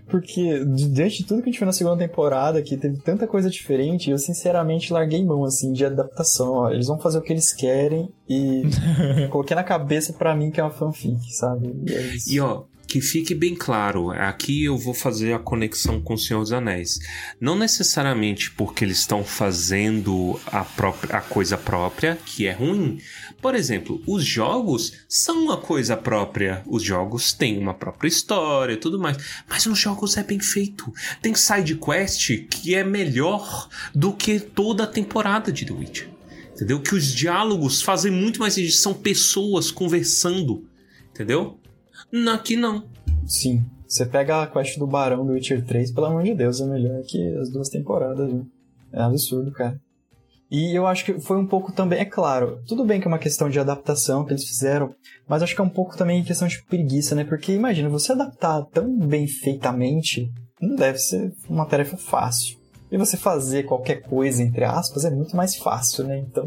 Porque 0.09 0.65
di- 0.67 0.89
diante 0.91 1.19
de 1.19 1.25
tudo 1.25 1.43
que 1.43 1.49
a 1.49 1.53
gente 1.53 1.59
viu 1.59 1.67
na 1.67 1.73
segunda 1.73 1.97
temporada, 1.97 2.61
que 2.63 2.77
teve 2.77 2.99
tanta 2.99 3.27
coisa 3.27 3.49
diferente, 3.49 4.11
eu 4.11 4.19
sinceramente 4.19 4.93
larguei 4.93 5.25
mão, 5.25 5.45
assim, 5.45 5.73
de 5.73 5.85
adaptação. 5.85 6.53
Ó, 6.53 6.71
eles 6.71 6.87
vão 6.87 6.99
fazer 6.99 7.19
o 7.19 7.23
que 7.23 7.33
eles 7.33 7.53
querem 7.53 8.09
e 8.29 8.63
coloquei 9.31 9.55
na 9.57 9.65
cabeça 9.65 10.13
pra 10.13 10.37
mim 10.37 10.51
que 10.51 10.61
é 10.61 10.63
uma 10.65 10.71
fanfic, 10.71 11.19
sabe? 11.35 11.75
E 11.89 11.93
é 11.95 12.01
isso. 12.15 12.33
E 12.33 12.41
ó, 12.41 12.65
que 12.87 13.01
fique 13.01 13.35
bem 13.35 13.57
claro, 13.57 14.11
aqui 14.11 14.65
eu 14.65 14.77
vou 14.79 14.95
fazer 14.95 15.33
a 15.33 15.39
conexão 15.39 16.01
com 16.01 16.15
o 16.15 16.19
Senhor 16.19 16.41
dos 16.43 16.53
Anéis. 16.53 16.99
Não 17.41 17.57
necessariamente 17.59 18.51
porque 18.53 18.85
eles 18.85 18.99
estão 18.99 19.25
fazendo 19.25 20.39
a, 20.47 20.65
própria, 20.65 21.17
a 21.17 21.21
coisa 21.21 21.57
própria, 21.57 22.17
que 22.27 22.47
é 22.47 22.53
ruim. 22.53 22.99
Por 23.45 23.55
exemplo, 23.55 24.01
os 24.07 24.25
jogos 24.25 25.05
são 25.07 25.45
uma 25.45 25.59
coisa 25.59 25.99
própria. 25.99 26.63
Os 26.67 26.83
jogos 26.83 27.35
têm 27.35 27.59
uma 27.59 27.75
própria 27.75 28.09
história 28.09 28.73
e 28.73 28.79
tudo 28.79 28.99
mais. 28.99 29.19
Mas 29.47 29.67
nos 29.67 29.79
jogos 29.79 30.17
é 30.17 30.23
bem 30.23 30.41
feito. 30.41 30.91
Tem 31.21 31.35
side 31.35 31.77
quest 31.77 32.49
que 32.49 32.75
é 32.75 32.83
melhor 32.83 33.69
do 33.95 34.15
que 34.15 34.41
toda 34.41 34.85
a 34.85 34.87
temporada 34.87 35.53
de 35.53 35.67
The 35.67 35.75
Witcher. 35.75 36.09
Entendeu? 36.55 36.81
Que 36.81 36.95
os 36.95 37.05
diálogos 37.13 37.83
fazem 37.83 38.11
muito 38.11 38.41
mais 38.41 38.55
sentido. 38.55 38.73
São 38.73 38.95
pessoas 38.95 39.71
conversando. 39.71 40.67
Entendeu? 41.11 41.59
Aqui 42.33 42.57
não. 42.57 42.89
Sim. 43.27 43.63
Você 43.87 44.07
pega 44.07 44.43
a 44.43 44.47
quest 44.47 44.79
do 44.79 44.87
Barão 44.87 45.27
do 45.27 45.35
Witcher 45.35 45.63
3, 45.63 45.93
pelo 45.93 46.07
amor 46.07 46.23
de 46.23 46.35
Deus, 46.35 46.63
é 46.63 46.67
melhor 46.67 47.03
que 47.03 47.23
as 47.37 47.51
duas 47.51 47.69
temporadas, 47.69 48.27
viu? 48.27 48.51
É 48.91 49.03
absurdo, 49.03 49.53
cara. 49.53 49.79
E 50.57 50.73
eu 50.73 50.87
acho 50.87 51.05
que 51.05 51.19
foi 51.19 51.37
um 51.37 51.49
pouco 51.49 51.73
também, 51.73 51.99
é 51.99 52.05
claro, 52.05 52.63
tudo 52.65 52.85
bem 52.85 53.01
que 53.01 53.09
é 53.09 53.11
uma 53.11 53.19
questão 53.19 53.51
de 53.51 53.59
adaptação 53.59 54.25
que 54.25 54.33
eles 54.33 54.45
fizeram, 54.45 54.95
mas 55.27 55.43
acho 55.43 55.53
que 55.53 55.61
é 55.61 55.65
um 55.65 55.69
pouco 55.69 55.97
também 55.97 56.23
questão 56.23 56.47
de 56.47 56.63
preguiça, 56.63 57.17
né? 57.17 57.25
Porque 57.25 57.51
imagina, 57.51 57.89
você 57.89 58.13
adaptar 58.13 58.63
tão 58.67 58.97
bem 58.97 59.27
feitamente 59.27 60.31
não 60.61 60.77
deve 60.77 60.99
ser 60.99 61.33
uma 61.49 61.67
tarefa 61.67 61.97
fácil. 61.97 62.57
E 62.89 62.97
você 62.97 63.17
fazer 63.17 63.65
qualquer 63.65 64.03
coisa, 64.03 64.45
entre 64.45 64.63
aspas, 64.63 65.05
é 65.05 65.11
muito 65.11 65.37
mais 65.37 65.57
fácil, 65.57 66.05
né? 66.05 66.19
Então, 66.19 66.47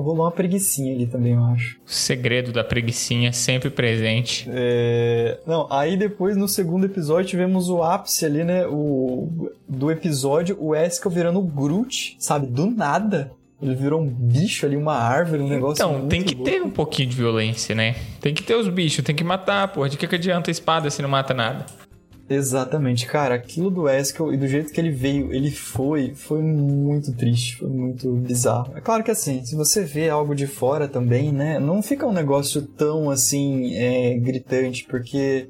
rolou 0.00 0.24
uma 0.24 0.30
preguiçinha 0.30 0.94
ali 0.94 1.06
também, 1.06 1.32
eu 1.34 1.44
acho. 1.44 1.76
O 1.86 1.90
segredo 1.90 2.52
da 2.52 2.64
preguiçinha 2.64 3.32
sempre 3.32 3.70
presente. 3.70 4.48
É, 4.52 5.38
Não, 5.46 5.66
aí 5.70 5.96
depois 5.96 6.36
no 6.36 6.48
segundo 6.48 6.86
episódio 6.86 7.30
tivemos 7.30 7.68
o 7.68 7.82
ápice 7.82 8.24
ali, 8.24 8.44
né? 8.44 8.66
O... 8.66 9.50
Do 9.68 9.90
episódio, 9.90 10.56
o 10.60 10.74
Eskel 10.74 11.10
virando 11.10 11.38
o 11.38 11.42
Groot, 11.42 12.16
sabe? 12.18 12.46
Do 12.46 12.70
nada. 12.70 13.32
Ele 13.60 13.74
virou 13.74 14.00
um 14.00 14.06
bicho 14.06 14.64
ali, 14.64 14.76
uma 14.76 14.94
árvore, 14.94 15.42
um 15.42 15.48
negócio. 15.48 15.82
Então, 15.82 15.98
muito 15.98 16.08
tem 16.08 16.22
que 16.22 16.34
louco. 16.34 16.50
ter 16.50 16.62
um 16.62 16.70
pouquinho 16.70 17.08
de 17.08 17.16
violência, 17.16 17.74
né? 17.74 17.96
Tem 18.20 18.32
que 18.32 18.42
ter 18.42 18.54
os 18.54 18.68
bichos, 18.68 19.04
tem 19.04 19.16
que 19.16 19.24
matar, 19.24 19.66
porra. 19.68 19.88
De 19.88 19.96
que, 19.96 20.06
que 20.06 20.14
adianta 20.14 20.48
a 20.48 20.52
espada 20.52 20.88
se 20.90 21.02
não 21.02 21.08
mata 21.08 21.34
nada? 21.34 21.66
Exatamente, 22.28 23.06
cara. 23.06 23.34
Aquilo 23.34 23.70
do 23.70 23.88
Eskel 23.88 24.32
e 24.32 24.36
do 24.36 24.46
jeito 24.46 24.72
que 24.72 24.80
ele 24.80 24.90
veio, 24.90 25.32
ele 25.32 25.50
foi, 25.50 26.12
foi 26.14 26.42
muito 26.42 27.12
triste, 27.14 27.56
foi 27.56 27.68
muito 27.68 28.10
bizarro. 28.12 28.72
É 28.76 28.80
claro 28.80 29.02
que 29.02 29.10
assim, 29.10 29.44
se 29.44 29.56
você 29.56 29.82
vê 29.82 30.08
algo 30.10 30.34
de 30.34 30.46
fora 30.46 30.86
também, 30.86 31.32
né? 31.32 31.58
Não 31.58 31.82
fica 31.82 32.06
um 32.06 32.12
negócio 32.12 32.62
tão 32.62 33.10
assim, 33.10 33.74
é, 33.74 34.14
gritante, 34.18 34.84
porque. 34.84 35.48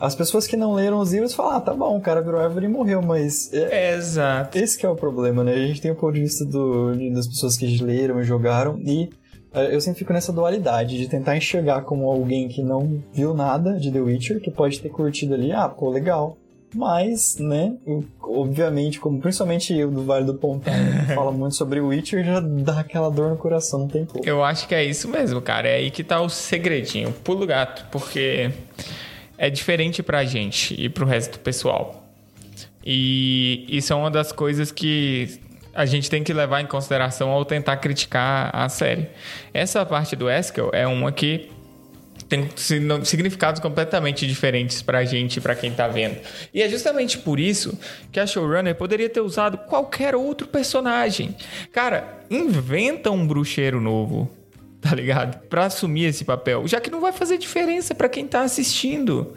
As 0.00 0.16
pessoas 0.16 0.48
que 0.48 0.56
não 0.56 0.74
leram 0.74 0.98
os 0.98 1.12
livros 1.12 1.32
falam, 1.32 1.52
ah, 1.58 1.60
tá 1.60 1.72
bom, 1.72 1.96
o 1.96 2.00
cara 2.00 2.20
virou 2.20 2.40
árvore 2.40 2.66
e 2.66 2.68
morreu, 2.68 3.00
mas 3.00 3.52
é, 3.52 3.94
Exato. 3.94 4.58
Esse 4.58 4.76
que 4.76 4.84
é 4.84 4.88
o 4.88 4.96
problema, 4.96 5.44
né? 5.44 5.54
A 5.54 5.64
gente 5.64 5.80
tem 5.80 5.92
o 5.92 5.94
ponto 5.94 6.14
de 6.14 6.22
vista 6.22 6.44
do- 6.44 6.92
das 7.14 7.28
pessoas 7.28 7.56
que 7.56 7.78
leram 7.80 8.20
e 8.20 8.24
jogaram 8.24 8.80
e 8.80 9.08
eu 9.54 9.80
sempre 9.80 9.98
fico 9.98 10.12
nessa 10.12 10.32
dualidade 10.32 10.96
de 10.96 11.08
tentar 11.08 11.36
enxergar 11.36 11.82
como 11.82 12.10
alguém 12.10 12.48
que 12.48 12.62
não 12.62 13.02
viu 13.12 13.34
nada 13.34 13.74
de 13.74 13.90
The 13.90 14.00
Witcher, 14.00 14.40
que 14.40 14.50
pode 14.50 14.80
ter 14.80 14.88
curtido 14.88 15.34
ali, 15.34 15.52
ah, 15.52 15.68
pô, 15.68 15.90
legal. 15.90 16.36
Mas, 16.74 17.36
né, 17.38 17.74
obviamente, 18.22 18.98
como 18.98 19.20
principalmente 19.20 19.74
eu 19.74 19.90
do 19.90 20.04
Vale 20.04 20.24
do 20.24 20.34
Pontão, 20.34 20.72
que 20.72 21.12
fala 21.14 21.30
muito 21.30 21.54
sobre 21.54 21.80
o 21.80 21.88
Witcher, 21.88 22.24
já 22.24 22.40
dá 22.40 22.80
aquela 22.80 23.10
dor 23.10 23.28
no 23.28 23.36
coração, 23.36 23.80
não 23.80 23.88
tem 23.88 24.06
como. 24.06 24.24
Eu 24.24 24.42
acho 24.42 24.66
que 24.66 24.74
é 24.74 24.82
isso 24.82 25.06
mesmo, 25.06 25.40
cara. 25.42 25.68
É 25.68 25.76
aí 25.76 25.90
que 25.90 26.02
tá 26.02 26.20
o 26.20 26.30
segredinho, 26.30 27.10
o 27.10 27.12
pulo 27.12 27.46
gato, 27.46 27.86
porque 27.90 28.50
é 29.36 29.50
diferente 29.50 30.02
pra 30.02 30.24
gente 30.24 30.74
e 30.80 30.88
pro 30.88 31.04
resto 31.04 31.32
do 31.32 31.40
pessoal. 31.40 32.02
E 32.84 33.66
isso 33.68 33.92
é 33.92 33.96
uma 33.96 34.10
das 34.10 34.32
coisas 34.32 34.72
que 34.72 35.38
a 35.74 35.86
gente 35.86 36.10
tem 36.10 36.22
que 36.22 36.32
levar 36.32 36.60
em 36.60 36.66
consideração 36.66 37.30
ao 37.30 37.44
tentar 37.44 37.76
criticar 37.78 38.50
a 38.54 38.68
série. 38.68 39.08
Essa 39.52 39.84
parte 39.86 40.14
do 40.14 40.30
Eskel 40.30 40.70
é 40.72 40.86
uma 40.86 41.10
que 41.10 41.50
tem 42.28 42.48
significados 43.04 43.60
completamente 43.60 44.26
diferentes 44.26 44.80
pra 44.80 45.04
gente 45.04 45.36
e 45.36 45.40
pra 45.40 45.54
quem 45.54 45.70
tá 45.70 45.86
vendo. 45.86 46.16
E 46.52 46.62
é 46.62 46.68
justamente 46.68 47.18
por 47.18 47.38
isso 47.38 47.78
que 48.10 48.18
a 48.18 48.26
showrunner 48.26 48.74
poderia 48.74 49.08
ter 49.08 49.20
usado 49.20 49.58
qualquer 49.58 50.14
outro 50.14 50.46
personagem. 50.46 51.36
Cara, 51.70 52.20
inventa 52.30 53.10
um 53.10 53.26
bruxeiro 53.26 53.82
novo, 53.82 54.30
tá 54.80 54.94
ligado? 54.94 55.46
Pra 55.48 55.66
assumir 55.66 56.06
esse 56.06 56.24
papel, 56.24 56.66
já 56.66 56.80
que 56.80 56.90
não 56.90 57.02
vai 57.02 57.12
fazer 57.12 57.36
diferença 57.36 57.94
para 57.94 58.08
quem 58.08 58.26
tá 58.26 58.40
assistindo. 58.40 59.34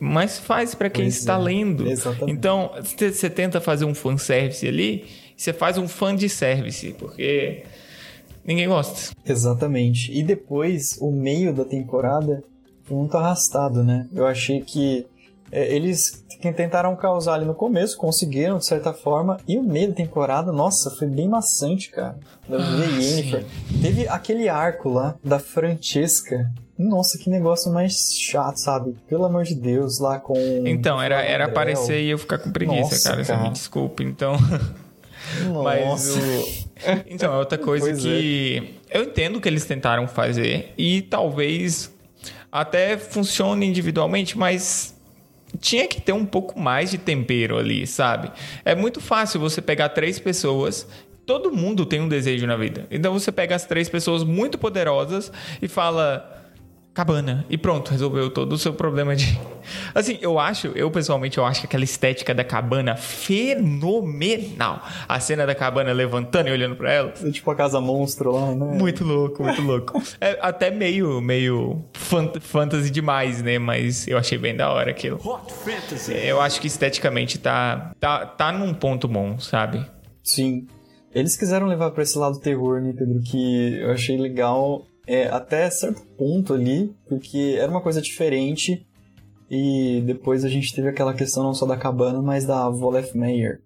Mas 0.00 0.38
faz 0.38 0.76
para 0.76 0.88
quem 0.88 1.06
pois 1.06 1.18
está 1.18 1.34
é, 1.34 1.38
lendo. 1.38 1.90
Exatamente. 1.90 2.30
Então, 2.30 2.70
você 2.84 3.28
tenta 3.28 3.60
fazer 3.60 3.84
um 3.84 3.94
fanservice 3.94 4.64
ali, 4.64 5.06
você 5.38 5.52
faz 5.52 5.78
um 5.78 5.86
fã 5.86 6.14
de 6.14 6.28
service, 6.28 6.92
porque 6.98 7.62
ninguém 8.44 8.66
gosta. 8.66 9.14
Exatamente. 9.24 10.12
E 10.12 10.20
depois, 10.20 10.98
o 11.00 11.12
meio 11.12 11.54
da 11.54 11.64
temporada 11.64 12.42
foi 12.82 12.96
muito 12.96 13.16
arrastado, 13.16 13.84
né? 13.84 14.08
Eu 14.12 14.26
achei 14.26 14.60
que 14.60 15.06
é, 15.52 15.72
eles 15.72 16.24
tentaram 16.56 16.94
causar 16.96 17.34
ali 17.34 17.44
no 17.44 17.54
começo, 17.54 17.96
conseguiram 17.96 18.58
de 18.58 18.66
certa 18.66 18.92
forma, 18.92 19.38
e 19.46 19.56
o 19.56 19.62
meio 19.62 19.88
da 19.88 19.94
temporada, 19.94 20.50
nossa, 20.50 20.90
foi 20.90 21.06
bem 21.06 21.28
maçante, 21.28 21.90
cara. 21.90 22.18
Da 22.48 22.56
ah. 22.58 23.42
Teve 23.80 24.08
aquele 24.08 24.48
arco 24.48 24.88
lá 24.88 25.14
da 25.22 25.38
Francesca. 25.38 26.50
Nossa, 26.76 27.16
que 27.16 27.30
negócio 27.30 27.72
mais 27.72 28.12
chato, 28.12 28.56
sabe? 28.56 28.96
Pelo 29.08 29.24
amor 29.24 29.44
de 29.44 29.54
Deus, 29.54 30.00
lá 30.00 30.18
com. 30.18 30.36
Então, 30.64 31.00
era, 31.00 31.22
era 31.22 31.46
aparecer 31.46 32.00
e 32.02 32.10
eu 32.10 32.18
ficar 32.18 32.38
com 32.38 32.50
preguiça, 32.50 32.80
nossa, 32.80 33.10
cara. 33.10 33.24
cara. 33.24 33.42
Me 33.42 33.50
desculpe, 33.50 34.02
então. 34.02 34.34
Nossa. 35.44 35.62
Mas 35.62 36.16
o. 36.16 36.68
Então, 37.06 37.34
é 37.34 37.38
outra 37.38 37.58
coisa 37.58 37.86
pois 37.86 38.02
que 38.02 38.76
é. 38.88 38.98
eu 38.98 39.04
entendo 39.04 39.40
que 39.40 39.48
eles 39.48 39.64
tentaram 39.64 40.06
fazer 40.06 40.72
e 40.78 41.02
talvez 41.02 41.92
até 42.52 42.96
funcione 42.96 43.66
individualmente, 43.66 44.38
mas 44.38 44.96
tinha 45.60 45.88
que 45.88 46.00
ter 46.00 46.12
um 46.12 46.24
pouco 46.24 46.58
mais 46.58 46.90
de 46.90 46.98
tempero 46.98 47.58
ali, 47.58 47.86
sabe? 47.86 48.30
É 48.64 48.74
muito 48.74 49.00
fácil 49.00 49.40
você 49.40 49.60
pegar 49.60 49.88
três 49.88 50.18
pessoas 50.18 50.86
todo 51.28 51.52
mundo 51.52 51.84
tem 51.84 52.00
um 52.00 52.08
desejo 52.08 52.46
na 52.46 52.56
vida. 52.56 52.86
Então 52.90 53.12
você 53.12 53.30
pega 53.30 53.54
as 53.54 53.66
três 53.66 53.86
pessoas 53.86 54.24
muito 54.24 54.56
poderosas 54.56 55.30
e 55.60 55.68
fala 55.68 56.37
cabana. 56.98 57.46
E 57.48 57.56
pronto, 57.56 57.92
resolveu 57.92 58.28
todo 58.28 58.54
o 58.54 58.58
seu 58.58 58.72
problema 58.72 59.14
de. 59.14 59.38
Assim, 59.94 60.18
eu 60.20 60.36
acho, 60.36 60.68
eu 60.68 60.90
pessoalmente, 60.90 61.38
eu 61.38 61.44
acho 61.44 61.60
que 61.60 61.66
aquela 61.66 61.84
estética 61.84 62.34
da 62.34 62.42
cabana 62.42 62.96
fenomenal. 62.96 64.82
A 65.08 65.20
cena 65.20 65.46
da 65.46 65.54
cabana 65.54 65.92
levantando 65.92 66.48
e 66.48 66.52
olhando 66.52 66.74
para 66.74 66.92
ela. 66.92 67.14
É 67.22 67.30
tipo 67.30 67.48
a 67.52 67.54
casa 67.54 67.80
monstro 67.80 68.32
lá, 68.32 68.52
né? 68.52 68.76
Muito 68.76 69.04
louco, 69.04 69.44
muito 69.44 69.62
louco. 69.62 70.02
É 70.20 70.38
até 70.40 70.70
meio, 70.70 71.20
meio 71.20 71.84
fant 71.92 72.40
fantasy 72.40 72.90
demais, 72.90 73.42
né? 73.42 73.58
Mas 73.58 74.08
eu 74.08 74.18
achei 74.18 74.36
bem 74.36 74.56
da 74.56 74.72
hora 74.72 74.90
aquilo. 74.90 75.20
Hot 75.24 75.52
fantasy. 75.52 76.12
Eu 76.14 76.40
acho 76.40 76.60
que 76.60 76.66
esteticamente 76.66 77.38
tá, 77.38 77.92
tá, 78.00 78.26
tá 78.26 78.50
num 78.50 78.74
ponto 78.74 79.06
bom, 79.06 79.38
sabe? 79.38 79.84
Sim. 80.24 80.66
Eles 81.14 81.36
quiseram 81.36 81.66
levar 81.66 81.90
para 81.92 82.02
esse 82.02 82.18
lado 82.18 82.40
terror, 82.40 82.80
né, 82.80 82.92
Pedro? 82.96 83.20
Que 83.20 83.78
eu 83.80 83.92
achei 83.92 84.16
legal 84.16 84.87
é, 85.08 85.26
até 85.28 85.68
certo 85.70 86.02
ponto 86.18 86.52
ali, 86.52 86.94
porque 87.08 87.56
era 87.58 87.70
uma 87.70 87.80
coisa 87.80 88.02
diferente. 88.02 88.86
E 89.50 90.02
depois 90.04 90.44
a 90.44 90.48
gente 90.48 90.74
teve 90.74 90.88
aquela 90.88 91.14
questão 91.14 91.42
não 91.42 91.54
só 91.54 91.64
da 91.64 91.78
cabana, 91.78 92.20
mas 92.20 92.44
da 92.44 92.68
Volef 92.68 93.16
Meyer. 93.16 93.62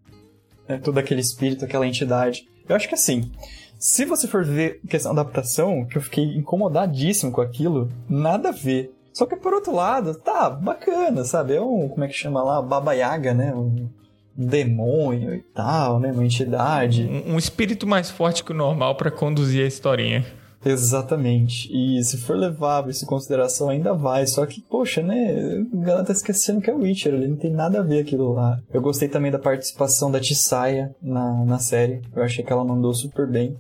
É, 0.69 0.79
todo 0.79 0.99
aquele 0.99 1.21
espírito, 1.21 1.65
aquela 1.65 1.87
entidade. 1.87 2.47
Eu 2.69 2.77
acho 2.77 2.89
que 2.89 2.95
assim, 2.95 3.33
se 3.77 4.05
você 4.05 4.29
for 4.29 4.45
ver 4.45 4.81
questão 4.89 5.13
da 5.13 5.23
adaptação, 5.23 5.85
que 5.85 5.99
eu 5.99 6.03
fiquei 6.03 6.25
incomodadíssimo 6.37 7.33
com 7.33 7.41
aquilo, 7.41 7.91
nada 8.09 8.51
a 8.51 8.53
ver. 8.53 8.95
Só 9.13 9.27
que 9.27 9.35
por 9.35 9.53
outro 9.53 9.75
lado, 9.75 10.15
tá, 10.15 10.49
bacana, 10.49 11.25
sabe? 11.25 11.55
É 11.55 11.61
um, 11.61 11.89
como 11.89 12.05
é 12.05 12.09
que 12.09 12.15
chama 12.15 12.45
lá? 12.45 12.63
Baba 12.63 12.93
Yaga, 12.93 13.35
né? 13.35 13.53
Um 13.53 13.89
demônio 14.37 15.35
e 15.35 15.41
tal, 15.41 15.99
né? 15.99 16.13
Uma 16.13 16.25
entidade. 16.25 17.03
Um, 17.03 17.35
um 17.35 17.39
espírito 17.39 17.85
mais 17.85 18.09
forte 18.09 18.45
que 18.45 18.53
o 18.53 18.55
normal 18.55 18.95
para 18.95 19.11
conduzir 19.11 19.65
a 19.65 19.67
historinha. 19.67 20.25
Exatamente. 20.65 21.69
E 21.73 22.03
se 22.05 22.17
for 22.17 22.37
levar 22.37 22.89
isso 22.89 23.05
em 23.05 23.09
consideração, 23.09 23.69
ainda 23.69 23.93
vai. 23.93 24.27
Só 24.27 24.47
que, 24.47 24.61
poxa, 24.63 25.03
né? 25.03 25.65
O 25.73 25.81
galera 25.81 26.05
tá 26.05 26.13
esquecendo 26.13 26.61
que 26.61 26.71
é 26.71 26.75
o 26.75 26.79
Witcher, 26.79 27.15
ele 27.15 27.29
não 27.29 27.37
tem 27.37 27.51
nada 27.51 27.81
a 27.81 27.83
ver 27.83 28.01
aquilo 28.01 28.33
lá. 28.33 28.61
Eu 28.73 28.81
gostei 28.81 29.09
também 29.09 29.31
da 29.31 29.39
participação 29.39 30.11
da 30.11 30.21
Tissaia 30.21 30.95
na, 31.03 31.45
na 31.45 31.59
série. 31.59 32.03
Eu 32.15 32.23
achei 32.23 32.45
que 32.45 32.53
ela 32.53 32.65
mandou 32.65 32.95
super 32.95 33.27
bem. 33.27 33.57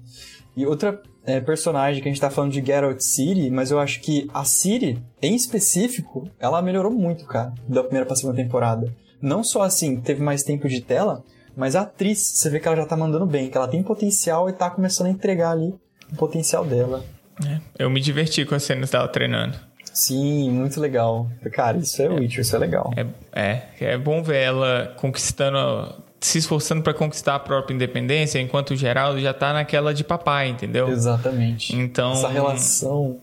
E 0.57 0.67
outra 0.67 1.01
é, 1.25 1.41
personagem 1.41 2.03
que 2.03 2.09
a 2.09 2.13
gente 2.13 2.21
tá 2.21 2.31
falando 2.31 2.53
de 2.53 2.65
Geralt 2.65 3.01
City, 3.01 3.51
mas 3.51 3.71
eu 3.71 3.79
acho 3.79 4.01
que 4.01 4.29
a 4.33 4.45
Ciri, 4.45 5.03
em 5.21 5.35
específico, 5.35 6.29
ela 6.39 6.61
melhorou 6.61 6.93
muito, 6.93 7.25
cara, 7.25 7.53
da 7.69 7.83
primeira 7.83 8.07
pra 8.07 8.17
segunda 8.17 8.37
temporada. 8.37 8.95
Não 9.21 9.43
só 9.43 9.63
assim, 9.63 10.01
teve 10.01 10.23
mais 10.23 10.43
tempo 10.43 10.69
de 10.69 10.81
tela, 10.81 11.25
mas 11.57 11.75
a 11.75 11.83
atriz, 11.83 12.19
você 12.19 12.51
vê 12.51 12.61
que 12.61 12.67
ela 12.67 12.77
já 12.77 12.87
tá 12.87 12.97
mandando 12.97 13.27
bem, 13.27 13.49
que 13.49 13.57
ela 13.57 13.69
tem 13.69 13.83
potencial 13.83 14.49
e 14.49 14.53
tá 14.53 14.69
começando 14.69 15.07
a 15.07 15.11
entregar 15.11 15.53
ali 15.53 15.75
o 16.13 16.17
potencial 16.17 16.65
dela. 16.65 17.05
É, 17.45 17.59
eu 17.79 17.91
me 17.91 18.01
diverti 18.01 18.45
com 18.45 18.55
as 18.55 18.63
cenas 18.63 18.91
dela 18.91 19.09
treinando. 19.09 19.59
Sim, 19.93 20.51
muito 20.51 20.81
legal. 20.81 21.29
Cara, 21.53 21.77
isso 21.79 22.01
é, 22.01 22.07
é 22.07 22.09
Witcher, 22.09 22.41
isso 22.41 22.57
é 22.57 22.59
legal. 22.59 22.93
É, 22.97 23.07
é, 23.33 23.93
é 23.93 23.99
bom 23.99 24.23
ver 24.23 24.37
ela 24.37 24.95
conquistando, 24.97 25.95
se 26.21 26.39
esforçando 26.39 26.83
para 26.83 26.95
conquistar 26.95 27.35
a 27.35 27.39
própria 27.39 27.75
independência, 27.75 28.41
enquanto 28.41 28.71
o 28.71 28.77
Geraldo 28.77 29.21
já 29.21 29.35
tá 29.35 29.53
naquela 29.53 29.93
de 29.93 30.03
papai, 30.03 30.49
entendeu? 30.49 30.89
Exatamente. 30.89 31.77
Então. 31.77 32.13
Essa 32.13 32.29
relação. 32.29 33.21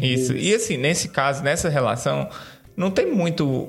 Isso. 0.00 0.32
Deles. 0.32 0.46
E 0.46 0.54
assim, 0.54 0.76
nesse 0.76 1.08
caso, 1.08 1.42
nessa 1.42 1.68
relação, 1.68 2.28
não 2.76 2.90
tem 2.90 3.10
muito 3.12 3.68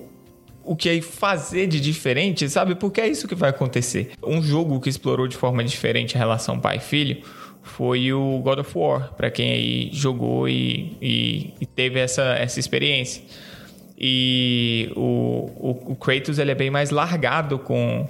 o 0.63 0.75
que 0.75 1.01
fazer 1.01 1.65
de 1.65 1.79
diferente, 1.79 2.47
sabe? 2.49 2.75
Porque 2.75 2.99
é 2.99 3.07
isso 3.07 3.27
que 3.27 3.33
vai 3.33 3.49
acontecer. 3.49 4.11
Um 4.21 4.41
jogo 4.41 4.81
que 4.81 4.89
explorou 4.89 5.27
de 5.27 5.37
forma 5.37 5.63
diferente 5.63 6.17
a 6.17 6.19
relação 6.19 6.59
pai-filho 6.59 7.23
foi 7.67 8.11
o 8.13 8.39
God 8.39 8.59
of 8.59 8.71
War, 8.75 9.13
para 9.13 9.29
quem 9.29 9.51
aí 9.51 9.89
jogou 9.91 10.47
e, 10.49 10.97
e, 11.01 11.53
e, 11.61 11.65
teve 11.65 11.99
essa, 11.99 12.23
essa 12.23 12.59
experiência. 12.59 13.21
E 13.97 14.91
o, 14.95 15.49
o, 15.57 15.91
o, 15.91 15.95
Kratos 15.95 16.39
ele 16.39 16.51
é 16.51 16.55
bem 16.55 16.69
mais 16.69 16.91
largado 16.91 17.59
com, 17.59 18.07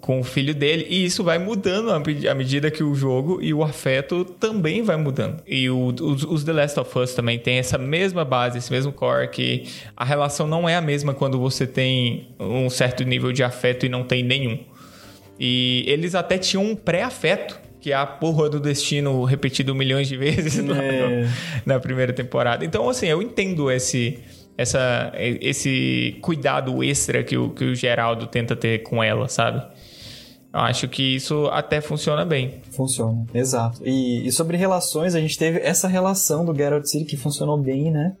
com 0.00 0.20
o 0.20 0.24
filho 0.24 0.54
dele, 0.54 0.86
e 0.88 1.04
isso 1.04 1.22
vai 1.22 1.38
mudando 1.38 1.90
à 1.90 2.34
medida 2.34 2.70
que 2.70 2.82
o 2.82 2.94
jogo 2.94 3.42
e 3.42 3.52
o 3.52 3.62
afeto 3.62 4.24
também 4.24 4.82
vai 4.82 4.96
mudando. 4.96 5.42
E 5.46 5.68
o, 5.68 5.88
os, 5.88 6.24
os 6.24 6.44
The 6.44 6.52
Last 6.52 6.80
of 6.80 6.98
Us 6.98 7.14
também 7.14 7.38
tem 7.38 7.58
essa 7.58 7.76
mesma 7.76 8.24
base, 8.24 8.58
esse 8.58 8.72
mesmo 8.72 8.92
core, 8.92 9.28
que 9.28 9.64
a 9.96 10.04
relação 10.04 10.46
não 10.46 10.68
é 10.68 10.76
a 10.76 10.80
mesma 10.80 11.12
quando 11.12 11.38
você 11.38 11.66
tem 11.66 12.28
um 12.38 12.70
certo 12.70 13.04
nível 13.04 13.32
de 13.32 13.42
afeto 13.42 13.84
e 13.84 13.88
não 13.88 14.04
tem 14.04 14.22
nenhum. 14.22 14.58
E 15.38 15.84
eles 15.86 16.14
até 16.14 16.38
tinham 16.38 16.64
um 16.64 16.74
pré-afeto 16.74 17.65
que 17.86 17.92
é 17.92 17.94
a 17.94 18.04
porra 18.04 18.50
do 18.50 18.58
destino 18.58 19.22
repetido 19.22 19.72
milhões 19.72 20.08
de 20.08 20.16
vezes 20.16 20.58
é. 20.68 21.28
na 21.64 21.78
primeira 21.78 22.12
temporada. 22.12 22.64
Então, 22.64 22.88
assim, 22.88 23.06
eu 23.06 23.22
entendo 23.22 23.70
esse, 23.70 24.18
essa, 24.58 25.12
esse 25.16 26.18
cuidado 26.20 26.82
extra 26.82 27.22
que 27.22 27.36
o, 27.36 27.50
que 27.50 27.64
o 27.64 27.76
Geraldo 27.76 28.26
tenta 28.26 28.56
ter 28.56 28.82
com 28.82 29.04
ela, 29.04 29.28
sabe? 29.28 29.64
Eu 30.52 30.58
acho 30.58 30.88
que 30.88 31.14
isso 31.14 31.46
até 31.52 31.80
funciona 31.80 32.24
bem. 32.24 32.60
Funciona, 32.72 33.24
exato. 33.32 33.80
E, 33.84 34.26
e 34.26 34.32
sobre 34.32 34.56
relações, 34.56 35.14
a 35.14 35.20
gente 35.20 35.38
teve 35.38 35.60
essa 35.60 35.86
relação 35.86 36.44
do 36.44 36.52
Geralt 36.52 36.86
City 36.86 37.04
que 37.04 37.16
funcionou 37.16 37.56
bem, 37.56 37.92
né? 37.92 38.16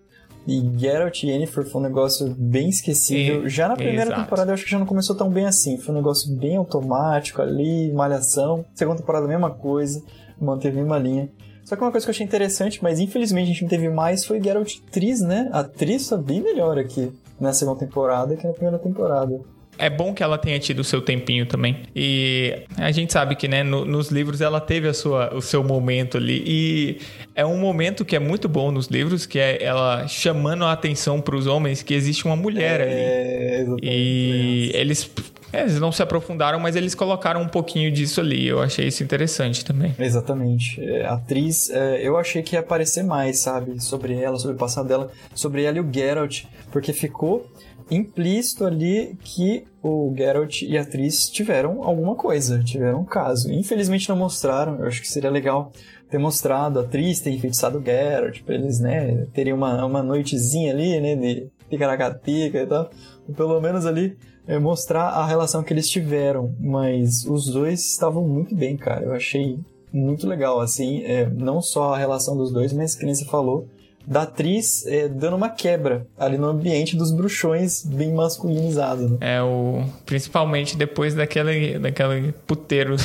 E 0.46 0.78
Geralt 0.78 1.22
e 1.22 1.28
Yennefer 1.30 1.64
foi 1.64 1.80
um 1.80 1.84
negócio 1.84 2.34
bem 2.38 2.68
esquecível. 2.68 3.46
E, 3.46 3.48
já 3.48 3.68
na 3.68 3.74
primeira 3.74 4.04
exato. 4.04 4.22
temporada 4.22 4.50
eu 4.50 4.54
acho 4.54 4.64
que 4.64 4.70
já 4.70 4.78
não 4.78 4.86
começou 4.86 5.16
tão 5.16 5.28
bem 5.28 5.46
assim. 5.46 5.76
Foi 5.78 5.92
um 5.92 5.98
negócio 5.98 6.32
bem 6.36 6.56
automático 6.56 7.42
ali, 7.42 7.92
malhação. 7.92 8.64
Segunda 8.74 8.98
temporada, 8.98 9.26
mesma 9.26 9.50
coisa. 9.50 10.02
Manteve 10.40 10.78
a 10.78 10.80
mesma 10.80 10.98
linha. 10.98 11.28
Só 11.64 11.74
que 11.74 11.82
uma 11.82 11.90
coisa 11.90 12.06
que 12.06 12.10
eu 12.10 12.14
achei 12.14 12.24
interessante, 12.24 12.80
mas 12.80 13.00
infelizmente 13.00 13.46
a 13.46 13.52
gente 13.52 13.62
não 13.62 13.68
teve 13.68 13.88
mais, 13.88 14.24
foi 14.24 14.40
Geralt 14.40 14.76
Tris, 14.92 15.20
né? 15.20 15.48
A 15.52 15.64
Tris 15.64 16.08
foi 16.08 16.18
bem 16.18 16.40
melhor 16.40 16.78
aqui 16.78 17.12
na 17.40 17.52
segunda 17.52 17.80
temporada 17.80 18.36
que 18.36 18.46
na 18.46 18.52
primeira 18.52 18.78
temporada 18.78 19.40
é 19.78 19.90
bom 19.90 20.12
que 20.14 20.22
ela 20.22 20.38
tenha 20.38 20.58
tido 20.58 20.80
o 20.80 20.84
seu 20.84 21.00
tempinho 21.00 21.46
também. 21.46 21.82
E 21.94 22.62
a 22.76 22.90
gente 22.90 23.12
sabe 23.12 23.36
que, 23.36 23.48
né, 23.48 23.62
no, 23.62 23.84
nos 23.84 24.10
livros 24.10 24.40
ela 24.40 24.60
teve 24.60 24.88
a 24.88 24.94
sua, 24.94 25.34
o 25.34 25.40
seu 25.40 25.62
momento 25.62 26.16
ali. 26.16 26.42
E 26.46 26.98
é 27.34 27.44
um 27.44 27.58
momento 27.58 28.04
que 28.04 28.16
é 28.16 28.18
muito 28.18 28.48
bom 28.48 28.70
nos 28.70 28.86
livros, 28.86 29.26
que 29.26 29.38
é 29.38 29.62
ela 29.62 30.06
chamando 30.08 30.64
a 30.64 30.72
atenção 30.72 31.20
para 31.20 31.36
os 31.36 31.46
homens 31.46 31.82
que 31.82 31.94
existe 31.94 32.24
uma 32.24 32.36
mulher 32.36 32.80
é, 32.80 33.64
ali. 33.66 33.78
E 33.82 34.70
eles 34.74 35.10
é, 35.52 35.62
eles 35.62 35.78
não 35.78 35.92
se 35.92 36.02
aprofundaram, 36.02 36.58
mas 36.58 36.76
eles 36.76 36.94
colocaram 36.94 37.40
um 37.40 37.48
pouquinho 37.48 37.90
disso 37.90 38.20
ali. 38.20 38.46
Eu 38.46 38.60
achei 38.60 38.88
isso 38.88 39.02
interessante 39.02 39.64
também. 39.64 39.94
Exatamente. 39.98 40.80
É, 40.82 41.06
a 41.06 41.14
atriz, 41.14 41.70
é, 41.70 42.06
eu 42.06 42.16
achei 42.16 42.42
que 42.42 42.56
ia 42.56 42.60
aparecer 42.60 43.02
mais, 43.02 43.38
sabe? 43.38 43.82
Sobre 43.82 44.14
ela, 44.14 44.38
sobre 44.38 44.56
o 44.56 44.58
passado 44.58 44.88
dela, 44.88 45.10
sobre 45.34 45.62
ela 45.62 45.78
e 45.78 45.80
o 45.80 45.92
Geralt, 45.92 46.44
porque 46.70 46.92
ficou 46.92 47.50
implícito 47.90 48.64
ali 48.64 49.16
que 49.22 49.64
o 49.82 50.12
Geralt 50.16 50.62
e 50.62 50.76
a 50.76 50.82
atriz 50.82 51.28
tiveram 51.28 51.84
alguma 51.84 52.14
coisa, 52.14 52.62
tiveram 52.62 53.00
um 53.00 53.04
caso. 53.04 53.52
Infelizmente 53.52 54.08
não 54.08 54.16
mostraram, 54.16 54.80
eu 54.80 54.86
acho 54.86 55.00
que 55.00 55.08
seria 55.08 55.30
legal 55.30 55.72
ter 56.10 56.18
mostrado 56.18 56.78
a 56.78 56.82
atriz 56.82 57.20
ter 57.20 57.30
enfeitiçado 57.30 57.78
o 57.78 57.82
Geralt, 57.82 58.42
pra 58.42 58.54
eles, 58.54 58.80
né, 58.80 59.26
terem 59.32 59.52
uma, 59.52 59.84
uma 59.84 60.02
noitezinha 60.02 60.72
ali, 60.72 61.00
né, 61.00 61.16
de 61.16 61.48
ticaracatica 61.68 62.62
e 62.62 62.66
tal. 62.66 62.90
Ou 63.28 63.34
pelo 63.34 63.60
menos 63.60 63.86
ali 63.86 64.16
é, 64.46 64.58
mostrar 64.58 65.08
a 65.08 65.26
relação 65.26 65.62
que 65.62 65.72
eles 65.72 65.88
tiveram. 65.88 66.54
Mas 66.60 67.24
os 67.24 67.46
dois 67.46 67.80
estavam 67.92 68.26
muito 68.26 68.54
bem, 68.54 68.76
cara. 68.76 69.04
Eu 69.04 69.12
achei 69.12 69.58
muito 69.92 70.26
legal, 70.26 70.60
assim, 70.60 71.02
é, 71.04 71.28
não 71.28 71.60
só 71.60 71.94
a 71.94 71.98
relação 71.98 72.36
dos 72.36 72.52
dois, 72.52 72.72
mas 72.72 72.94
que 72.94 73.04
nem 73.04 73.14
você 73.14 73.24
falou, 73.24 73.66
da 74.06 74.22
atriz 74.22 74.86
é, 74.86 75.08
dando 75.08 75.36
uma 75.36 75.48
quebra 75.48 76.06
ali 76.16 76.38
no 76.38 76.46
ambiente 76.46 76.96
dos 76.96 77.10
bruxões 77.10 77.84
bem 77.84 78.12
masculinizado. 78.12 79.08
Né? 79.08 79.16
É, 79.20 79.42
o, 79.42 79.84
principalmente 80.04 80.76
depois 80.76 81.14
daquele, 81.14 81.78
daquele 81.78 82.32
puteiro. 82.46 82.96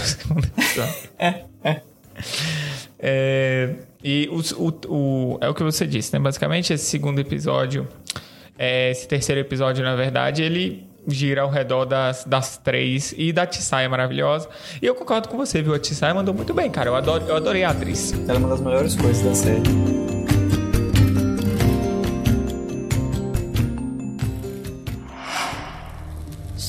é, 1.17 1.43
é. 1.63 1.81
é. 2.99 3.75
E 4.03 4.29
o, 4.31 4.63
o, 4.63 4.73
o, 4.87 5.37
é 5.41 5.49
o 5.49 5.53
que 5.53 5.63
você 5.63 5.85
disse, 5.85 6.13
né? 6.13 6.19
Basicamente, 6.19 6.73
esse 6.73 6.85
segundo 6.85 7.19
episódio, 7.19 7.87
é, 8.57 8.91
esse 8.91 9.07
terceiro 9.07 9.41
episódio, 9.41 9.83
na 9.83 9.95
verdade, 9.95 10.41
ele 10.43 10.87
gira 11.07 11.41
ao 11.41 11.49
redor 11.49 11.85
das, 11.85 12.23
das 12.25 12.57
três 12.57 13.13
e 13.17 13.33
da 13.33 13.45
Tissai 13.45 13.85
é 13.85 13.87
maravilhosa. 13.87 14.47
E 14.81 14.85
eu 14.85 14.93
concordo 14.93 15.29
com 15.29 15.37
você, 15.37 15.61
viu? 15.61 15.73
A 15.73 15.79
Tissai 15.79 16.13
mandou 16.13 16.33
muito 16.33 16.53
bem, 16.53 16.69
cara. 16.69 16.89
Eu, 16.89 16.95
adoro, 16.95 17.25
eu 17.27 17.35
adorei 17.35 17.63
a 17.63 17.71
atriz. 17.71 18.13
Ela 18.27 18.33
é 18.33 18.37
uma 18.37 18.49
das 18.49 18.61
melhores 18.61 18.95
coisas 18.95 19.23
da 19.23 19.33
série. 19.33 20.10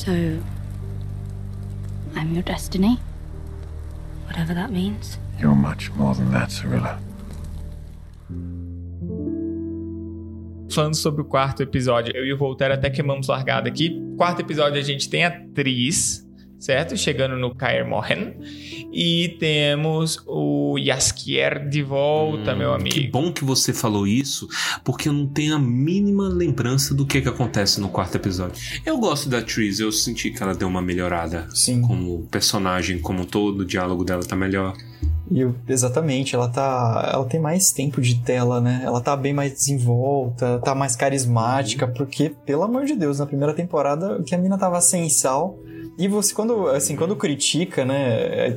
So, 0.05 0.12
I'm 2.16 2.34
your 2.34 2.42
destiny? 2.42 2.98
Whatever 4.26 4.53
that 4.53 4.72
means? 4.72 5.16
You're 5.38 5.55
much 5.55 5.92
more 5.92 6.12
than 6.12 6.32
that, 6.32 6.50
Cirilla. 6.50 6.98
falando 10.72 10.96
sobre 10.96 11.22
o 11.22 11.24
quarto 11.24 11.62
episódio, 11.62 12.16
eu 12.16 12.24
e 12.24 12.32
o 12.32 12.36
Voltaire 12.36 12.74
até 12.74 12.90
queimamos 12.90 13.28
largada 13.28 13.68
aqui. 13.68 13.96
Quarto 14.16 14.40
episódio 14.40 14.80
a 14.80 14.82
gente 14.82 15.09
tem 15.09 15.24
a 15.24 15.28
atriz, 15.28 16.26
certo? 16.62 16.96
Chegando 16.96 17.36
no 17.36 17.52
Kair 17.52 17.86
Mohen. 17.86 18.36
E 18.92 19.36
temos 19.40 20.22
o 20.26 20.78
Yaskier 20.78 21.68
de 21.68 21.82
volta, 21.82 22.54
hum, 22.54 22.58
meu 22.58 22.72
amigo. 22.72 22.94
Que 22.94 23.08
bom 23.08 23.32
que 23.32 23.44
você 23.44 23.72
falou 23.72 24.06
isso, 24.06 24.46
porque 24.84 25.08
eu 25.08 25.12
não 25.12 25.26
tenho 25.26 25.56
a 25.56 25.58
mínima 25.58 26.28
lembrança 26.28 26.94
do 26.94 27.04
que, 27.04 27.20
que 27.20 27.28
acontece 27.28 27.80
no 27.80 27.88
quarto 27.88 28.14
episódio. 28.14 28.62
Eu 28.86 28.96
gosto 28.98 29.28
da 29.28 29.38
atriz, 29.38 29.80
eu 29.80 29.90
senti 29.90 30.30
que 30.30 30.40
ela 30.40 30.54
deu 30.54 30.68
uma 30.68 30.80
melhorada. 30.80 31.48
Sim. 31.52 31.82
Como 31.82 32.28
personagem, 32.30 33.00
como 33.00 33.26
todo, 33.26 33.60
o 33.60 33.64
diálogo 33.64 34.04
dela 34.04 34.22
tá 34.22 34.36
melhor. 34.36 34.76
E 35.30 35.48
exatamente, 35.66 36.34
ela 36.34 36.48
tá. 36.48 37.10
Ela 37.12 37.24
tem 37.24 37.40
mais 37.40 37.72
tempo 37.72 38.00
de 38.00 38.20
tela, 38.20 38.60
né? 38.60 38.82
Ela 38.84 39.00
tá 39.00 39.16
bem 39.16 39.32
mais 39.32 39.52
desenvolta, 39.52 40.60
tá 40.60 40.74
mais 40.74 40.94
carismática, 40.94 41.88
porque, 41.88 42.32
pelo 42.44 42.62
amor 42.62 42.84
de 42.84 42.94
Deus, 42.94 43.18
na 43.18 43.26
primeira 43.26 43.54
temporada 43.54 44.22
que 44.24 44.34
a 44.34 44.38
mina 44.38 44.58
tava 44.58 44.80
sem 44.80 45.08
sal. 45.08 45.58
E 45.99 46.09
você, 46.09 46.34
quando, 46.34 46.68
assim, 46.68 46.97
quando 46.97 47.14
critica, 47.14 47.84
né? 47.84 48.49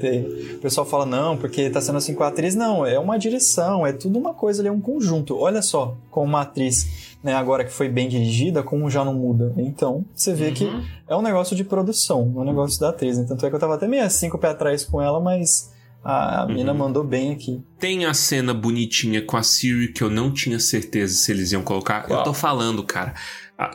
O 0.56 0.60
pessoal 0.60 0.86
fala, 0.86 1.06
não, 1.06 1.38
porque 1.38 1.70
tá 1.70 1.82
sendo 1.82 1.98
assim 1.98 2.14
com 2.14 2.24
a 2.24 2.28
atriz. 2.28 2.56
Não, 2.56 2.86
é 2.86 2.98
uma 2.98 3.18
direção, 3.18 3.86
é 3.86 3.92
tudo 3.92 4.18
uma 4.18 4.34
coisa 4.34 4.62
ali, 4.62 4.70
é 4.70 4.72
um 4.72 4.80
conjunto. 4.80 5.38
Olha 5.38 5.62
só, 5.62 5.96
como 6.10 6.28
uma 6.28 6.42
atriz, 6.42 7.18
né, 7.22 7.34
agora 7.34 7.66
que 7.66 7.72
foi 7.72 7.90
bem 7.90 8.08
dirigida, 8.08 8.64
como 8.64 8.90
já 8.90 9.04
não 9.04 9.14
muda. 9.14 9.54
Então, 9.58 10.06
você 10.16 10.34
vê 10.34 10.48
uhum. 10.48 10.54
que 10.54 10.70
é 11.08 11.16
um 11.16 11.22
negócio 11.22 11.56
de 11.56 11.64
produção, 11.64 12.32
é 12.36 12.40
um 12.40 12.46
negócio 12.46 12.80
da 12.80 12.90
atriz. 12.90 13.18
Né? 13.18 13.26
Tanto 13.28 13.46
é 13.46 13.50
que 13.50 13.56
eu 13.56 13.60
tava 13.60 13.76
até 13.76 13.88
meio 13.88 14.04
assim 14.04 14.30
com 14.30 14.38
o 14.38 14.40
pé 14.40 14.50
atrás 14.50 14.86
com 14.86 15.02
ela, 15.02 15.20
mas 15.20 15.75
a, 16.06 16.44
a 16.44 16.46
mina 16.46 16.72
uhum. 16.72 16.78
mandou 16.78 17.04
bem 17.04 17.32
aqui. 17.32 17.64
Tem 17.80 18.06
a 18.06 18.14
cena 18.14 18.54
bonitinha 18.54 19.24
com 19.24 19.36
a 19.36 19.42
Siri 19.42 19.88
que 19.92 20.04
eu 20.04 20.10
não 20.10 20.32
tinha 20.32 20.60
certeza 20.60 21.16
se 21.16 21.32
eles 21.32 21.52
iam 21.52 21.64
colocar. 21.64 22.06
Eu 22.08 22.24
tô 22.24 22.32
falando, 22.32 22.84
cara. 22.84 23.16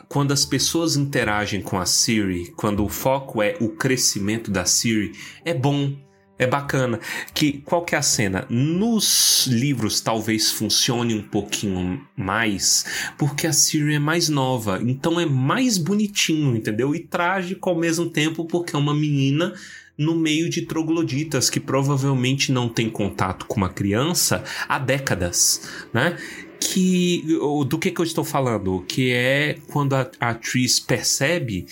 Quando 0.07 0.31
as 0.31 0.45
pessoas 0.45 0.95
interagem 0.95 1.61
com 1.61 1.77
a 1.77 1.85
Siri, 1.85 2.53
quando 2.55 2.85
o 2.85 2.89
foco 2.89 3.41
é 3.41 3.57
o 3.59 3.67
crescimento 3.67 4.49
da 4.49 4.63
Siri, 4.63 5.11
é 5.43 5.53
bom. 5.53 5.93
É 6.39 6.47
bacana. 6.47 6.99
Que 7.33 7.59
qual 7.59 7.83
que 7.83 7.95
é 7.95 7.97
a 7.97 8.01
cena? 8.01 8.47
Nos 8.49 9.45
livros 9.47 9.99
talvez 9.99 10.51
funcione 10.51 11.13
um 11.13 11.21
pouquinho 11.21 12.01
mais, 12.15 13.13
porque 13.17 13.45
a 13.45 13.53
Siri 13.53 13.95
é 13.95 13.99
mais 13.99 14.27
nova, 14.29 14.79
então 14.81 15.19
é 15.19 15.25
mais 15.25 15.77
bonitinho, 15.77 16.55
entendeu? 16.55 16.95
E 16.95 16.99
trágico 16.99 17.69
ao 17.69 17.75
mesmo 17.75 18.09
tempo, 18.09 18.45
porque 18.45 18.75
é 18.75 18.79
uma 18.79 18.93
menina 18.93 19.53
no 20.01 20.15
meio 20.15 20.49
de 20.49 20.63
trogloditas 20.63 21.49
que 21.49 21.59
provavelmente 21.59 22.51
não 22.51 22.67
tem 22.67 22.89
contato 22.89 23.45
com 23.45 23.57
uma 23.57 23.69
criança 23.69 24.43
há 24.67 24.79
décadas, 24.79 25.69
né? 25.93 26.17
Que 26.59 27.23
do 27.67 27.77
que, 27.77 27.91
que 27.91 28.01
eu 28.01 28.05
estou 28.05 28.23
falando? 28.23 28.83
Que 28.87 29.11
é 29.11 29.57
quando 29.67 29.95
a, 29.95 30.09
a 30.19 30.29
atriz 30.29 30.79
percebe 30.79 31.67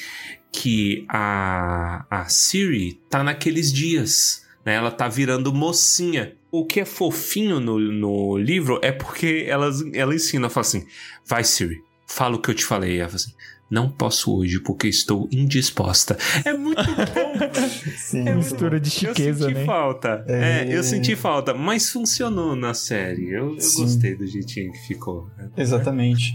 que 0.52 1.06
a, 1.10 2.06
a 2.10 2.26
Siri 2.26 3.00
tá 3.10 3.24
naqueles 3.24 3.74
dias, 3.74 4.46
né? 4.66 4.76
Ela 4.76 4.92
tá 4.92 5.08
virando 5.08 5.54
mocinha. 5.54 6.34
O 6.52 6.66
que 6.66 6.80
é 6.80 6.86
fofinho 6.86 7.60
no, 7.60 7.80
no 7.80 8.38
livro 8.38 8.80
é 8.84 8.92
porque 8.92 9.46
ela, 9.48 9.70
ela 9.94 10.14
ensina, 10.14 10.50
fala 10.50 10.66
assim: 10.66 10.86
vai 11.26 11.44
Siri, 11.44 11.82
fala 12.08 12.36
o 12.36 12.42
que 12.42 12.50
eu 12.50 12.56
te 12.56 12.66
falei. 12.66 13.00
Ela 13.00 13.10
fala 13.10 13.16
assim: 13.16 13.34
não 13.70 13.90
posso 13.90 14.36
hoje 14.36 14.60
porque 14.60 14.88
estou 14.88 15.28
indisposta. 15.32 16.18
É 16.44 16.54
muito 16.54 16.84
bom. 16.84 17.34
Sim, 17.98 18.28
é 18.28 18.36
mistura 18.36 18.80
de 18.80 18.90
chiqueza, 18.90 19.46
eu 19.46 19.50
senti 19.50 19.54
né? 19.60 19.66
falta. 19.66 20.24
É... 20.28 20.66
é... 20.68 20.78
eu 20.78 20.84
senti 20.84 21.16
falta, 21.16 21.54
mas 21.54 21.90
funcionou 21.90 22.56
na 22.56 22.74
série. 22.74 23.30
Eu, 23.30 23.56
eu 23.56 23.74
gostei 23.76 24.16
do 24.16 24.26
jeitinho 24.26 24.72
que 24.72 24.80
ficou. 24.88 25.30
Exatamente. 25.56 26.34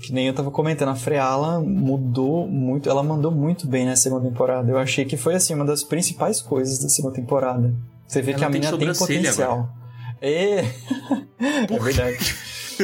Que 0.00 0.12
nem 0.12 0.26
eu 0.26 0.34
tava 0.34 0.50
comentando, 0.50 0.88
a 0.88 0.96
Freala 0.96 1.60
mudou 1.60 2.48
muito, 2.48 2.90
ela 2.90 3.04
mandou 3.04 3.30
muito 3.30 3.68
bem 3.68 3.86
na 3.86 3.94
segunda 3.94 4.28
temporada. 4.28 4.68
Eu 4.68 4.78
achei 4.78 5.04
que 5.04 5.16
foi 5.16 5.36
assim 5.36 5.54
uma 5.54 5.64
das 5.64 5.84
principais 5.84 6.42
coisas 6.42 6.80
da 6.80 6.88
segunda 6.88 7.14
temporada. 7.14 7.72
Você 8.08 8.20
vê 8.20 8.32
ela 8.32 8.38
que 8.40 8.44
a 8.44 8.50
menina 8.50 8.76
tem 8.76 8.92
potencial. 8.92 9.52
Agora. 9.52 9.82
É, 10.20 10.58
é 11.70 11.78
verdade 11.78 12.34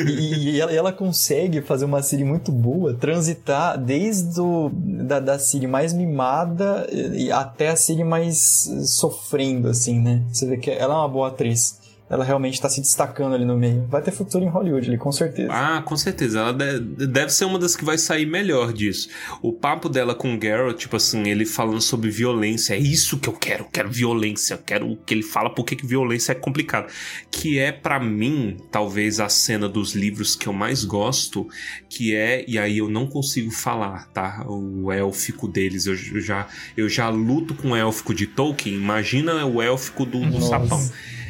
e, 0.07 0.51
e 0.51 0.61
ela, 0.61 0.73
ela, 0.73 0.93
consegue 0.93 1.61
fazer 1.63 1.85
uma 1.85 2.03
Siri 2.03 2.25
muito 2.25 2.53
boa, 2.53 2.95
transitar 2.95 3.79
desde 3.79 4.41
o, 4.41 4.71
da, 4.73 5.21
da 5.21 5.39
Siri 5.39 5.67
mais 5.67 5.93
mimada 5.93 6.87
e, 6.91 7.31
até 7.31 7.69
a 7.69 7.77
Siri 7.77 8.05
mais 8.05 8.71
sofrendo, 8.85 9.69
assim, 9.69 10.01
né? 10.01 10.23
Você 10.33 10.47
vê 10.47 10.57
que 10.57 10.71
ela 10.71 10.95
é 10.95 10.97
uma 10.99 11.09
boa 11.09 11.29
atriz 11.29 11.79
ela 12.11 12.25
realmente 12.25 12.55
está 12.55 12.69
se 12.69 12.81
destacando 12.81 13.35
ali 13.35 13.45
no 13.45 13.57
meio. 13.57 13.87
Vai 13.89 14.01
ter 14.01 14.13
futuro 14.13 14.43
em 14.43 14.49
Hollywood 14.49 14.89
ali, 14.89 14.97
com 14.97 15.13
certeza. 15.13 15.53
Ah, 15.53 15.83
com 15.83 15.97
certeza. 15.97 16.41
Ela 16.41 16.53
deve 16.53 17.31
ser 17.31 17.45
uma 17.45 17.59
das 17.59 17.77
que 17.77 17.85
vai 17.85 17.99
sair 17.99 18.25
melhor 18.25 18.73
disso. 18.73 19.09
O 19.43 19.53
papo 19.53 19.89
dela 19.89 20.15
com 20.15 20.35
o 20.35 20.41
Geralt, 20.41 20.79
tipo 20.79 20.97
assim, 20.97 21.29
ele 21.29 21.45
falando 21.45 21.83
sobre 21.83 22.09
violência. 22.09 22.75
É 22.75 22.79
isso 22.79 23.19
que 23.19 23.29
eu 23.29 23.35
quero. 23.35 23.67
Quero 23.71 23.91
violência. 23.91 24.55
Eu 24.55 24.59
quero 24.59 24.99
que 25.05 25.13
ele 25.13 25.23
fala 25.23 25.51
porque 25.51 25.77
que 25.77 25.87
violência 25.87 26.33
é 26.33 26.35
complicado. 26.35 26.91
Que 27.31 27.59
é, 27.59 27.73
para 27.73 28.01
mim, 28.01 28.57
talvez 28.71 29.21
a 29.21 29.29
cena 29.29 29.69
dos 29.69 29.95
livros 29.95 30.35
que 30.35 30.47
eu 30.47 30.53
mais 30.53 30.85
gosto, 30.85 31.47
que 31.91 32.15
é, 32.15 32.43
e 32.49 32.59
aí 32.59 32.79
eu 32.79 32.89
não 32.89 33.07
consigo 33.07 33.51
falar, 33.51 34.09
tá? 34.15 34.47
O 34.49 34.91
élfico 34.91 35.47
deles. 35.47 35.87
Eu, 35.87 35.95
já, 35.95 36.47
eu 36.75 36.89
já 36.89 37.11
luto 37.11 37.55
com 37.55 37.73
o 37.73 37.77
élfico 37.77 38.15
de 38.15 38.27
Tolkien. 38.27 38.75
Imagina 38.75 39.45
o 39.45 39.61
élfico 39.61 40.07
do, 40.07 40.25
do 40.25 40.41
sapão. 40.41 40.81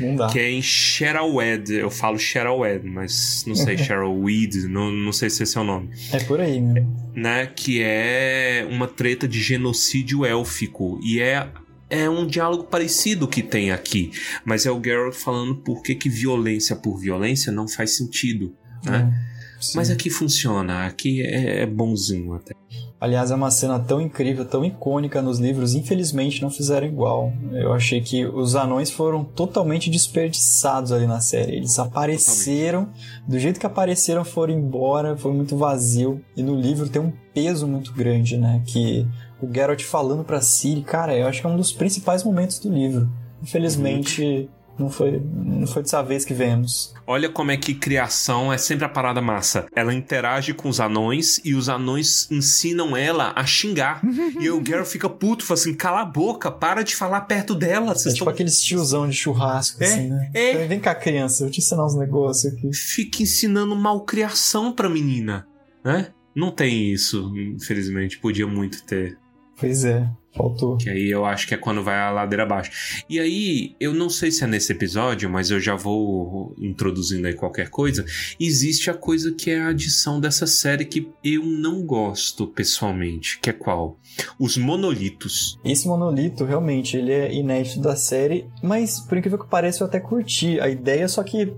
Não 0.01 0.16
dá. 0.16 0.28
Que 0.28 0.38
é 0.38 0.51
em 0.51 0.62
Sheralwed. 0.62 1.72
Eu 1.72 1.90
falo 1.90 2.18
Sheralwed, 2.18 2.86
mas 2.86 3.44
não 3.46 3.55
sei, 3.55 3.76
Sheralweed, 3.78 4.68
não, 4.68 4.90
não 4.90 5.12
sei 5.12 5.30
se 5.30 5.42
esse 5.42 5.57
é 5.57 5.61
o 5.61 5.64
nome. 5.64 5.90
É 6.12 6.20
por 6.20 6.40
aí, 6.40 6.61
né? 6.61 6.86
né? 7.14 7.46
Que 7.46 7.82
é 7.82 8.66
uma 8.70 8.86
treta 8.86 9.26
de 9.26 9.40
genocídio 9.40 10.24
élfico. 10.24 10.99
E 11.03 11.20
é 11.20 11.49
é 11.90 12.09
um 12.09 12.26
diálogo 12.26 12.64
parecido 12.64 13.26
que 13.26 13.42
tem 13.42 13.70
aqui, 13.70 14.11
mas 14.44 14.66
é 14.66 14.70
o 14.70 14.82
Geralt 14.82 15.14
falando 15.14 15.57
por 15.57 15.82
que, 15.82 15.94
que 15.94 16.11
violência 16.11 16.76
por 16.76 16.99
violência 16.99 17.51
não 17.51 17.66
faz 17.66 17.96
sentido, 17.96 18.55
né? 18.84 19.11
É, 19.11 19.74
mas 19.74 19.90
aqui 19.90 20.11
funciona, 20.11 20.86
aqui 20.86 21.22
é, 21.22 21.62
é 21.62 21.66
bonzinho 21.66 22.34
até. 22.34 22.55
Aliás, 23.01 23.30
é 23.30 23.34
uma 23.34 23.51
cena 23.51 23.78
tão 23.78 24.01
incrível, 24.01 24.44
tão 24.44 24.64
icônica 24.64 25.22
nos 25.22 25.38
livros, 25.38 25.74
infelizmente 25.74 26.42
não 26.42 26.51
fizeram 26.51 26.86
igual. 26.86 27.32
Eu 27.53 27.72
achei 27.72 28.01
que 28.01 28.26
os 28.26 28.57
anões 28.57 28.90
foram 28.90 29.22
totalmente 29.22 29.88
desperdiçados 29.88 30.90
ali 30.90 31.07
na 31.07 31.20
série. 31.20 31.57
Eles 31.57 31.78
apareceram, 31.78 32.86
totalmente. 32.86 33.22
do 33.28 33.38
jeito 33.38 33.61
que 33.61 33.66
apareceram, 33.66 34.24
foram 34.24 34.55
embora, 34.55 35.16
foi 35.16 35.32
muito 35.32 35.57
vazio. 35.57 36.20
E 36.36 36.42
no 36.42 36.57
livro 36.57 36.88
tem 36.88 37.01
um 37.01 37.12
peso 37.32 37.68
muito 37.68 37.92
grande, 37.92 38.36
né? 38.36 38.62
Que 38.66 39.07
o 39.40 39.46
Geralt 39.53 39.84
falando 39.84 40.24
pra 40.24 40.40
Ciri, 40.40 40.82
cara, 40.82 41.16
eu 41.16 41.28
acho 41.28 41.40
que 41.40 41.46
é 41.46 41.51
um 41.51 41.57
dos 41.57 41.72
principais 41.72 42.24
momentos 42.24 42.59
do 42.59 42.68
livro. 42.68 43.09
Infelizmente, 43.40 44.51
Não 44.79 44.89
foi, 44.89 45.20
não 45.35 45.66
foi 45.66 45.83
dessa 45.83 46.03
vez 46.03 46.24
que 46.24 46.33
vemos. 46.33 46.95
Olha 47.07 47.29
como 47.29 47.51
é 47.51 47.57
que 47.57 47.74
criação 47.74 48.53
é 48.53 48.57
sempre 48.59 48.85
a 48.85 48.89
parada 48.89 49.20
massa. 49.20 49.66
Ela 49.74 49.93
interage 49.93 50.55
com 50.55 50.68
os 50.68 50.79
anões 50.79 51.41
e 51.45 51.55
os 51.55 51.68
anões 51.68 52.31
ensinam 52.31 52.97
ela 52.97 53.33
a 53.35 53.45
xingar. 53.45 54.01
e 54.41 54.49
o 54.51 54.61
Gary 54.61 54.85
fica 54.87 55.09
puto, 55.09 55.45
fala 55.45 55.59
assim: 55.59 55.74
cala 55.74 56.03
a 56.03 56.05
boca, 56.05 56.51
para 56.51 56.83
de 56.83 56.95
falar 56.95 57.22
perto 57.22 57.55
dela. 57.55 57.93
É 57.93 57.95
tipo 57.95 58.24
tão... 58.24 58.29
aqueles 58.29 58.61
tiozão 58.62 59.09
de 59.09 59.16
churrasco, 59.16 59.83
É, 59.83 59.87
assim, 59.87 60.09
né? 60.11 60.31
é. 60.33 60.53
Então, 60.53 60.68
Vem 60.68 60.81
cá, 60.81 60.95
criança, 60.95 61.43
eu 61.43 61.47
vou 61.47 61.53
te 61.53 61.59
ensinar 61.61 61.85
uns 61.85 61.97
negócios 61.97 62.53
aqui. 62.53 62.72
Fica 62.74 63.22
ensinando 63.22 63.74
malcriação 63.74 64.72
pra 64.72 64.89
menina, 64.89 65.47
né? 65.85 66.09
Não 66.37 66.53
tem 66.53 66.93
isso, 66.93 67.33
infelizmente. 67.37 68.18
Podia 68.18 68.47
muito 68.47 68.85
ter. 68.85 69.18
Pois 69.59 69.85
é, 69.85 70.09
faltou. 70.37 70.76
Que 70.76 70.91
aí 70.91 71.11
eu 71.11 71.24
acho 71.24 71.47
que 71.47 71.55
é 71.55 71.57
quando 71.57 71.83
vai 71.83 71.99
a 71.99 72.11
ladeira 72.11 72.43
abaixo. 72.43 72.70
E 73.09 73.18
aí, 73.18 73.74
eu 73.81 73.93
não 73.93 74.09
sei 74.09 74.31
se 74.31 74.45
é 74.45 74.47
nesse 74.47 74.72
episódio, 74.72 75.29
mas 75.29 75.51
eu 75.51 75.61
já 75.61 75.74
vou 75.74 76.55
introduzindo 76.59 77.26
aí 77.26 77.35
qualquer 77.35 77.70
coisa. 77.70 78.05
Existe 78.39 78.91
a 78.91 78.95
coisa 78.95 79.33
que 79.33 79.51
é 79.51 79.61
a 79.61 79.68
adição 79.68 80.20
dessa 80.20 80.47
série 80.47 80.85
que 80.85 81.11
eu 81.22 81.45
não 81.45 81.85
gosto 81.85 82.47
pessoalmente, 82.47 83.39
que 83.41 83.51
é 83.51 83.53
qual? 83.53 83.99
Os 84.39 84.57
monolitos. 84.57 85.59
Esse 85.64 85.87
monolito, 85.87 86.45
realmente, 86.45 86.97
ele 86.97 87.12
é 87.12 87.33
inédito 87.33 87.81
da 87.81 87.97
série, 87.97 88.47
mas 88.62 89.01
por 89.01 89.18
incrível 89.18 89.39
que 89.39 89.49
pareça, 89.49 89.83
eu 89.83 89.87
até 89.87 90.01
curti 90.01 90.61
a 90.61 90.68
ideia, 90.68 91.09
só 91.09 91.22
que, 91.22 91.53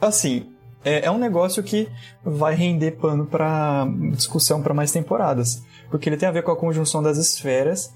assim, 0.00 0.46
é, 0.86 1.06
é 1.06 1.10
um 1.10 1.18
negócio 1.18 1.62
que 1.64 1.88
vai 2.24 2.54
render 2.54 2.92
pano 2.92 3.26
pra 3.26 3.88
discussão 4.12 4.62
para 4.62 4.72
mais 4.72 4.92
temporadas. 4.92 5.64
Porque 5.90 6.08
ele 6.08 6.16
tem 6.16 6.28
a 6.28 6.32
ver 6.32 6.42
com 6.42 6.50
a 6.50 6.56
conjunção 6.56 7.02
das 7.02 7.18
esferas 7.18 7.92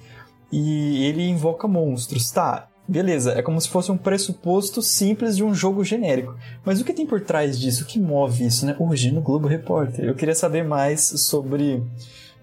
e 0.53 1.05
ele 1.05 1.28
invoca 1.28 1.68
monstros. 1.68 2.30
Tá, 2.30 2.68
beleza, 2.86 3.32
é 3.32 3.43
como 3.43 3.61
se 3.61 3.68
fosse 3.68 3.93
um 3.93 3.97
pressuposto 3.97 4.82
simples 4.82 5.36
de 5.36 5.45
um 5.45 5.55
jogo 5.55 5.84
genérico. 5.84 6.34
Mas 6.64 6.80
o 6.80 6.84
que 6.84 6.93
tem 6.93 7.07
por 7.07 7.20
trás 7.20 7.59
disso? 7.59 7.84
O 7.84 7.86
que 7.86 8.01
move 8.01 8.45
isso, 8.45 8.66
né? 8.66 8.74
Hoje 8.78 9.12
no 9.12 9.20
Globo 9.20 9.47
Repórter. 9.47 10.05
Eu 10.05 10.14
queria 10.14 10.34
saber 10.34 10.64
mais 10.64 11.01
sobre 11.01 11.82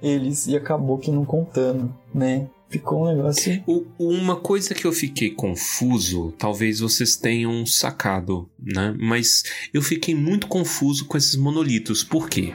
eles 0.01 0.47
e 0.47 0.55
acabou 0.55 0.97
que 0.97 1.11
não 1.11 1.25
contando, 1.25 1.93
né? 2.13 2.47
Ficou 2.69 3.05
um 3.05 3.15
negócio. 3.15 3.63
Uma 3.97 4.35
coisa 4.35 4.73
que 4.73 4.85
eu 4.85 4.91
fiquei 4.91 5.29
confuso, 5.29 6.33
talvez 6.37 6.81
vocês 6.81 7.15
tenham 7.15 7.65
sacado, 7.65 8.49
né? 8.59 8.93
Mas 8.99 9.43
eu 9.73 9.81
fiquei 9.81 10.13
muito 10.13 10.47
confuso 10.47 11.05
com 11.05 11.17
esses 11.17 11.37
monolitos. 11.37 12.03
Por 12.03 12.29
quê? 12.29 12.53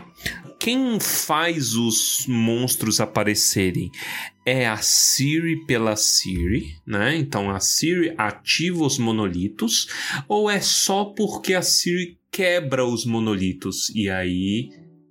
Quem 0.62 1.00
faz 1.00 1.74
os 1.74 2.24
monstros 2.28 3.00
aparecerem 3.00 3.90
é 4.46 4.68
a 4.68 4.76
Siri 4.76 5.66
pela 5.66 5.96
Siri, 5.96 6.76
né? 6.86 7.16
Então 7.16 7.50
a 7.50 7.58
Siri 7.58 8.14
ativa 8.16 8.84
os 8.84 8.96
monolitos, 8.96 9.88
ou 10.28 10.48
é 10.48 10.60
só 10.60 11.06
porque 11.06 11.54
a 11.54 11.62
Siri 11.62 12.16
quebra 12.30 12.86
os 12.86 13.04
monolitos 13.04 13.88
e 13.92 14.08
aí 14.08 14.68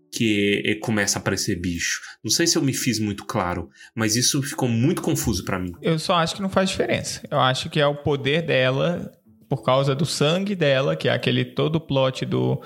que 0.10 0.80
começa 0.82 1.20
a 1.20 1.22
aparecer 1.22 1.60
bicho? 1.60 2.00
Não 2.24 2.32
sei 2.32 2.48
se 2.48 2.58
eu 2.58 2.62
me 2.62 2.74
fiz 2.74 2.98
muito 2.98 3.26
claro, 3.26 3.70
mas 3.94 4.16
isso 4.16 4.42
ficou 4.42 4.70
muito 4.70 5.02
confuso 5.02 5.44
pra 5.44 5.60
mim. 5.60 5.74
Eu 5.82 6.00
só 6.00 6.16
acho 6.16 6.34
que 6.34 6.42
não 6.42 6.50
faz 6.50 6.70
diferença. 6.70 7.28
Eu 7.30 7.42
acho 7.42 7.70
que 7.70 7.80
é 7.82 7.86
o 7.86 7.96
poder 7.96 8.42
dela, 8.42 9.12
por 9.50 9.64
causa 9.64 9.94
do 9.94 10.06
sangue 10.06 10.56
dela, 10.56 10.96
que 10.96 11.10
é 11.10 11.12
aquele 11.12 11.44
todo 11.44 11.78
plot 11.78 12.26
do 12.26 12.62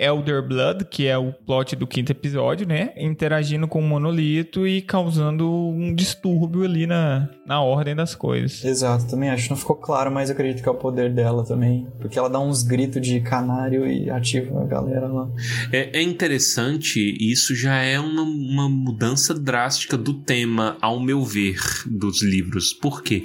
Elder 0.00 0.42
Blood, 0.42 0.86
que 0.86 1.06
é 1.06 1.18
o 1.18 1.30
plot 1.30 1.76
do 1.76 1.86
quinto 1.86 2.10
episódio, 2.10 2.66
né? 2.66 2.92
Interagindo 2.96 3.68
com 3.68 3.80
o 3.80 3.82
monolito 3.82 4.66
e 4.66 4.80
causando 4.80 5.46
um 5.50 5.94
distúrbio 5.94 6.64
ali 6.64 6.86
na, 6.86 7.28
na 7.46 7.60
ordem 7.60 7.94
das 7.94 8.14
coisas. 8.14 8.64
Exato, 8.64 9.06
também 9.06 9.28
acho. 9.28 9.50
Não 9.50 9.56
ficou 9.56 9.76
claro, 9.76 10.10
mas 10.10 10.30
eu 10.30 10.34
acredito 10.34 10.62
que 10.62 10.68
é 10.68 10.72
o 10.72 10.76
poder 10.76 11.12
dela 11.12 11.44
também. 11.44 11.86
Porque 12.00 12.18
ela 12.18 12.30
dá 12.30 12.40
uns 12.40 12.62
gritos 12.62 13.06
de 13.06 13.20
canário 13.20 13.86
e 13.86 14.08
ativa 14.08 14.62
a 14.62 14.66
galera 14.66 15.06
lá. 15.06 15.28
É, 15.70 15.98
é 15.98 16.02
interessante, 16.02 16.98
e 16.98 17.30
isso 17.30 17.54
já 17.54 17.76
é 17.76 18.00
uma, 18.00 18.22
uma 18.22 18.68
mudança 18.68 19.34
drástica 19.34 19.98
do 19.98 20.14
tema, 20.14 20.78
ao 20.80 20.98
meu 20.98 21.22
ver, 21.22 21.60
dos 21.86 22.22
livros. 22.22 22.72
Por 22.72 23.02
quê? 23.02 23.24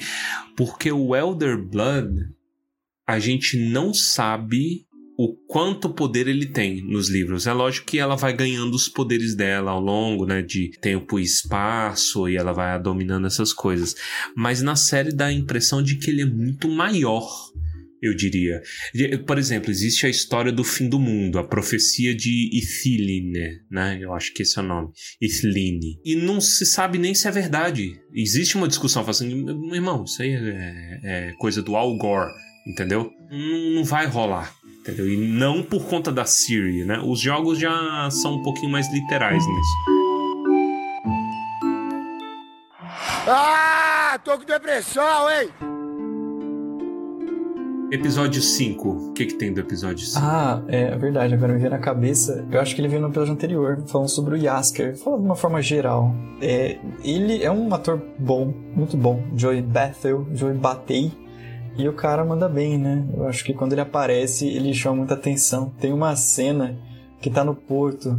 Porque 0.58 0.92
o 0.92 1.16
Elder 1.16 1.58
Blood, 1.58 2.14
a 3.08 3.20
gente 3.20 3.58
não 3.58 3.94
sabe 3.94 4.85
o 5.18 5.34
quanto 5.48 5.90
poder 5.90 6.28
ele 6.28 6.48
tem 6.48 6.82
nos 6.82 7.10
livros. 7.10 7.48
É 7.48 7.54
lógico 7.54 7.88
que 7.88 8.00
ela 8.00 8.16
vai 8.16 8.34
ganhando 8.36 8.74
os 8.74 8.88
poderes 8.88 9.36
dela 9.36 9.72
ao 9.72 9.80
longo, 9.80 10.26
né, 10.26 10.42
de 10.42 10.72
tempo 10.82 11.20
e 11.20 11.24
espaço, 11.24 12.28
e 12.28 12.36
ela 12.36 12.52
vai 12.52 12.80
dominando 12.82 13.28
essas 13.28 13.54
coisas. 13.54 13.96
Mas 14.36 14.62
na 14.62 14.76
série 14.76 15.12
dá 15.12 15.28
a 15.28 15.34
impressão 15.34 15.82
de 15.82 15.96
que 15.98 16.10
ele 16.10 16.22
é 16.22 16.26
muito 16.26 16.68
maior, 16.68 17.28
eu 18.02 18.14
diria. 18.14 18.62
Por 19.26 19.38
exemplo, 19.38 19.72
existe 19.72 20.06
a 20.06 20.10
história 20.10 20.52
do 20.52 20.64
fim 20.64 20.88
do 20.88 21.00
mundo, 21.00 21.40
a 21.40 21.44
profecia 21.44 22.14
de 22.14 22.50
Ithilne, 22.54 23.62
né? 23.72 23.98
Eu 24.00 24.14
acho 24.14 24.34
que 24.34 24.44
esse 24.44 24.60
é 24.60 24.62
o 24.62 24.66
nome. 24.66 24.90
Ithline. 25.22 26.00
E 26.04 26.16
não 26.16 26.40
se 26.40 26.66
sabe 26.66 26.98
nem 26.98 27.16
se 27.16 27.28
é 27.28 27.32
verdade. 27.32 28.00
Existe 28.14 28.58
uma 28.58 28.68
discussão 28.68 29.04
falando 29.04 29.16
assim, 29.16 29.74
irmão, 29.74 30.04
isso 30.04 30.22
aí 30.22 30.34
é, 30.34 31.00
é 31.04 31.34
coisa 31.40 31.62
do 31.62 31.76
Al 31.76 31.98
Gore, 31.98 32.32
entendeu? 32.68 33.10
Não, 33.32 33.76
não 33.76 33.84
vai 33.84 34.06
rolar. 34.06 34.54
Entendeu? 34.86 35.10
E 35.10 35.18
não 35.18 35.64
por 35.64 35.84
conta 35.86 36.12
da 36.12 36.26
Siri, 36.26 36.86
né? 36.86 37.02
Os 37.04 37.20
jogos 37.20 37.58
já 37.58 38.08
são 38.12 38.36
um 38.36 38.44
pouquinho 38.44 38.72
mais 38.72 38.88
literais 38.94 39.44
nisso. 39.44 39.76
Ah, 43.28 44.20
tô 44.24 44.38
com 44.38 44.46
depressão, 44.46 45.28
hein? 45.32 45.50
Episódio 47.92 48.44
5. 48.44 48.90
O 48.90 49.14
que, 49.14 49.26
que 49.26 49.34
tem 49.34 49.52
do 49.52 49.60
episódio 49.60 50.06
5? 50.06 50.24
Ah, 50.24 50.62
é 50.68 50.96
verdade, 50.96 51.34
agora 51.34 51.54
me 51.54 51.58
veio 51.58 51.72
na 51.72 51.80
cabeça. 51.80 52.46
Eu 52.52 52.62
acho 52.62 52.76
que 52.76 52.82
ele 52.82 52.88
veio 52.88 53.02
no 53.02 53.08
episódio 53.08 53.34
anterior, 53.34 53.84
falando 53.88 54.10
sobre 54.10 54.36
o 54.36 54.38
Yasker. 54.38 54.96
Falando 54.98 55.22
de 55.22 55.26
uma 55.26 55.36
forma 55.36 55.64
geral. 55.64 56.14
É, 56.40 56.78
ele 57.04 57.44
é 57.44 57.50
um 57.50 57.74
ator 57.74 58.00
bom, 58.20 58.54
muito 58.76 58.96
bom. 58.96 59.24
Joey 59.36 59.64
Bethel, 59.64 60.28
Joey 60.32 60.54
Batei. 60.54 61.12
E 61.78 61.88
o 61.88 61.94
cara 61.94 62.24
manda 62.24 62.48
bem, 62.48 62.78
né? 62.78 63.06
Eu 63.14 63.28
acho 63.28 63.44
que 63.44 63.54
quando 63.54 63.74
ele 63.74 63.82
aparece, 63.82 64.48
ele 64.48 64.74
chama 64.74 64.98
muita 64.98 65.14
atenção. 65.14 65.72
Tem 65.80 65.92
uma 65.92 66.16
cena 66.16 66.78
que 67.22 67.30
tá 67.30 67.44
no 67.44 67.54
porto. 67.54 68.18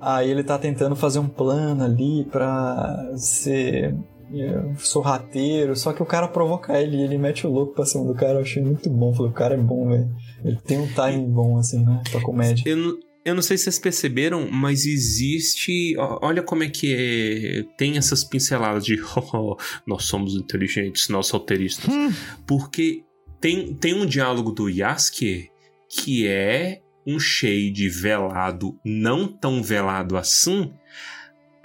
Aí 0.00 0.30
ele 0.30 0.42
tá 0.42 0.58
tentando 0.58 0.96
fazer 0.96 1.18
um 1.18 1.28
plano 1.28 1.84
ali 1.84 2.24
pra 2.24 3.12
ser 3.16 3.94
é, 4.32 4.74
sorrateiro, 4.78 5.76
só 5.76 5.92
que 5.92 6.02
o 6.02 6.06
cara 6.06 6.26
provoca 6.26 6.80
ele 6.80 7.00
ele 7.00 7.16
mete 7.16 7.46
o 7.46 7.50
louco 7.50 7.74
pra 7.74 7.84
cima 7.86 8.04
do 8.04 8.14
cara. 8.14 8.34
Eu 8.34 8.42
achei 8.42 8.62
muito 8.62 8.88
bom. 8.88 9.12
Falei, 9.12 9.30
o 9.30 9.34
cara 9.34 9.54
é 9.54 9.58
bom, 9.58 9.88
velho. 9.88 10.08
Ele 10.44 10.56
tem 10.56 10.78
um 10.78 10.88
timing 10.92 11.30
bom, 11.30 11.58
assim, 11.58 11.84
né? 11.84 12.02
Pra 12.10 12.20
comédia. 12.20 12.62
Eu 12.66 12.76
não, 12.76 12.98
eu 13.26 13.34
não 13.34 13.42
sei 13.42 13.58
se 13.58 13.64
vocês 13.64 13.78
perceberam, 13.80 14.48
mas 14.48 14.86
existe. 14.86 15.96
Olha 15.98 16.44
como 16.44 16.62
é 16.62 16.68
que 16.68 16.94
é, 16.94 17.64
tem 17.76 17.98
essas 17.98 18.22
pinceladas 18.22 18.84
de 18.84 18.96
"Oh, 19.34 19.56
nós 19.84 20.04
somos 20.04 20.36
inteligentes, 20.36 21.08
nós 21.08 21.28
roteiristas. 21.30 21.92
Porque 22.46 23.02
tem, 23.40 23.74
tem 23.74 23.94
um 23.94 24.06
diálogo 24.06 24.52
do 24.52 24.68
Yasker 24.68 25.50
que 25.90 26.26
é 26.28 26.80
um 27.04 27.18
shade 27.18 27.88
velado, 27.88 28.78
não 28.84 29.26
tão 29.26 29.60
velado 29.60 30.16
assim, 30.16 30.72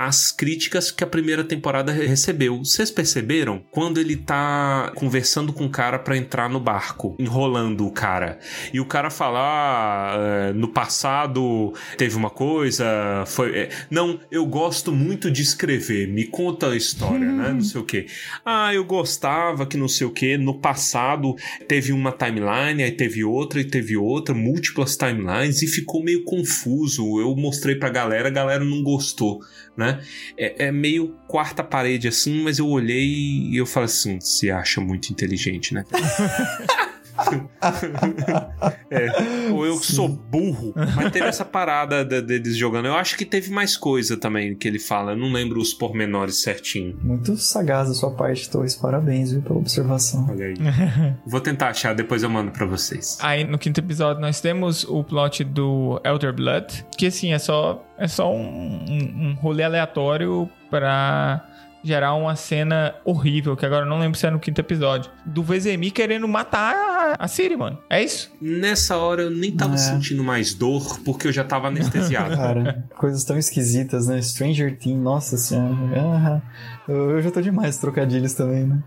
as 0.07 0.31
críticas 0.31 0.91
que 0.91 1.03
a 1.03 1.07
primeira 1.07 1.43
temporada 1.43 1.91
re- 1.91 2.05
recebeu. 2.05 2.57
Vocês 2.59 2.89
perceberam? 2.91 3.61
Quando 3.71 3.99
ele 3.99 4.15
tá 4.15 4.91
conversando 4.95 5.53
com 5.53 5.65
o 5.65 5.69
cara 5.69 5.99
pra 5.99 6.17
entrar 6.17 6.49
no 6.49 6.59
barco, 6.59 7.15
enrolando 7.19 7.85
o 7.85 7.91
cara. 7.91 8.39
E 8.73 8.79
o 8.79 8.85
cara 8.85 9.09
fala: 9.09 9.39
ah, 9.41 10.15
é, 10.49 10.53
no 10.53 10.67
passado 10.69 11.73
teve 11.97 12.15
uma 12.15 12.29
coisa, 12.29 12.85
foi. 13.27 13.55
é, 13.57 13.69
não, 13.89 14.19
eu 14.31 14.45
gosto 14.45 14.91
muito 14.91 15.29
de 15.29 15.41
escrever, 15.41 16.07
me 16.07 16.25
conta 16.25 16.69
a 16.69 16.75
história, 16.75 17.31
né? 17.31 17.49
Não 17.61 17.61
sei 17.61 17.81
o 17.81 17.83
quê. 17.85 18.05
Ah, 18.45 18.73
eu 18.73 18.83
gostava 18.85 19.65
que 19.65 19.77
não 19.77 19.87
sei 19.87 20.07
o 20.07 20.11
quê. 20.11 20.37
No 20.37 20.59
passado 20.59 21.35
teve 21.67 21.91
uma 21.91 22.11
timeline, 22.11 22.81
aí 22.83 22.91
teve 22.91 23.23
outra 23.23 23.59
e 23.59 23.63
teve 23.65 23.97
outra, 23.97 24.33
múltiplas 24.33 24.95
timelines, 24.95 25.61
e 25.61 25.67
ficou 25.67 26.03
meio 26.03 26.23
confuso. 26.23 27.19
Eu 27.19 27.35
mostrei 27.35 27.75
pra 27.75 27.89
galera, 27.89 28.27
a 28.29 28.31
galera 28.31 28.63
não 28.63 28.81
gostou, 28.83 29.39
né? 29.81 30.01
É, 30.37 30.67
é 30.67 30.71
meio 30.71 31.15
quarta 31.27 31.63
parede 31.63 32.07
assim, 32.07 32.43
mas 32.43 32.59
eu 32.59 32.67
olhei 32.67 33.07
e 33.49 33.57
eu 33.57 33.65
falei 33.65 33.85
assim: 33.85 34.19
se 34.21 34.51
acha 34.51 34.79
muito 34.79 35.09
inteligente, 35.09 35.73
né? 35.73 35.83
É, 38.91 39.49
ou 39.51 39.65
eu 39.65 39.79
que 39.79 39.85
sou 39.85 40.07
burro. 40.07 40.73
Mas 40.95 41.11
teve 41.11 41.25
essa 41.25 41.45
parada 41.45 42.03
de- 42.03 42.21
deles 42.21 42.57
jogando. 42.57 42.87
Eu 42.87 42.95
acho 42.95 43.15
que 43.17 43.23
teve 43.25 43.49
mais 43.49 43.77
coisa 43.77 44.17
também 44.17 44.53
que 44.55 44.67
ele 44.67 44.79
fala. 44.79 45.13
Eu 45.13 45.17
não 45.17 45.31
lembro 45.31 45.59
os 45.61 45.73
pormenores 45.73 46.41
certinho. 46.41 46.97
Muito 47.01 47.37
sagaz 47.37 47.87
da 47.87 47.93
sua 47.93 48.11
parte, 48.11 48.49
Torres. 48.49 48.75
Parabéns, 48.75 49.31
viu, 49.31 49.41
pela 49.41 49.59
observação. 49.59 50.27
Olha 50.29 50.45
aí. 50.47 50.55
Vou 51.25 51.39
tentar 51.39 51.69
achar, 51.69 51.95
depois 51.95 52.21
eu 52.23 52.29
mando 52.29 52.51
pra 52.51 52.65
vocês. 52.65 53.17
Aí 53.21 53.43
no 53.45 53.57
quinto 53.57 53.79
episódio 53.79 54.21
nós 54.21 54.41
temos 54.41 54.83
o 54.83 55.03
plot 55.03 55.43
do 55.45 55.99
Elder 56.03 56.33
Blood, 56.33 56.85
que 56.97 57.05
assim, 57.05 57.31
é 57.33 57.39
só, 57.39 57.85
é 57.97 58.07
só 58.07 58.31
um, 58.33 58.41
um, 58.89 59.27
um 59.29 59.33
rolê 59.35 59.63
aleatório 59.63 60.49
pra 60.69 61.45
gerar 61.83 62.13
uma 62.13 62.35
cena 62.35 62.95
horrível, 63.03 63.55
que 63.55 63.65
agora 63.65 63.85
eu 63.85 63.89
não 63.89 63.99
lembro 63.99 64.17
se 64.17 64.25
é 64.27 64.29
no 64.29 64.39
quinto 64.39 64.59
episódio, 64.61 65.09
do 65.25 65.41
Vezemi 65.43 65.89
querendo 65.91 66.27
matar 66.27 66.51
matar 66.51 67.15
a 67.19 67.27
Siri, 67.27 67.55
mano. 67.55 67.77
É 67.89 68.03
isso? 68.03 68.31
Nessa 68.41 68.97
hora 68.97 69.21
eu 69.23 69.29
nem 69.31 69.51
tava 69.51 69.75
É. 69.75 69.77
sentindo 69.77 70.23
mais 70.23 70.53
dor 70.53 70.99
porque 71.05 71.27
eu 71.27 71.31
já 71.31 71.43
tava 71.43 71.67
anestesiado. 71.67 72.35
Cara, 72.37 72.83
coisas 72.97 73.23
tão 73.23 73.37
esquisitas, 73.37 74.07
né? 74.07 74.21
Stranger 74.21 74.77
Things, 74.77 75.01
nossa 75.01 75.37
senhora. 75.37 76.41
Eu, 76.87 77.11
eu 77.11 77.21
já 77.21 77.31
tô 77.31 77.41
demais 77.41 77.77
trocadilhos 77.77 78.33
também, 78.33 78.65
né? 78.65 78.79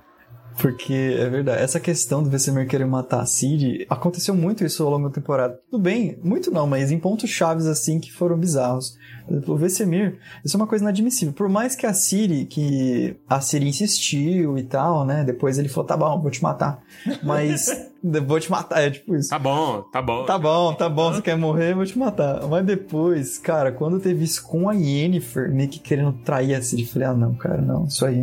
Porque 0.61 1.17
é 1.19 1.29
verdade, 1.29 1.63
essa 1.63 1.81
questão 1.81 2.23
do 2.23 2.31
Vesemir 2.31 2.69
querer 2.69 2.87
matar 2.87 3.21
a 3.21 3.27
Ciri, 3.27 3.87
aconteceu 3.89 4.35
muito 4.35 4.65
isso 4.65 4.83
ao 4.83 4.91
longo 4.91 5.09
da 5.09 5.15
temporada. 5.15 5.59
Tudo 5.71 5.83
bem, 5.83 6.19
muito 6.23 6.51
não, 6.51 6.67
mas 6.67 6.91
em 6.91 6.99
pontos 6.99 7.29
chaves 7.31 7.67
assim 7.67 7.99
que 7.99 8.13
foram 8.13 8.37
bizarros. 8.37 8.97
Por 9.27 9.33
exemplo, 9.33 9.55
o 9.55 9.57
Vesemir, 9.57 10.19
isso 10.45 10.57
é 10.57 10.61
uma 10.61 10.67
coisa 10.67 10.85
inadmissível. 10.85 11.33
Por 11.33 11.49
mais 11.49 11.75
que 11.75 11.87
a 11.87 11.95
Ciri, 11.95 12.45
que 12.45 13.17
a 13.29 13.41
Ciri 13.41 13.67
insistiu 13.67 14.59
e 14.59 14.63
tal, 14.63 15.05
né? 15.05 15.25
Depois 15.25 15.59
ele 15.59 15.69
falou, 15.69 15.87
tá 15.87 15.97
bom, 15.97 16.21
vou 16.21 16.31
te 16.31 16.43
matar. 16.43 16.83
Mas, 17.23 17.67
vou 18.27 18.39
te 18.39 18.51
matar, 18.51 18.83
é 18.83 18.91
tipo 18.91 19.17
isso. 19.17 19.31
Tá 19.31 19.39
bom, 19.39 19.83
tá 19.83 20.03
bom. 20.03 20.25
Tá 20.25 20.39
bom, 20.39 20.75
tá 20.75 20.89
bom, 20.89 21.13
você 21.13 21.23
quer 21.23 21.37
morrer, 21.37 21.75
vou 21.75 21.87
te 21.87 21.99
matar. 21.99 22.47
Mas 22.47 22.67
depois, 22.67 23.39
cara, 23.39 23.73
quando 23.73 23.99
teve 23.99 24.25
isso 24.25 24.47
com 24.47 24.69
a 24.69 24.75
Yennefer, 24.75 25.51
meio 25.51 25.71
que 25.71 25.79
querendo 25.79 26.13
trair 26.13 26.55
a 26.55 26.63
Ciri, 26.63 26.85
falei, 26.85 27.09
ah 27.09 27.15
não, 27.15 27.35
cara, 27.35 27.63
não, 27.63 27.87
isso 27.87 28.05
aí. 28.05 28.23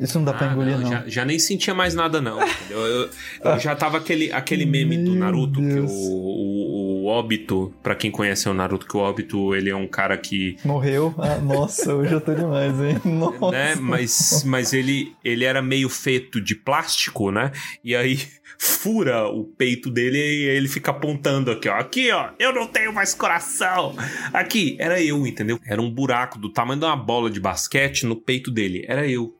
Isso 0.00 0.18
não 0.18 0.24
dá 0.24 0.32
pra 0.32 0.48
Ah, 0.48 0.52
engolir, 0.52 0.78
não. 0.78 0.88
Já, 0.90 1.04
já 1.06 1.24
nem 1.24 1.38
sentia 1.38 1.74
mais 1.74 1.94
nada, 1.94 2.20
não. 2.20 2.40
entendeu? 2.42 2.78
Eu, 2.78 3.10
eu 3.44 3.58
já 3.58 3.74
tava 3.74 3.98
aquele, 3.98 4.30
aquele 4.32 4.64
meme 4.66 4.96
do 4.98 5.14
Naruto, 5.14 5.60
que 5.60 5.66
Deus. 5.66 5.90
o, 5.90 6.12
o, 6.12 7.04
o 7.04 7.06
Obito, 7.08 7.72
pra 7.82 7.94
quem 7.94 8.10
conhece 8.10 8.48
o 8.48 8.54
Naruto, 8.54 8.86
que 8.86 8.96
o 8.96 9.00
Obito, 9.00 9.54
ele 9.54 9.70
é 9.70 9.76
um 9.76 9.86
cara 9.88 10.16
que 10.16 10.56
Morreu? 10.64 11.14
Ah, 11.18 11.36
nossa, 11.38 11.94
hoje 11.94 12.12
eu 12.12 12.20
tô 12.20 12.34
demais, 12.34 12.74
hein? 12.80 13.00
Nossa. 13.04 13.50
né? 13.50 13.74
Mas, 13.76 14.42
mas 14.44 14.72
ele, 14.72 15.12
ele 15.24 15.44
era 15.44 15.60
meio 15.62 15.88
feito 15.88 16.40
de 16.40 16.54
plástico, 16.54 17.30
né? 17.30 17.50
E 17.82 17.96
aí 17.96 18.18
fura 18.58 19.26
o 19.28 19.44
peito 19.44 19.90
dele 19.90 20.18
e 20.18 20.42
ele 20.48 20.68
fica 20.68 20.90
apontando 20.90 21.50
aqui, 21.50 21.68
ó. 21.68 21.74
Aqui, 21.74 22.10
ó, 22.10 22.30
eu 22.38 22.52
não 22.52 22.66
tenho 22.66 22.92
mais 22.92 23.14
coração. 23.14 23.94
Aqui, 24.32 24.76
era 24.78 25.00
eu, 25.02 25.26
entendeu? 25.26 25.58
Era 25.66 25.80
um 25.80 25.90
buraco 25.90 26.38
do 26.38 26.52
tamanho 26.52 26.80
de 26.80 26.86
uma 26.86 26.96
bola 26.96 27.30
de 27.30 27.40
basquete 27.40 28.04
no 28.04 28.16
peito 28.16 28.50
dele. 28.50 28.84
Era 28.88 29.06
eu. 29.08 29.34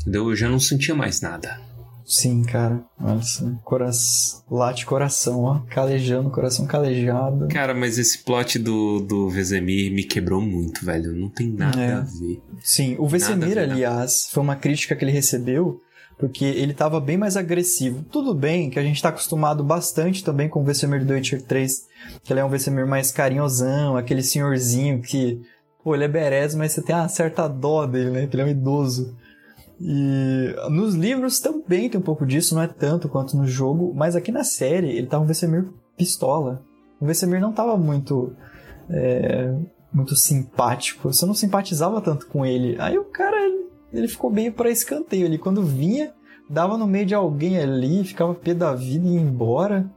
Entendeu? 0.00 0.28
Eu 0.30 0.36
já 0.36 0.48
não 0.48 0.60
sentia 0.60 0.94
mais 0.94 1.20
nada. 1.20 1.60
Sim, 2.06 2.42
cara. 2.42 2.82
Olha 2.98 3.20
só. 3.20 3.44
Coração. 3.62 4.42
Late 4.50 4.86
coração, 4.86 5.42
ó. 5.42 5.58
Calejando, 5.68 6.30
coração 6.30 6.64
calejado. 6.66 7.48
Cara, 7.48 7.74
mas 7.74 7.98
esse 7.98 8.18
plot 8.24 8.58
do, 8.58 9.00
do 9.00 9.28
Vezemir 9.28 9.92
me 9.92 10.02
quebrou 10.04 10.40
muito, 10.40 10.84
velho. 10.86 11.12
Não 11.14 11.28
tem 11.28 11.48
nada 11.48 11.78
É. 11.80 11.92
a 11.92 12.00
ver. 12.00 12.40
Sim, 12.62 12.94
o 12.98 13.02
Nada 13.02 13.06
a 13.06 13.08
Vesemir, 13.10 13.48
ver, 13.48 13.54
nada. 13.56 13.72
aliás, 13.74 14.28
foi 14.32 14.42
uma 14.42 14.56
crítica 14.56 14.96
que 14.96 15.04
ele 15.04 15.12
recebeu, 15.12 15.82
porque 16.18 16.46
ele 16.46 16.72
tava 16.72 16.98
bem 16.98 17.18
mais 17.18 17.36
agressivo. 17.36 18.02
Tudo 18.10 18.34
bem 18.34 18.70
que 18.70 18.78
a 18.78 18.82
gente 18.82 19.02
tá 19.02 19.10
acostumado 19.10 19.62
bastante 19.62 20.24
também 20.24 20.48
com 20.48 20.62
o 20.62 20.64
Vesemir 20.64 21.04
do 21.04 21.12
Witcher 21.12 21.42
3, 21.42 21.86
que 22.24 22.32
ele 22.32 22.40
é 22.40 22.44
um 22.44 22.48
Vesemir 22.48 22.86
mais 22.86 23.12
carinhosão, 23.12 23.98
aquele 23.98 24.22
senhorzinho 24.22 25.02
que, 25.02 25.42
pô, 25.84 25.94
ele 25.94 26.04
é 26.04 26.08
berés, 26.08 26.54
mas 26.54 26.72
você 26.72 26.80
tem 26.80 26.96
uma 26.96 27.06
certa 27.08 27.46
dó 27.46 27.84
dele, 27.84 28.08
né? 28.10 28.26
Que 28.26 28.34
ele 28.34 28.42
é 28.42 28.46
um 28.46 28.48
idoso. 28.48 29.14
E 29.80 30.54
nos 30.70 30.94
livros 30.94 31.38
também 31.40 31.88
tem 31.88 32.00
um 32.00 32.04
pouco 32.04 32.26
disso, 32.26 32.54
não 32.54 32.62
é 32.62 32.66
tanto 32.66 33.08
quanto 33.08 33.36
no 33.36 33.46
jogo, 33.46 33.92
mas 33.94 34.16
aqui 34.16 34.32
na 34.32 34.42
série 34.44 34.88
ele 34.90 35.06
tá 35.06 35.18
um 35.20 35.24
Vesemir 35.26 35.68
pistola. 35.96 36.62
O 37.00 37.06
Vesemir 37.06 37.40
não 37.40 37.52
tava 37.52 37.76
muito 37.76 38.32
é, 38.90 39.54
muito 39.92 40.16
simpático. 40.16 41.12
Você 41.12 41.24
não 41.26 41.34
simpatizava 41.34 42.00
tanto 42.00 42.26
com 42.26 42.44
ele. 42.44 42.76
Aí 42.80 42.98
o 42.98 43.04
cara, 43.04 43.36
ele, 43.92 44.08
ficou 44.08 44.30
meio 44.30 44.52
pra 44.52 44.70
escanteio 44.70 45.26
ali. 45.26 45.38
Quando 45.38 45.62
vinha, 45.62 46.12
dava 46.50 46.76
no 46.76 46.86
meio 46.86 47.06
de 47.06 47.14
alguém 47.14 47.58
ali, 47.58 48.02
ficava 48.04 48.34
pé 48.34 48.54
da 48.54 48.74
vida 48.74 49.06
e 49.06 49.14
ia 49.14 49.20
embora. 49.20 49.88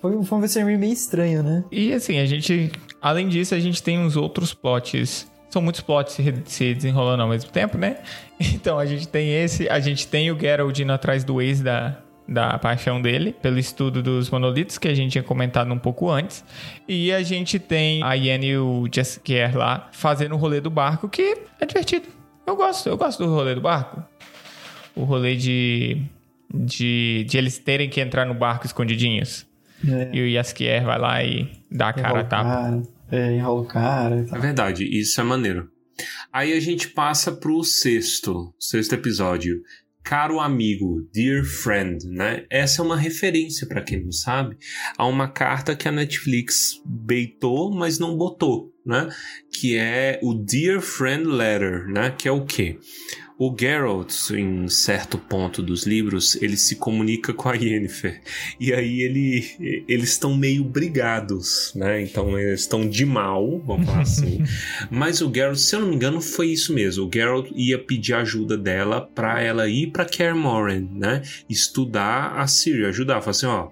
Foi, 0.00 0.16
um- 0.16 0.24
foi 0.24 0.38
um 0.38 0.40
Vesemir 0.40 0.78
meio 0.78 0.92
estranho, 0.92 1.42
né? 1.42 1.64
E 1.70 1.92
assim, 1.92 2.18
a 2.18 2.26
gente. 2.26 2.72
Além 3.00 3.28
disso, 3.28 3.54
a 3.54 3.60
gente 3.60 3.82
tem 3.82 3.98
uns 4.00 4.16
outros 4.16 4.52
plots. 4.52 5.26
São 5.50 5.62
muitos 5.62 5.80
plots 5.80 6.12
se, 6.14 6.34
se 6.44 6.74
desenrolando 6.74 7.22
ao 7.22 7.28
mesmo 7.28 7.50
tempo, 7.50 7.78
né? 7.78 7.98
Então 8.40 8.78
a 8.78 8.86
gente 8.86 9.08
tem 9.08 9.32
esse, 9.32 9.68
a 9.68 9.80
gente 9.80 10.06
tem 10.06 10.30
o 10.30 10.38
Geralt 10.38 10.78
indo 10.78 10.92
atrás 10.92 11.24
do 11.24 11.42
ex 11.42 11.60
da, 11.60 11.98
da 12.28 12.56
paixão 12.58 13.02
dele, 13.02 13.32
pelo 13.32 13.58
estudo 13.58 14.00
dos 14.00 14.30
monolitos, 14.30 14.78
que 14.78 14.86
a 14.86 14.94
gente 14.94 15.12
tinha 15.12 15.24
comentado 15.24 15.72
um 15.72 15.78
pouco 15.78 16.08
antes. 16.10 16.44
E 16.86 17.10
a 17.12 17.22
gente 17.22 17.58
tem 17.58 18.00
a 18.04 18.12
Yen 18.12 18.44
e 18.44 18.56
o 18.58 18.86
Jaskier 18.92 19.56
lá 19.56 19.88
fazendo 19.92 20.34
o 20.34 20.38
rolê 20.38 20.60
do 20.60 20.70
barco, 20.70 21.08
que 21.08 21.36
é 21.60 21.66
divertido. 21.66 22.06
Eu 22.46 22.54
gosto, 22.54 22.88
eu 22.88 22.96
gosto 22.96 23.24
do 23.24 23.34
rolê 23.34 23.54
do 23.54 23.60
barco. 23.60 24.02
O 24.94 25.04
rolê 25.04 25.34
de. 25.36 26.02
De, 26.52 27.26
de 27.28 27.36
eles 27.36 27.58
terem 27.58 27.90
que 27.90 28.00
entrar 28.00 28.24
no 28.24 28.32
barco 28.32 28.64
escondidinhos. 28.64 29.46
É, 29.86 30.08
E 30.14 30.20
o 30.22 30.26
Yaskier 30.26 30.82
vai 30.82 30.98
lá 30.98 31.22
e 31.22 31.50
dá 31.70 31.88
a 31.90 31.92
cara 31.92 32.20
a 32.20 32.24
tapa. 32.24 32.82
É, 33.10 33.36
enrola 33.36 33.60
o 33.62 33.66
cara 33.66 34.16
e 34.16 34.20
É 34.20 34.24
tal. 34.24 34.40
verdade, 34.40 34.84
isso 34.84 35.20
é 35.20 35.24
maneiro. 35.24 35.68
Aí 36.32 36.52
a 36.52 36.60
gente 36.60 36.88
passa 36.88 37.32
pro 37.32 37.62
sexto, 37.64 38.54
sexto 38.58 38.92
episódio. 38.94 39.60
Caro 40.04 40.40
amigo, 40.40 41.06
dear 41.12 41.44
friend, 41.44 42.06
né? 42.06 42.46
Essa 42.50 42.80
é 42.80 42.84
uma 42.84 42.96
referência, 42.96 43.66
pra 43.66 43.82
quem 43.82 44.02
não 44.02 44.12
sabe, 44.12 44.56
a 44.96 45.04
uma 45.06 45.28
carta 45.28 45.76
que 45.76 45.86
a 45.86 45.92
Netflix 45.92 46.80
beitou, 46.86 47.74
mas 47.74 47.98
não 47.98 48.16
botou, 48.16 48.72
né? 48.86 49.08
Que 49.52 49.76
é 49.76 50.18
o 50.22 50.32
Dear 50.32 50.80
Friend 50.80 51.24
Letter, 51.26 51.86
né? 51.88 52.10
Que 52.16 52.26
é 52.26 52.32
o 52.32 52.44
quê? 52.46 52.78
O 53.40 53.54
Geralt, 53.56 54.12
em 54.32 54.66
certo 54.68 55.16
ponto 55.16 55.62
dos 55.62 55.86
livros, 55.86 56.34
ele 56.42 56.56
se 56.56 56.74
comunica 56.74 57.32
com 57.32 57.48
a 57.48 57.54
Yennefer. 57.54 58.20
E 58.58 58.72
aí 58.72 59.00
ele, 59.00 59.84
eles 59.86 60.10
estão 60.10 60.36
meio 60.36 60.64
brigados, 60.64 61.72
né? 61.76 62.02
Então 62.02 62.36
eles 62.36 62.62
estão 62.62 62.88
de 62.88 63.06
mal, 63.06 63.60
vamos 63.60 63.86
falar 63.86 64.00
assim. 64.00 64.42
Mas 64.90 65.22
o 65.22 65.32
Geralt, 65.32 65.56
se 65.56 65.76
eu 65.76 65.82
não 65.82 65.88
me 65.88 65.94
engano, 65.94 66.20
foi 66.20 66.48
isso 66.48 66.74
mesmo. 66.74 67.06
O 67.06 67.10
Geralt 67.14 67.48
ia 67.54 67.78
pedir 67.78 68.14
ajuda 68.14 68.58
dela 68.58 69.02
pra 69.02 69.40
ela 69.40 69.68
ir 69.68 69.92
pra 69.92 70.04
Kaer 70.04 70.34
Morhen, 70.34 70.90
né? 70.92 71.22
Estudar 71.48 72.40
a 72.40 72.46
Ciri, 72.48 72.86
ajudar. 72.86 73.20
Falar 73.20 73.30
assim, 73.30 73.46
ó, 73.46 73.68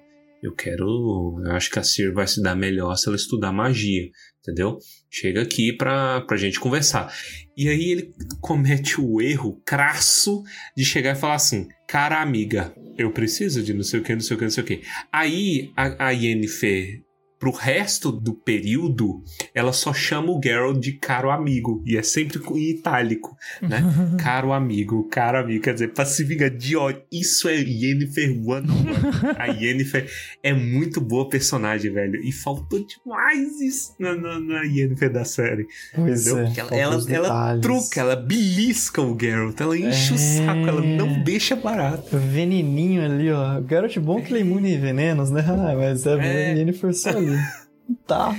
eu 0.46 0.54
quero... 0.54 1.40
Eu 1.44 1.52
acho 1.52 1.70
que 1.70 1.78
a 1.78 1.82
Ciri 1.82 2.12
vai 2.12 2.26
se 2.26 2.42
dar 2.42 2.54
melhor 2.54 2.96
se 2.96 3.08
ela 3.08 3.16
estudar 3.16 3.52
magia, 3.52 4.08
entendeu? 4.40 4.78
Chega 5.10 5.42
aqui 5.42 5.72
pra, 5.72 6.20
pra 6.22 6.36
gente 6.36 6.60
conversar. 6.60 7.12
E 7.56 7.68
aí 7.68 7.90
ele 7.90 8.12
comete 8.40 9.00
o 9.00 9.20
erro 9.20 9.60
crasso 9.64 10.42
de 10.76 10.84
chegar 10.84 11.16
e 11.16 11.18
falar 11.18 11.34
assim, 11.34 11.68
cara 11.88 12.20
amiga, 12.20 12.74
eu 12.98 13.10
preciso 13.12 13.62
de 13.62 13.74
não 13.74 13.82
sei 13.82 14.00
o 14.00 14.02
que, 14.02 14.14
não 14.14 14.20
sei 14.20 14.36
o 14.36 14.38
que, 14.38 14.44
não 14.44 14.50
sei 14.50 14.62
o 14.62 14.66
que. 14.66 14.82
Aí 15.12 15.70
a, 15.76 16.08
a 16.08 16.10
Yennefer, 16.10 17.02
pro 17.38 17.50
resto 17.50 18.10
do 18.10 18.32
período, 18.34 19.22
ela 19.54 19.72
só 19.72 19.92
chama 19.92 20.30
o 20.32 20.40
Geralt 20.42 20.78
de 20.78 20.92
caro 20.92 21.30
amigo. 21.30 21.82
E 21.86 21.96
é 21.96 22.02
sempre 22.02 22.40
em 22.54 22.70
itálico, 22.70 23.36
né? 23.60 23.82
caro 24.18 24.52
amigo, 24.52 25.04
caro 25.10 25.38
amigo. 25.38 25.62
Quer 25.62 25.74
dizer, 25.74 25.92
pra 25.92 26.04
se 26.04 26.24
vingar 26.24 26.50
de 26.50 26.76
ódio. 26.76 27.02
Isso 27.12 27.48
é 27.48 27.56
Yennefer 27.56 28.30
one 28.46 28.70
on 28.70 28.74
one. 28.74 29.36
A 29.38 29.46
Yennefer 29.46 30.10
é 30.42 30.52
muito 30.52 31.00
boa 31.00 31.28
personagem, 31.28 31.92
velho. 31.92 32.20
E 32.24 32.32
faltou 32.32 32.84
demais 32.86 33.60
isso 33.60 33.94
na, 33.98 34.14
na, 34.14 34.40
na 34.40 34.62
Yennefer 34.62 35.12
da 35.12 35.24
série. 35.24 35.66
Pois 35.94 36.26
Entendeu? 36.26 36.46
é, 36.46 36.80
ela, 36.80 36.94
ela, 36.94 37.14
ela 37.28 37.58
truca, 37.58 38.00
ela 38.00 38.16
belisca 38.16 39.02
o 39.02 39.16
Geralt, 39.18 39.60
ela 39.60 39.76
enche 39.76 40.12
o 40.12 40.16
É. 40.16 40.18
saco, 40.18 40.68
ela 40.68 40.80
não 40.80 41.22
deixa 41.22 41.54
barato. 41.54 42.16
Veneninho 42.16 43.04
ali, 43.04 43.30
ó. 43.30 43.60
Garot 43.60 43.98
bom 44.00 44.20
que 44.22 44.32
ele 44.32 44.38
é 44.38 44.42
imune 44.42 44.76
a 44.76 44.80
venenos, 44.80 45.30
né? 45.30 45.44
Ah, 45.56 45.74
mas 45.76 46.06
a 46.06 46.22
É. 46.22 46.54
Yennefer 46.56 46.92
só 46.94 47.10
Tá. 48.06 48.36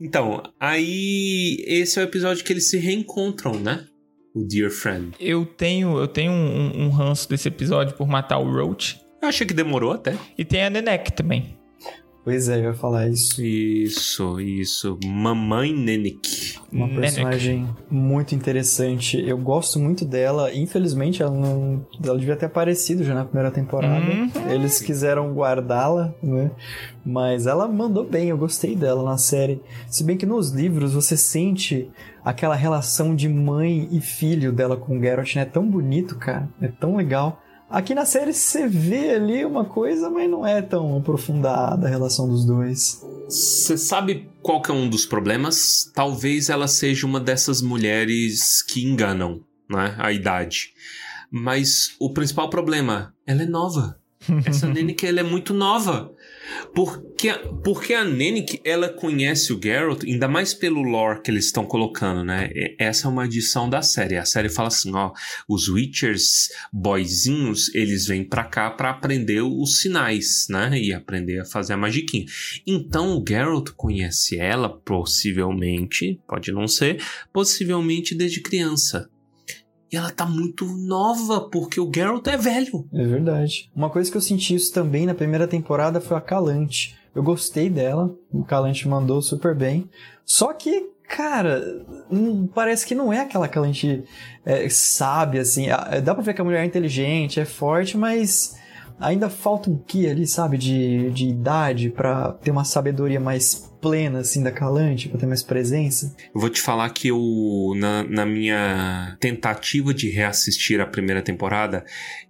Então, 0.00 0.42
aí 0.60 1.56
esse 1.66 1.98
é 1.98 2.02
o 2.02 2.04
episódio 2.04 2.44
que 2.44 2.52
eles 2.52 2.70
se 2.70 2.78
reencontram, 2.78 3.58
né? 3.58 3.84
O 4.34 4.44
Dear 4.46 4.70
Friend. 4.70 5.10
Eu 5.18 5.44
tenho, 5.44 5.98
eu 5.98 6.06
tenho 6.06 6.30
um, 6.30 6.34
um- 6.36 6.82
um 6.84 6.88
ranço 6.90 7.28
desse 7.28 7.48
episódio 7.48 7.96
por 7.96 8.06
matar 8.06 8.38
o 8.38 8.50
Roach. 8.50 9.00
Eu 9.20 9.28
achei 9.28 9.44
que 9.46 9.52
demorou 9.52 9.92
até. 9.92 10.16
E 10.38 10.44
tem 10.44 10.62
a 10.64 10.70
Nenek 10.70 11.12
também. 11.12 11.58
Pois 12.22 12.50
é, 12.50 12.58
eu 12.58 12.64
ia 12.64 12.74
falar 12.74 13.08
isso. 13.08 13.42
Isso, 13.42 14.38
isso. 14.40 14.98
Mamãe 15.04 15.72
Nenek. 15.72 16.58
Uma 16.70 16.86
Nenek. 16.86 17.00
personagem 17.00 17.66
muito 17.90 18.34
interessante. 18.34 19.18
Eu 19.26 19.38
gosto 19.38 19.78
muito 19.78 20.04
dela. 20.04 20.54
Infelizmente, 20.54 21.22
ela 21.22 21.32
não. 21.32 21.84
Ela 22.04 22.18
devia 22.18 22.36
ter 22.36 22.46
aparecido 22.46 23.02
já 23.02 23.14
na 23.14 23.24
primeira 23.24 23.50
temporada. 23.50 24.04
Uhum. 24.04 24.30
Eles 24.50 24.80
quiseram 24.82 25.32
guardá-la, 25.32 26.14
né? 26.22 26.50
Mas 27.04 27.46
ela 27.46 27.66
mandou 27.66 28.04
bem, 28.04 28.28
eu 28.28 28.36
gostei 28.36 28.76
dela 28.76 29.02
na 29.02 29.16
série. 29.16 29.62
Se 29.88 30.04
bem 30.04 30.18
que 30.18 30.26
nos 30.26 30.50
livros 30.50 30.92
você 30.92 31.16
sente 31.16 31.90
aquela 32.22 32.54
relação 32.54 33.14
de 33.14 33.28
mãe 33.30 33.88
e 33.90 34.00
filho 34.00 34.52
dela 34.52 34.76
com 34.76 34.98
o 34.98 35.00
Geralt, 35.00 35.34
né? 35.36 35.42
É 35.42 35.46
tão 35.46 35.66
bonito, 35.66 36.16
cara. 36.16 36.48
É 36.60 36.68
tão 36.68 36.96
legal. 36.96 37.40
Aqui 37.70 37.94
na 37.94 38.04
série 38.04 38.32
você 38.32 38.66
vê 38.66 39.10
ali 39.10 39.44
uma 39.44 39.64
coisa, 39.64 40.10
mas 40.10 40.28
não 40.28 40.44
é 40.44 40.60
tão 40.60 40.98
aprofundada 40.98 41.86
a 41.86 41.90
relação 41.90 42.28
dos 42.28 42.44
dois. 42.44 43.00
Você 43.28 43.78
sabe 43.78 44.28
qual 44.42 44.60
que 44.60 44.72
é 44.72 44.74
um 44.74 44.88
dos 44.88 45.06
problemas? 45.06 45.88
Talvez 45.94 46.48
ela 46.48 46.66
seja 46.66 47.06
uma 47.06 47.20
dessas 47.20 47.62
mulheres 47.62 48.60
que 48.60 48.84
enganam, 48.84 49.40
né? 49.70 49.94
A 49.98 50.10
idade. 50.10 50.72
Mas 51.30 51.94
o 52.00 52.12
principal 52.12 52.50
problema, 52.50 53.14
ela 53.24 53.44
é 53.44 53.46
nova. 53.46 54.00
Essa 54.44 54.66
Nennick, 54.66 55.06
ela 55.06 55.20
é 55.20 55.22
muito 55.22 55.54
nova. 55.54 56.10
Porque, 56.74 57.32
porque 57.62 57.94
a 57.94 58.04
Nennick, 58.04 58.60
ela 58.64 58.88
conhece 58.88 59.52
o 59.52 59.60
Geralt, 59.62 60.04
ainda 60.04 60.28
mais 60.28 60.54
pelo 60.54 60.82
lore 60.82 61.22
que 61.22 61.30
eles 61.30 61.46
estão 61.46 61.64
colocando, 61.64 62.24
né? 62.24 62.50
Essa 62.78 63.06
é 63.06 63.10
uma 63.10 63.24
edição 63.24 63.68
da 63.68 63.82
série. 63.82 64.16
A 64.16 64.24
série 64.24 64.48
fala 64.48 64.68
assim, 64.68 64.92
ó, 64.94 65.12
os 65.48 65.68
Witchers 65.68 66.48
boyzinhos, 66.72 67.74
eles 67.74 68.06
vêm 68.06 68.24
pra 68.24 68.44
cá 68.44 68.70
pra 68.70 68.90
aprender 68.90 69.42
os 69.42 69.80
sinais, 69.80 70.46
né? 70.48 70.78
E 70.80 70.92
aprender 70.92 71.40
a 71.40 71.44
fazer 71.44 71.74
a 71.74 71.76
magiquinha. 71.76 72.26
Então 72.66 73.16
o 73.16 73.24
Geralt 73.26 73.70
conhece 73.76 74.38
ela, 74.38 74.68
possivelmente, 74.68 76.20
pode 76.26 76.52
não 76.52 76.66
ser, 76.66 77.02
possivelmente 77.32 78.14
desde 78.14 78.40
criança. 78.40 79.10
E 79.92 79.96
ela 79.96 80.10
tá 80.10 80.24
muito 80.24 80.64
nova, 80.66 81.40
porque 81.40 81.80
o 81.80 81.90
Geralt 81.92 82.26
é 82.28 82.36
velho. 82.36 82.86
É 82.92 83.04
verdade. 83.04 83.70
Uma 83.74 83.90
coisa 83.90 84.10
que 84.10 84.16
eu 84.16 84.20
senti 84.20 84.54
isso 84.54 84.72
também 84.72 85.04
na 85.04 85.14
primeira 85.14 85.48
temporada 85.48 86.00
foi 86.00 86.16
a 86.16 86.20
Calante. 86.20 86.96
Eu 87.14 87.22
gostei 87.22 87.68
dela, 87.68 88.14
o 88.32 88.44
Calante 88.44 88.86
mandou 88.86 89.20
super 89.20 89.52
bem. 89.54 89.90
Só 90.24 90.52
que, 90.52 90.90
cara, 91.08 91.84
parece 92.54 92.86
que 92.86 92.94
não 92.94 93.12
é 93.12 93.18
aquela 93.18 93.48
Calante 93.48 94.04
é, 94.46 94.68
sábia, 94.68 95.40
assim. 95.40 95.66
Dá 96.04 96.14
pra 96.14 96.22
ver 96.22 96.34
que 96.34 96.40
a 96.40 96.44
mulher 96.44 96.62
é 96.62 96.66
inteligente, 96.66 97.40
é 97.40 97.44
forte, 97.44 97.96
mas 97.96 98.56
ainda 99.00 99.30
falta 99.30 99.70
um 99.70 99.78
quê 99.78 100.08
ali, 100.10 100.26
sabe, 100.26 100.58
de, 100.58 101.10
de 101.10 101.28
idade 101.28 101.90
para 101.90 102.32
ter 102.34 102.50
uma 102.50 102.64
sabedoria 102.64 103.18
mais 103.18 103.70
plena, 103.80 104.20
assim, 104.20 104.42
da 104.42 104.52
Calante, 104.52 105.08
pra 105.08 105.18
ter 105.18 105.26
mais 105.26 105.42
presença? 105.42 106.14
Eu 106.34 106.40
vou 106.40 106.50
te 106.50 106.60
falar 106.60 106.90
que 106.90 107.08
eu, 107.08 107.72
na, 107.76 108.04
na 108.04 108.26
minha 108.26 109.16
tentativa 109.18 109.94
de 109.94 110.10
reassistir 110.10 110.80
a 110.80 110.86
primeira 110.86 111.22
temporada, 111.22 111.84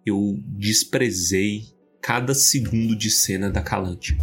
eu 0.07 0.39
desprezei 0.47 1.65
cada 2.01 2.35
segundo 2.35 2.97
de 2.97 3.11
cena 3.11 3.51
da 3.51 3.61
Calante. 3.61 4.17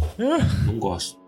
Não 0.66 0.78
gosto. 0.78 1.18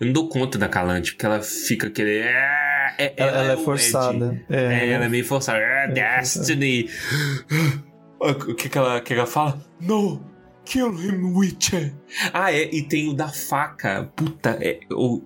Eu 0.00 0.06
não 0.06 0.12
dou 0.12 0.28
conta 0.28 0.58
da 0.58 0.68
Calante, 0.68 1.12
porque 1.12 1.26
ela 1.26 1.40
fica 1.40 1.86
aquele. 1.86 2.18
É, 2.18 2.94
é, 2.98 3.14
ela, 3.16 3.30
ela, 3.30 3.50
é, 3.52 3.54
é 3.54 3.56
forçada. 3.56 4.44
É, 4.50 4.64
é, 4.64 4.88
ela 4.90 5.04
é 5.04 5.08
meio 5.08 5.24
forçada. 5.24 5.58
É, 5.58 5.88
Destiny. 5.88 6.88
O 8.24 8.54
que, 8.54 8.68
que, 8.68 8.78
ela, 8.78 9.00
que 9.00 9.12
ela 9.12 9.26
fala? 9.26 9.60
No! 9.80 10.31
Kill 10.64 10.92
him, 10.92 11.34
Witcher! 11.34 11.92
Ah, 12.32 12.52
é, 12.52 12.68
e 12.72 12.82
tem 12.82 13.08
o 13.08 13.12
da 13.12 13.28
faca. 13.28 14.10
Puta, 14.16 14.58
é, 14.60 14.80
o, 14.90 15.22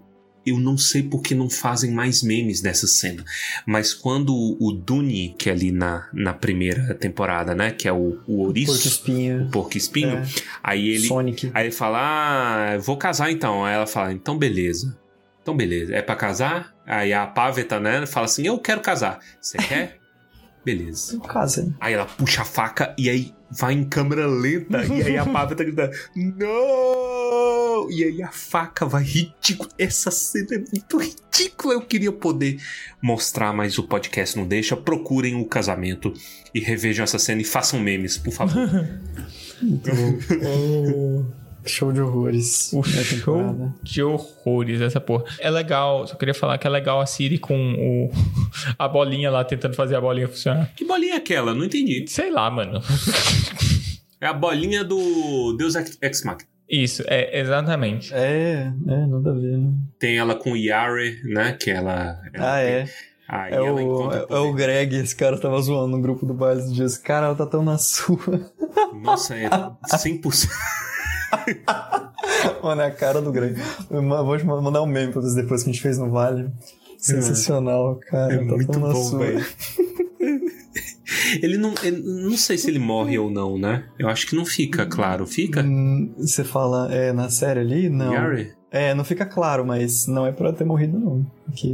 eu 0.47 0.61
não 0.61 0.79
sei 0.79 1.03
por 1.03 1.21
que 1.21 1.35
não 1.35 1.51
fazem 1.51 1.91
mais 1.91 2.23
memes 2.23 2.61
dessa 2.61 2.87
cena. 2.87 3.25
Mas 3.67 3.93
quando 3.93 4.33
o 4.33 4.73
Duni, 4.73 5.35
que 5.37 5.51
é 5.51 5.53
ali 5.53 5.73
na, 5.73 6.09
na 6.13 6.33
primeira 6.33 6.95
temporada, 6.95 7.55
né? 7.55 7.73
Que 7.73 7.89
é 7.89 7.93
o, 7.93 8.21
o 8.29 8.39
ouriço. 8.43 8.73
Porco 8.73 8.87
espinho. 8.87 9.43
O 9.43 9.51
porco 9.51 9.77
espinho. 9.77 10.19
É. 10.19 10.27
Aí 10.63 10.89
ele. 10.89 11.09
Sonic. 11.09 11.51
Aí 11.53 11.67
ele 11.67 11.75
fala: 11.75 11.99
Ah, 12.01 12.79
vou 12.79 12.97
casar 12.97 13.31
então. 13.31 13.65
Aí 13.65 13.75
ela 13.75 13.87
fala: 13.87 14.13
Então 14.13 14.39
beleza. 14.39 14.97
Então 15.43 15.57
beleza. 15.57 15.93
É 15.95 16.01
para 16.01 16.15
casar? 16.15 16.75
Aí 16.87 17.13
a 17.13 17.27
Paveta, 17.27 17.81
né? 17.81 18.07
Fala 18.07 18.27
assim: 18.27 18.47
Eu 18.47 18.59
quero 18.59 18.81
casar. 18.81 19.19
Você 19.41 19.59
quer? 19.59 19.99
Beleza. 20.67 21.21
Casa. 21.21 21.73
Aí 21.81 21.95
ela 21.95 22.07
puxa 22.07 22.43
a 22.43 22.45
faca 22.45 22.93
e 22.99 23.09
aí 23.09 23.33
vai 23.49 23.73
em 23.73 23.85
câmera 23.85 24.27
lenta. 24.27 24.85
e 24.85 25.01
aí 25.01 25.17
a 25.17 25.23
Paveta 25.31 25.55
tá 25.55 25.63
gritando: 25.63 25.93
Não! 26.17 27.89
E 27.89 28.03
aí 28.03 28.21
a 28.21 28.33
faca 28.33 28.85
vai 28.85 29.05
ridículo. 29.05 29.71
Essa 29.79 30.11
cena 30.11 30.57
é 30.57 30.59
muito 30.59 30.99
ridícula. 30.99 31.75
Eu 31.75 31.83
queria 31.83 32.11
poder 32.11 32.61
mostrar, 33.01 33.53
mas 33.53 33.79
o 33.79 33.85
podcast 33.85 34.37
não 34.37 34.45
deixa. 34.45 34.77
Procurem 34.77 35.41
o 35.41 35.45
casamento 35.47 36.13
e 36.53 36.59
revejam 36.59 37.05
essa 37.05 37.21
cena 37.21 37.41
e 37.41 37.45
façam 37.45 37.79
memes, 37.79 38.19
por 38.19 38.33
favor. 38.33 38.57
muito 39.63 39.91
bom. 39.95 41.27
Show 41.67 41.93
de 41.93 42.01
horrores. 42.01 42.73
O 42.73 42.83
show 42.83 43.73
de 43.83 44.03
horrores, 44.03 44.81
essa 44.81 45.01
porra. 45.01 45.25
É 45.41 45.51
legal, 45.51 46.07
só 46.07 46.15
queria 46.15 46.35
falar 46.35 46.59
que 46.59 46.67
é 46.67 46.71
legal 46.71 47.01
a 47.01 47.07
Siri 47.07 47.39
com 47.39 47.75
o, 47.75 48.11
a 48.79 48.89
bolinha 48.89 49.31
lá, 49.31 49.45
tentando 49.45 49.75
fazer 49.75 49.97
a 49.97 50.01
bolinha 50.01 50.29
funcionar. 50.29 50.73
Que 50.77 50.85
bolinha 50.85 51.15
é 51.15 51.17
aquela? 51.17 51.55
Não 51.55 51.65
entendi. 51.65 52.05
Sei 52.09 52.31
lá, 52.31 52.51
mano. 52.51 52.81
É 54.19 54.27
a 54.27 54.33
bolinha 54.33 54.83
do 54.83 55.55
Deus 55.59 55.75
Ex 55.75 56.25
Machina. 56.25 56.49
Isso, 56.69 57.05
é, 57.07 57.39
exatamente. 57.39 58.13
É, 58.13 58.73
é, 58.89 59.07
nada 59.07 59.31
a 59.31 59.35
ver, 59.35 59.59
né? 59.59 59.73
Tem 59.99 60.17
ela 60.17 60.35
com 60.35 60.57
Yare, 60.57 61.21
né? 61.25 61.53
Que 61.53 61.71
ela. 61.71 62.19
ela 62.33 62.57
ah, 62.57 62.63
tem... 62.63 62.73
é. 62.73 62.89
Aí 63.29 63.55
é, 63.55 63.61
o, 63.61 64.13
é, 64.13 64.27
é, 64.31 64.39
o 64.39 64.53
Greg, 64.53 64.97
esse 64.97 65.15
cara 65.15 65.39
tava 65.39 65.61
zoando 65.61 65.97
no 65.97 66.01
grupo 66.01 66.25
do 66.25 66.33
baile 66.33 66.63
dos 66.63 66.73
dias. 66.73 66.97
Cara, 66.97 67.27
ela 67.27 67.35
tá 67.35 67.45
tão 67.47 67.63
na 67.65 67.77
sua. 67.77 68.19
Nossa, 69.03 69.35
é 69.37 69.49
100%. 69.91 70.49
Mano, 72.63 72.83
é 72.83 72.87
a 72.87 72.91
cara 72.91 73.21
do 73.21 73.33
Greg. 73.33 73.61
Vou 73.91 74.39
te 74.39 74.45
mandar 74.45 74.83
um 74.83 74.87
meme 74.87 75.13
pra 75.13 75.21
vocês 75.21 75.35
depois 75.35 75.63
que 75.63 75.71
a 75.71 75.73
gente 75.73 75.83
fez 75.83 75.99
no 75.99 76.11
Vale. 76.11 76.51
Sensacional, 76.99 78.01
cara. 78.09 78.35
É 78.35 78.39
tá 78.39 78.45
muito 78.45 78.81
bom, 78.81 79.19
velho. 79.19 79.45
Ele 81.43 81.57
não. 81.57 81.75
Ele, 81.83 82.03
não 82.03 82.37
sei 82.37 82.59
se 82.59 82.69
ele 82.69 82.79
morre 82.79 83.19
ou 83.19 83.31
não, 83.31 83.59
né? 83.59 83.85
Eu 83.99 84.09
acho 84.09 84.27
que 84.27 84.35
não 84.35 84.45
fica 84.45 84.87
claro. 84.87 85.27
Fica? 85.27 85.63
Hum, 85.63 86.13
você 86.17 86.45
fala 86.45 86.93
é, 86.93 87.13
na 87.13 87.29
série 87.31 87.61
ali? 87.61 87.89
Não. 87.89 88.11
Gary? 88.11 88.53
É, 88.71 88.95
não 88.95 89.05
fica 89.05 89.25
claro, 89.25 89.65
mas 89.65 90.07
não 90.07 90.27
é 90.27 90.33
pra 90.33 90.53
ter 90.53 90.65
morrido, 90.65 90.99
não. 90.99 91.27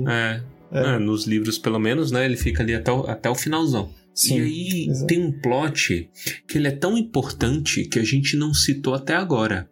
É. 0.09 0.41
É. 0.71 0.95
é. 0.95 0.99
nos 0.99 1.27
livros, 1.27 1.59
pelo 1.59 1.79
menos, 1.79 2.11
né? 2.11 2.25
Ele 2.25 2.37
fica 2.37 2.63
ali 2.63 2.75
até 2.75 2.93
o, 2.93 3.07
até 3.07 3.29
o 3.29 3.35
finalzão. 3.35 3.91
Sim, 4.15 4.39
e 4.39 4.41
aí 4.43 4.87
exato. 4.91 5.07
tem 5.07 5.23
um 5.25 5.33
plot 5.33 6.11
que 6.47 6.59
ele 6.59 6.69
é 6.69 6.73
tão 6.73 6.97
importante 6.99 7.85
que 7.85 7.99
a 7.99 8.05
gente 8.05 8.37
não 8.37 8.53
citou 8.53 8.95
até 8.95 9.15
agora, 9.15 9.69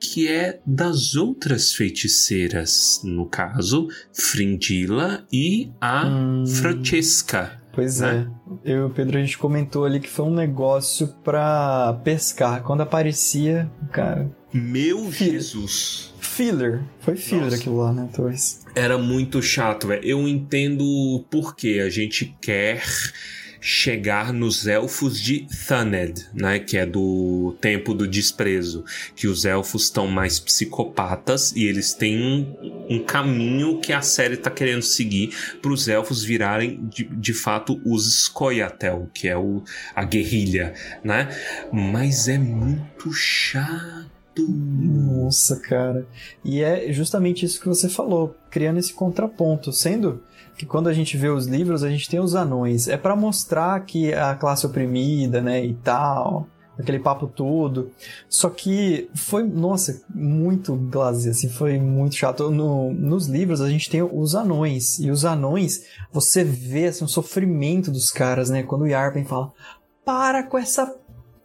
que 0.00 0.28
é 0.28 0.60
das 0.66 1.14
outras 1.16 1.72
feiticeiras, 1.72 3.00
no 3.04 3.26
caso, 3.26 3.88
Frindila 4.12 5.26
e 5.32 5.70
a 5.80 6.06
Hum. 6.06 6.46
Francesca. 6.46 7.60
Pois 7.74 8.00
né? 8.00 8.28
é. 8.64 8.72
Eu 8.72 8.82
e 8.82 8.84
o 8.84 8.90
Pedro, 8.90 9.16
a 9.16 9.20
gente 9.20 9.38
comentou 9.38 9.84
ali 9.86 9.98
que 9.98 10.08
foi 10.08 10.26
um 10.26 10.34
negócio 10.34 11.08
pra 11.24 11.98
pescar. 12.04 12.62
Quando 12.62 12.82
aparecia, 12.82 13.70
cara. 13.90 14.30
Meu 14.52 15.10
Filho. 15.10 15.32
Jesus. 15.32 16.12
Filler. 16.20 16.82
Foi 17.00 17.16
filler 17.16 17.44
Nossa. 17.44 17.56
aquilo 17.56 17.76
lá, 17.78 17.92
né, 17.92 18.08
Torres? 18.14 18.60
Era 18.74 18.98
muito 18.98 19.40
chato, 19.42 19.86
velho. 19.86 20.04
Eu 20.04 20.28
entendo 20.28 21.24
por 21.30 21.56
que 21.56 21.80
a 21.80 21.88
gente 21.88 22.36
quer 22.42 22.82
chegar 23.64 24.32
nos 24.32 24.66
elfos 24.66 25.20
de 25.20 25.46
Thaned, 25.68 26.26
né, 26.34 26.58
que 26.58 26.76
é 26.76 26.84
do 26.84 27.56
tempo 27.60 27.94
do 27.94 28.08
desprezo, 28.08 28.84
que 29.14 29.28
os 29.28 29.44
elfos 29.44 29.84
estão 29.84 30.08
mais 30.08 30.40
psicopatas 30.40 31.52
e 31.52 31.64
eles 31.64 31.94
têm 31.94 32.20
um, 32.20 32.96
um 32.96 33.04
caminho 33.04 33.80
que 33.80 33.92
a 33.92 34.02
série 34.02 34.36
tá 34.36 34.50
querendo 34.50 34.82
seguir 34.82 35.32
para 35.62 35.72
os 35.72 35.86
elfos 35.86 36.24
virarem 36.24 36.84
de, 36.88 37.04
de 37.04 37.32
fato 37.32 37.80
os 37.86 38.24
Scoia'tael, 38.24 39.08
que 39.14 39.28
é 39.28 39.36
o, 39.36 39.62
a 39.94 40.04
guerrilha, 40.04 40.74
né? 41.04 41.28
Mas 41.72 42.26
é 42.26 42.38
muito 42.38 43.12
chato. 43.12 44.10
Nossa, 44.38 45.60
cara. 45.60 46.04
E 46.44 46.62
é 46.62 46.90
justamente 46.92 47.44
isso 47.44 47.60
que 47.60 47.68
você 47.68 47.88
falou, 47.88 48.34
criando 48.50 48.78
esse 48.78 48.92
contraponto, 48.92 49.72
sendo 49.72 50.22
que 50.56 50.66
quando 50.66 50.88
a 50.88 50.92
gente 50.92 51.16
vê 51.16 51.28
os 51.28 51.46
livros, 51.46 51.82
a 51.82 51.90
gente 51.90 52.08
tem 52.08 52.20
os 52.20 52.34
anões. 52.34 52.88
É 52.88 52.96
pra 52.96 53.16
mostrar 53.16 53.80
que 53.84 54.12
a 54.12 54.34
classe 54.34 54.66
oprimida, 54.66 55.40
né, 55.40 55.64
e 55.64 55.74
tal, 55.74 56.46
aquele 56.78 56.98
papo 56.98 57.26
todo. 57.26 57.90
Só 58.28 58.48
que 58.50 59.08
foi, 59.14 59.42
nossa, 59.44 60.02
muito 60.14 60.74
blasé, 60.74 61.30
assim, 61.30 61.48
foi 61.48 61.78
muito 61.78 62.16
chato. 62.16 62.50
No, 62.50 62.92
nos 62.92 63.26
livros 63.26 63.60
a 63.60 63.68
gente 63.68 63.90
tem 63.90 64.02
os 64.02 64.34
anões, 64.34 64.98
e 64.98 65.10
os 65.10 65.24
anões, 65.24 65.84
você 66.12 66.44
vê 66.44 66.86
assim, 66.86 67.04
o 67.04 67.08
sofrimento 67.08 67.90
dos 67.90 68.10
caras, 68.10 68.50
né, 68.50 68.62
quando 68.62 68.82
o 68.82 68.88
Yarpen 68.88 69.24
fala, 69.24 69.52
para 70.04 70.42
com 70.42 70.58
essa 70.58 70.94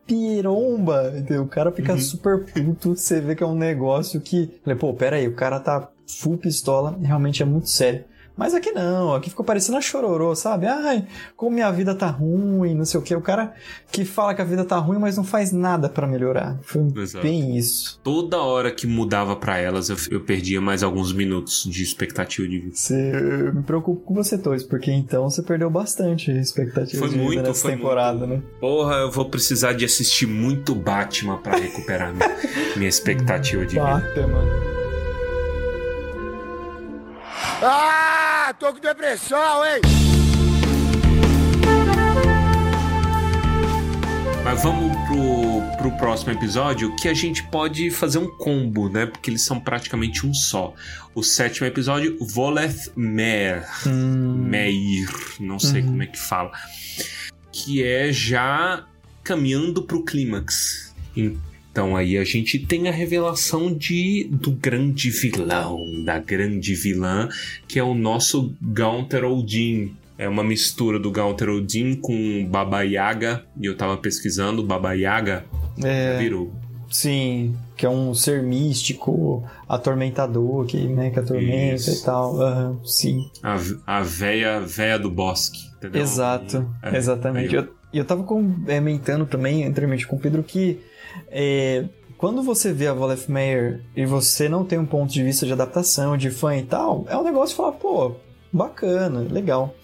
piromba, 0.05 1.13
entendeu? 1.15 1.43
O 1.43 1.47
cara 1.47 1.71
fica 1.71 1.97
super 1.97 2.45
puto, 2.45 2.95
você 2.95 3.19
vê 3.19 3.35
que 3.35 3.43
é 3.43 3.47
um 3.47 3.55
negócio 3.55 4.21
que, 4.21 4.47
pô, 4.79 4.93
pera 4.93 5.17
aí, 5.17 5.27
o 5.27 5.35
cara 5.35 5.59
tá 5.59 5.89
full 6.07 6.37
pistola, 6.37 6.97
realmente 7.01 7.43
é 7.43 7.45
muito 7.45 7.69
sério. 7.69 8.05
Mas 8.37 8.53
aqui 8.53 8.71
não, 8.71 9.15
aqui 9.15 9.29
ficou 9.31 9.43
parecendo 9.43 9.77
a 9.77 9.81
chororô, 9.81 10.35
sabe? 10.35 10.67
Ai, 10.67 11.07
como 11.35 11.55
minha 11.55 11.71
vida 11.71 11.95
tá 11.95 12.07
ruim, 12.07 12.75
não 12.75 12.85
sei 12.85 12.99
o 12.99 13.03
que. 13.03 13.15
O 13.15 13.21
cara 13.21 13.53
que 13.91 14.05
fala 14.05 14.35
que 14.35 14.41
a 14.41 14.45
vida 14.45 14.63
tá 14.63 14.77
ruim, 14.77 14.99
mas 14.99 15.17
não 15.17 15.23
faz 15.23 15.51
nada 15.51 15.89
pra 15.89 16.05
melhorar. 16.05 16.59
Foi 16.61 16.81
Exato. 16.95 17.23
bem 17.23 17.57
isso. 17.57 17.99
Toda 18.03 18.37
hora 18.37 18.71
que 18.71 18.85
mudava 18.85 19.35
pra 19.35 19.57
elas, 19.57 19.89
eu, 19.89 19.97
eu 20.11 20.21
perdia 20.21 20.61
mais 20.61 20.83
alguns 20.83 21.11
minutos 21.11 21.63
de 21.63 21.81
expectativa 21.81 22.47
de 22.47 22.59
vida. 22.59 22.75
Você, 22.75 23.11
eu 23.47 23.53
me 23.55 23.63
preocupo 23.63 24.01
com 24.01 24.13
você, 24.13 24.37
Torres, 24.37 24.63
porque 24.63 24.91
então 24.91 25.29
você 25.29 25.41
perdeu 25.41 25.69
bastante 25.69 26.29
expectativa 26.31 26.99
Foi 26.99 27.09
de 27.09 27.15
vida 27.15 27.25
muito, 27.25 27.41
nessa 27.41 27.61
foi 27.63 27.71
temporada, 27.71 28.27
muito. 28.27 28.43
né? 28.43 28.49
Porra, 28.59 28.95
eu 28.97 29.11
vou 29.11 29.25
precisar 29.29 29.73
de 29.73 29.83
assistir 29.83 30.27
muito 30.27 30.75
Batman 30.75 31.37
pra 31.37 31.57
recuperar 31.57 32.13
minha, 32.13 32.37
minha 32.77 32.89
expectativa 32.89 33.65
de 33.65 33.75
vida. 33.75 33.83
Batman. 33.83 34.43
Ah, 37.61 38.16
tô 38.53 38.73
com 38.73 38.79
depressão, 38.79 39.65
hein? 39.65 39.81
Mas 44.43 44.63
vamos 44.63 44.95
pro, 45.07 45.77
pro 45.77 45.97
próximo 45.97 46.31
episódio 46.31 46.95
que 46.95 47.09
a 47.09 47.13
gente 47.13 47.43
pode 47.49 47.91
fazer 47.91 48.17
um 48.17 48.27
combo, 48.37 48.87
né? 48.87 49.05
Porque 49.05 49.29
eles 49.29 49.41
são 49.41 49.59
praticamente 49.59 50.25
um 50.25 50.33
só. 50.33 50.73
O 51.13 51.21
sétimo 51.21 51.67
episódio, 51.67 52.17
Voleth 52.21 52.91
Mer. 52.95 53.67
Meir, 53.85 55.09
não 55.39 55.59
sei 55.59 55.83
como 55.83 56.01
é 56.01 56.05
que 56.05 56.17
fala. 56.17 56.51
Que 57.51 57.83
é 57.83 58.11
já 58.13 58.85
caminhando 59.23 59.83
pro 59.83 60.05
clímax. 60.05 60.95
Então 61.77 61.95
aí 61.95 62.17
a 62.17 62.23
gente 62.23 62.57
tem 62.57 62.87
a 62.87 62.91
revelação 62.91 63.71
de 63.71 64.27
do 64.31 64.49
grande 64.49 65.11
vilão, 65.11 65.79
da 66.03 66.17
grande 66.17 66.73
vilã, 66.73 67.29
que 67.67 67.77
é 67.77 67.83
o 67.83 67.93
nosso 67.93 68.51
Gaunter 68.59 69.23
Odin. 69.23 69.95
É 70.17 70.27
uma 70.27 70.43
mistura 70.43 70.97
do 70.97 71.11
Gaunter 71.11 71.49
Odin 71.49 71.93
com 71.97 72.47
Baba 72.49 72.81
Yaga. 72.81 73.43
E 73.61 73.67
eu 73.67 73.77
tava 73.77 73.95
pesquisando, 73.95 74.63
Baba 74.63 74.93
Yaga 74.93 75.45
É, 75.83 76.17
virou. 76.17 76.51
sim, 76.89 77.55
que 77.75 77.85
é 77.85 77.89
um 77.89 78.11
ser 78.11 78.41
místico, 78.41 79.47
atormentador, 79.69 80.65
que, 80.65 80.79
né, 80.79 81.11
que 81.11 81.19
atormenta 81.19 81.75
Isso. 81.75 82.01
e 82.01 82.03
tal. 82.03 82.41
Aham, 82.41 82.79
sim. 82.83 83.29
A, 83.43 83.55
a 83.85 84.01
véia, 84.01 84.59
véia 84.61 84.97
do 84.97 85.11
bosque. 85.11 85.59
Entendeu? 85.77 86.01
Exato, 86.01 86.67
É, 86.81 86.97
exatamente. 86.97 87.49
aí 87.49 87.53
E 87.53 87.55
eu, 87.55 87.73
e 87.93 87.97
eu 87.99 88.03
tava 88.05 88.23
comentando 88.23 89.27
também 89.27 89.63
anteriormente 89.63 90.07
com 90.07 90.15
o 90.15 90.19
Pedro 90.19 90.41
que 90.41 90.79
é, 91.29 91.85
quando 92.17 92.41
você 92.41 92.73
vê 92.73 92.87
a 92.87 92.93
Volef 92.93 93.29
Meyer 93.29 93.81
e 93.95 94.05
você 94.05 94.49
não 94.49 94.65
tem 94.65 94.79
um 94.79 94.85
ponto 94.85 95.11
de 95.11 95.23
vista 95.23 95.45
de 95.45 95.53
adaptação, 95.53 96.17
de 96.17 96.31
fã 96.31 96.55
e 96.55 96.63
tal, 96.63 97.05
é 97.07 97.17
um 97.17 97.23
negócio 97.23 97.49
de 97.49 97.55
falar, 97.55 97.73
pô, 97.73 98.15
bacana, 98.51 99.19
legal. 99.19 99.75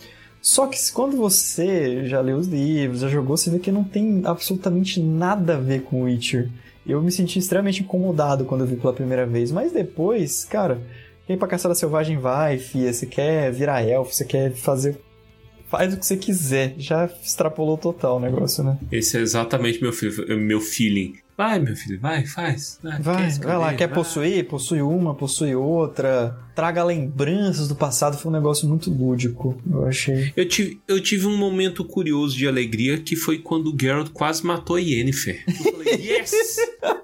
Só 0.42 0.68
que 0.68 0.78
quando 0.92 1.16
você 1.16 2.06
já 2.06 2.20
leu 2.20 2.38
os 2.38 2.48
livros, 2.48 3.02
já 3.02 3.08
jogou, 3.08 3.38
você 3.38 3.50
vê 3.50 3.60
que 3.60 3.72
não 3.72 3.84
tem 3.84 4.24
absolutamente 4.26 5.02
nada 5.02 5.56
a 5.56 5.60
ver 5.60 5.84
com 5.84 6.04
Witcher. 6.04 6.50
Eu 6.86 7.02
me 7.02 7.12
senti 7.12 7.40
extremamente 7.40 7.82
incomodado 7.82 8.44
quando 8.44 8.62
eu 8.62 8.68
vi 8.68 8.76
pela 8.76 8.92
primeira 8.92 9.26
vez, 9.26 9.52
mas 9.52 9.72
depois, 9.72 10.44
cara, 10.44 10.82
quem 11.26 11.38
pra 11.38 11.48
caçada 11.48 11.74
selvagem 11.74 12.18
vai, 12.18 12.58
fia, 12.58 12.92
você 12.92 13.06
quer 13.06 13.52
virar 13.52 13.88
elfo, 13.88 14.14
você 14.14 14.26
quer 14.26 14.52
fazer 14.52 15.00
faz 15.74 15.92
o 15.94 15.98
que 15.98 16.06
você 16.06 16.16
quiser. 16.16 16.76
Já 16.78 17.10
extrapolou 17.24 17.78
total 17.78 18.18
o 18.18 18.20
negócio, 18.20 18.64
né? 18.64 18.78
Esse 18.92 19.18
é 19.18 19.22
exatamente 19.22 19.82
meu, 19.82 19.92
meu 20.38 20.62
feeling. 20.62 21.16
Vai, 21.36 21.58
meu 21.58 21.76
filho, 21.76 22.00
vai, 22.00 22.24
faz. 22.28 22.80
Vai, 22.84 23.02
Vai, 23.02 23.32
vai 23.40 23.58
lá, 23.58 23.74
quer 23.74 23.88
vai. 23.88 23.96
possuir? 23.96 24.48
Possui 24.48 24.84
uma, 24.84 25.16
possui 25.16 25.56
outra. 25.56 26.38
Traga 26.54 26.84
lembranças 26.84 27.68
do 27.68 27.76
passado. 27.76 28.16
Foi 28.20 28.30
um 28.30 28.36
negócio 28.36 28.70
muito 28.70 28.92
lúdico, 28.92 29.60
eu 29.68 29.84
achei. 29.88 30.32
Eu 30.38 30.48
tive, 30.48 30.80
eu 30.88 31.02
tive 31.02 31.26
um 31.26 31.36
momento 31.36 31.84
curioso 31.84 32.38
de 32.38 32.48
alegria 32.48 33.00
que 33.00 33.16
foi 33.16 33.40
quando 33.40 33.74
o 33.74 33.78
Geralt 33.80 34.10
quase 34.12 34.46
matou 34.46 34.76
a 34.76 34.80
Yennefer. 34.80 35.44
Eu 35.48 35.72
falei, 35.74 35.96
yes! 35.96 36.56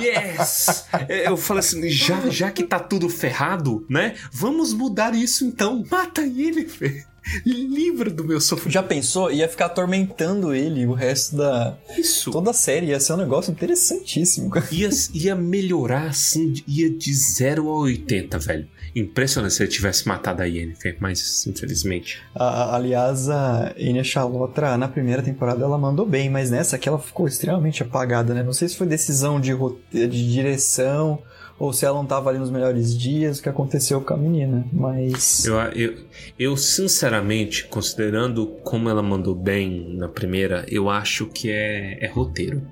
Yes! 0.00 0.86
É, 1.08 1.28
Eu 1.28 1.36
falei 1.36 1.60
assim, 1.60 1.88
já, 1.90 2.28
já 2.30 2.50
que 2.50 2.62
tá 2.62 2.78
tudo 2.78 3.08
ferrado, 3.08 3.84
né? 3.88 4.14
Vamos 4.32 4.72
mudar 4.72 5.14
isso 5.14 5.44
então. 5.44 5.84
Mata 5.90 6.22
a 6.22 6.24
Yennefer. 6.24 7.06
Livra 7.46 8.10
do 8.10 8.24
meu 8.24 8.40
sofrimento. 8.40 8.72
Já 8.74 8.82
pensou? 8.82 9.30
Ia 9.30 9.48
ficar 9.48 9.66
atormentando 9.66 10.54
ele 10.54 10.84
o 10.86 10.92
resto 10.92 11.36
da. 11.36 11.76
Isso. 11.96 12.30
Toda 12.30 12.50
a 12.50 12.54
série. 12.54 12.86
Ia 12.86 13.00
ser 13.00 13.12
um 13.14 13.18
negócio 13.18 13.50
interessantíssimo. 13.52 14.50
Ia, 14.70 14.90
ia 15.14 15.34
melhorar 15.34 16.08
assim, 16.08 16.54
ia 16.66 16.90
de 16.90 17.12
0 17.14 17.68
a 17.68 17.74
80, 17.80 18.38
velho. 18.38 18.68
Impressionante 18.94 19.54
se 19.54 19.62
ele 19.62 19.70
tivesse 19.70 20.06
matado 20.06 20.42
a 20.42 20.44
Yennefer, 20.44 20.96
mas 21.00 21.46
infelizmente. 21.46 22.20
A- 22.34 22.76
aliás, 22.76 23.28
a 23.30 23.72
Enya 23.78 24.04
Chalotra, 24.04 24.76
na 24.76 24.88
primeira 24.88 25.22
temporada, 25.22 25.64
ela 25.64 25.78
mandou 25.78 26.04
bem, 26.04 26.28
mas 26.28 26.50
nessa 26.50 26.76
aqui 26.76 26.88
ela 26.88 26.98
ficou 26.98 27.26
extremamente 27.26 27.82
apagada, 27.82 28.34
né? 28.34 28.42
Não 28.42 28.52
sei 28.52 28.68
se 28.68 28.76
foi 28.76 28.86
decisão 28.86 29.40
de, 29.40 29.52
de 29.92 30.32
direção 30.32 31.18
ou 31.62 31.72
se 31.72 31.86
ela 31.86 31.96
não 31.96 32.04
tava 32.04 32.28
ali 32.28 32.40
nos 32.40 32.50
melhores 32.50 32.98
dias, 32.98 33.38
o 33.38 33.42
que 33.44 33.48
aconteceu 33.48 34.00
com 34.00 34.12
a 34.12 34.16
menina, 34.16 34.66
mas... 34.72 35.44
Eu, 35.44 35.54
eu, 35.60 35.94
eu, 36.36 36.56
sinceramente, 36.56 37.68
considerando 37.68 38.48
como 38.64 38.90
ela 38.90 39.00
mandou 39.00 39.32
bem 39.32 39.94
na 39.96 40.08
primeira, 40.08 40.66
eu 40.68 40.90
acho 40.90 41.26
que 41.26 41.52
é, 41.52 42.04
é 42.04 42.08
roteiro. 42.08 42.66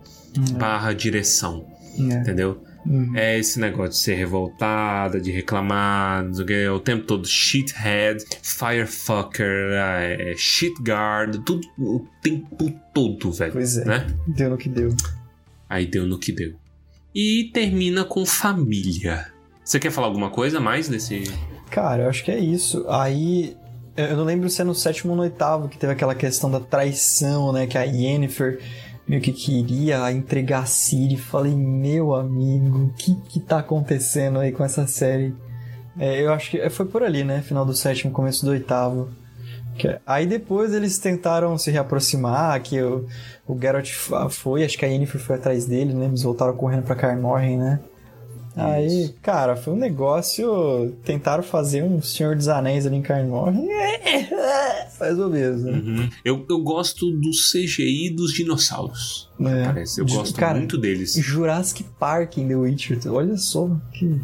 Barra 0.58 0.92
direção, 0.92 1.64
É. 1.96 2.02
entendeu? 2.02 2.60
Uhum. 2.84 3.16
É 3.16 3.38
esse 3.38 3.60
negócio 3.60 3.92
de 3.92 3.98
ser 3.98 4.14
revoltada, 4.14 5.20
de 5.20 5.30
reclamar, 5.30 6.24
o 6.74 6.80
tempo 6.80 7.04
todo 7.06 7.28
shithead, 7.28 8.24
firefucker, 8.42 9.70
é, 9.72 10.34
shitguard, 10.36 11.38
tudo 11.44 11.60
o 11.78 12.04
tempo 12.20 12.72
todo, 12.92 13.30
velho. 13.30 13.52
Pois 13.52 13.78
é. 13.78 13.84
Né? 13.84 14.06
Deu 14.26 14.50
no 14.50 14.58
que 14.58 14.68
deu. 14.68 14.92
Aí 15.68 15.86
deu 15.86 16.08
no 16.08 16.18
que 16.18 16.32
deu. 16.32 16.54
E 17.14 17.50
termina 17.52 18.04
com 18.04 18.24
família. 18.24 19.32
Você 19.64 19.78
quer 19.78 19.90
falar 19.90 20.06
alguma 20.06 20.30
coisa 20.30 20.60
mais 20.60 20.88
desse. 20.88 21.24
Cara, 21.70 22.04
eu 22.04 22.08
acho 22.08 22.24
que 22.24 22.30
é 22.30 22.38
isso. 22.38 22.84
Aí, 22.88 23.56
eu 23.96 24.16
não 24.16 24.24
lembro 24.24 24.48
se 24.48 24.60
é 24.60 24.64
no 24.64 24.74
sétimo 24.74 25.12
ou 25.12 25.16
no 25.16 25.22
oitavo 25.22 25.68
que 25.68 25.78
teve 25.78 25.92
aquela 25.92 26.14
questão 26.14 26.50
da 26.50 26.60
traição, 26.60 27.52
né? 27.52 27.66
Que 27.66 27.78
a 27.78 27.82
Yennefer 27.82 28.60
meio 29.06 29.20
que 29.20 29.32
queria 29.32 30.10
entregar 30.12 30.60
a 30.60 30.66
Ciri. 30.66 31.16
Falei, 31.16 31.54
meu 31.54 32.14
amigo, 32.14 32.84
o 32.84 32.92
que 32.94 33.14
que 33.28 33.40
tá 33.40 33.58
acontecendo 33.58 34.38
aí 34.38 34.52
com 34.52 34.64
essa 34.64 34.86
série? 34.86 35.34
É, 35.98 36.22
eu 36.22 36.32
acho 36.32 36.50
que 36.50 36.70
foi 36.70 36.86
por 36.86 37.02
ali, 37.02 37.24
né? 37.24 37.42
Final 37.42 37.66
do 37.66 37.74
sétimo, 37.74 38.12
começo 38.12 38.44
do 38.44 38.52
oitavo. 38.52 39.10
Que- 39.80 39.98
Aí 40.06 40.26
depois 40.26 40.72
eles 40.74 40.98
tentaram 40.98 41.56
se 41.58 41.70
reaproximar, 41.70 42.60
que 42.62 42.80
o, 42.80 43.06
o 43.46 43.58
Geralt 43.60 43.90
foi, 44.30 44.64
acho 44.64 44.76
que 44.78 44.84
a 44.84 44.88
Yennefer 44.88 45.20
foi 45.20 45.36
atrás 45.36 45.64
dele, 45.66 45.92
né? 45.94 46.06
Eles 46.06 46.22
voltaram 46.22 46.54
correndo 46.56 46.82
pra 46.82 46.94
Carmorhen, 46.94 47.58
né? 47.58 47.80
Aí, 48.56 49.14
cara, 49.22 49.54
foi 49.56 49.72
um 49.72 49.76
negócio. 49.76 50.92
Tentaram 51.04 51.42
fazer 51.42 51.82
um 51.84 52.02
Senhor 52.02 52.34
dos 52.34 52.48
Anéis 52.48 52.84
ali 52.84 52.96
em 52.96 53.00
Carmorhen. 53.02 53.66
Faz 54.98 55.16
o 55.20 55.28
mesmo. 55.30 55.70
Uhum. 55.70 56.10
Eu, 56.24 56.44
eu 56.50 56.58
gosto 56.58 57.10
do 57.12 57.30
CGI 57.30 58.10
dos 58.10 58.32
dinossauros. 58.32 59.30
É. 59.40 59.64
Parece. 59.66 60.00
Eu 60.00 60.06
gosto 60.06 60.34
cara, 60.36 60.58
muito 60.58 60.76
deles. 60.76 61.14
Jurassic 61.14 61.84
Park 61.98 62.38
em 62.38 62.48
The 62.48 62.56
Witcher. 62.56 62.98
Olha 63.06 63.36
só 63.36 63.70
que 63.92 64.20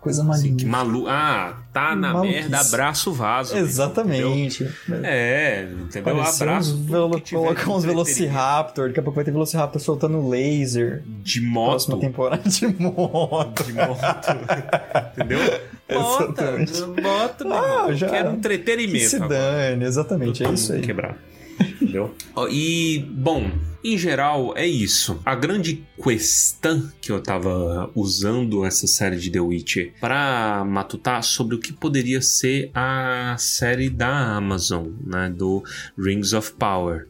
coisa 0.00 0.20
Assim, 0.22 0.28
maligna. 0.30 0.56
que 0.58 0.64
malu... 0.66 1.06
Ah, 1.08 1.56
tá 1.72 1.94
na 1.96 2.12
Maluquice. 2.12 2.40
merda, 2.40 2.60
abraço 2.60 3.12
vaso. 3.12 3.50
entendeu? 3.52 3.68
Exatamente. 3.68 4.68
É, 5.02 5.68
entendeu? 5.80 6.20
Abraço. 6.20 6.44
uns 6.74 6.80
velo... 6.80 7.20
que 7.20 7.34
Colocar 7.34 7.70
uns. 7.70 7.84
Velociraptor. 7.84 8.88
Daqui 8.88 9.00
a 9.00 9.02
pouco 9.02 9.16
vai 9.16 9.24
ter 9.24 9.30
Velociraptor 9.32 9.80
soltando 9.80 10.28
laser. 10.28 11.02
De 11.22 11.40
Próxima 11.40 11.96
moto. 11.96 12.04
temporada 12.04 12.48
de 12.48 12.66
moto. 12.80 13.64
De 13.64 13.72
moto. 13.72 13.98
entendeu? 15.16 15.40
Exatamente. 15.88 16.80
Moto, 16.80 17.02
moto, 17.02 17.44
meu 17.46 17.56
Ah, 17.56 17.92
já- 17.92 18.08
Quero 18.08 18.30
Que 18.30 18.36
entretenimento. 18.36 19.08
se 19.08 19.16
agora. 19.16 19.28
dane, 19.30 19.84
exatamente, 19.84 20.44
é 20.44 20.50
isso 20.50 20.72
aí. 20.72 20.80
Quebrar. 20.82 21.16
Entendeu? 21.60 22.14
E, 22.50 23.04
bom, 23.10 23.50
em 23.82 23.96
geral, 23.96 24.52
é 24.56 24.66
isso. 24.66 25.20
A 25.24 25.34
grande 25.34 25.84
questão 26.02 26.90
que 27.00 27.10
eu 27.10 27.22
tava 27.22 27.90
usando 27.94 28.64
essa 28.64 28.86
série 28.86 29.16
de 29.18 29.30
The 29.30 29.40
Witcher 29.40 29.94
pra 30.00 30.64
matutar 30.66 31.22
sobre 31.22 31.54
o 31.56 31.58
que 31.58 31.72
poderia 31.72 32.20
ser 32.20 32.70
a 32.74 33.36
série 33.38 33.88
da 33.90 34.36
Amazon, 34.36 34.88
né? 35.04 35.28
Do 35.30 35.62
Rings 35.98 36.32
of 36.32 36.52
Power. 36.52 37.08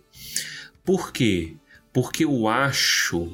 Por 0.84 1.12
quê? 1.12 1.54
Porque 1.92 2.24
eu 2.24 2.46
acho 2.48 3.28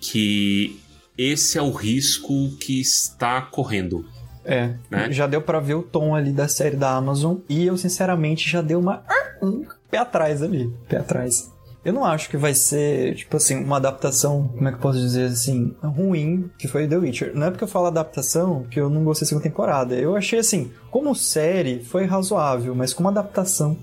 que 0.00 0.78
esse 1.16 1.58
é 1.58 1.62
o 1.62 1.70
risco 1.72 2.50
que 2.58 2.80
está 2.80 3.40
correndo. 3.42 4.04
É, 4.44 4.74
Né? 4.90 5.12
já 5.12 5.26
deu 5.26 5.42
pra 5.42 5.60
ver 5.60 5.74
o 5.74 5.82
tom 5.82 6.14
ali 6.14 6.32
da 6.32 6.48
série 6.48 6.76
da 6.76 6.94
Amazon 6.94 7.36
e 7.50 7.66
eu 7.66 7.76
sinceramente 7.76 8.48
já 8.48 8.62
dei 8.62 8.76
uma 8.76 9.04
um 9.42 9.64
pé 9.90 9.98
atrás 9.98 10.42
ali, 10.42 10.72
pé 10.88 10.98
atrás. 10.98 11.52
Eu 11.84 11.92
não 11.92 12.04
acho 12.04 12.28
que 12.28 12.36
vai 12.36 12.54
ser, 12.54 13.14
tipo 13.14 13.36
assim, 13.36 13.62
uma 13.62 13.76
adaptação, 13.76 14.48
como 14.48 14.68
é 14.68 14.72
que 14.72 14.76
eu 14.76 14.82
posso 14.82 14.98
dizer 14.98 15.26
assim, 15.26 15.74
ruim, 15.82 16.50
que 16.58 16.66
foi 16.66 16.88
The 16.88 16.96
Witcher. 16.96 17.32
Não 17.34 17.46
é 17.46 17.50
porque 17.50 17.64
eu 17.64 17.68
falo 17.68 17.86
adaptação 17.86 18.64
que 18.64 18.80
eu 18.80 18.90
não 18.90 19.04
gostei 19.04 19.24
da 19.24 19.28
segunda 19.28 19.48
temporada. 19.48 19.94
Eu 19.94 20.16
achei 20.16 20.40
assim, 20.40 20.72
como 20.90 21.14
série 21.14 21.82
foi 21.82 22.04
razoável, 22.04 22.74
mas 22.74 22.92
como 22.92 23.08
adaptação. 23.08 23.78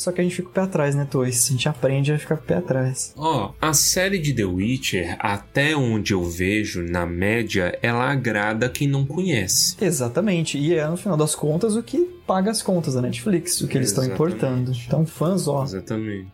Só 0.00 0.10
que 0.10 0.22
a 0.22 0.24
gente 0.24 0.34
fica 0.36 0.48
o 0.48 0.52
pé 0.52 0.62
atrás, 0.62 0.94
né, 0.94 1.06
Torres? 1.10 1.46
A 1.46 1.52
gente 1.52 1.68
aprende 1.68 2.10
a 2.10 2.18
ficar 2.18 2.38
com 2.38 2.42
o 2.42 2.46
pé 2.46 2.54
atrás. 2.54 3.12
Ó, 3.18 3.52
a 3.60 3.74
série 3.74 4.18
de 4.18 4.32
The 4.32 4.46
Witcher, 4.46 5.14
até 5.18 5.76
onde 5.76 6.14
eu 6.14 6.24
vejo, 6.24 6.82
na 6.82 7.04
média, 7.04 7.78
ela 7.82 8.10
agrada 8.10 8.70
quem 8.70 8.88
não 8.88 9.04
conhece. 9.04 9.76
Exatamente. 9.78 10.56
E 10.56 10.74
é, 10.74 10.88
no 10.88 10.96
final 10.96 11.18
das 11.18 11.34
contas, 11.34 11.76
o 11.76 11.82
que 11.82 11.98
paga 12.26 12.50
as 12.50 12.62
contas 12.62 12.94
da 12.94 13.02
Netflix, 13.02 13.60
o 13.60 13.68
que 13.68 13.76
eles 13.76 13.90
estão 13.90 14.02
importando. 14.06 14.72
Então, 14.86 15.04
fãs, 15.04 15.46
ó. 15.46 15.64
Exatamente. 15.64 16.28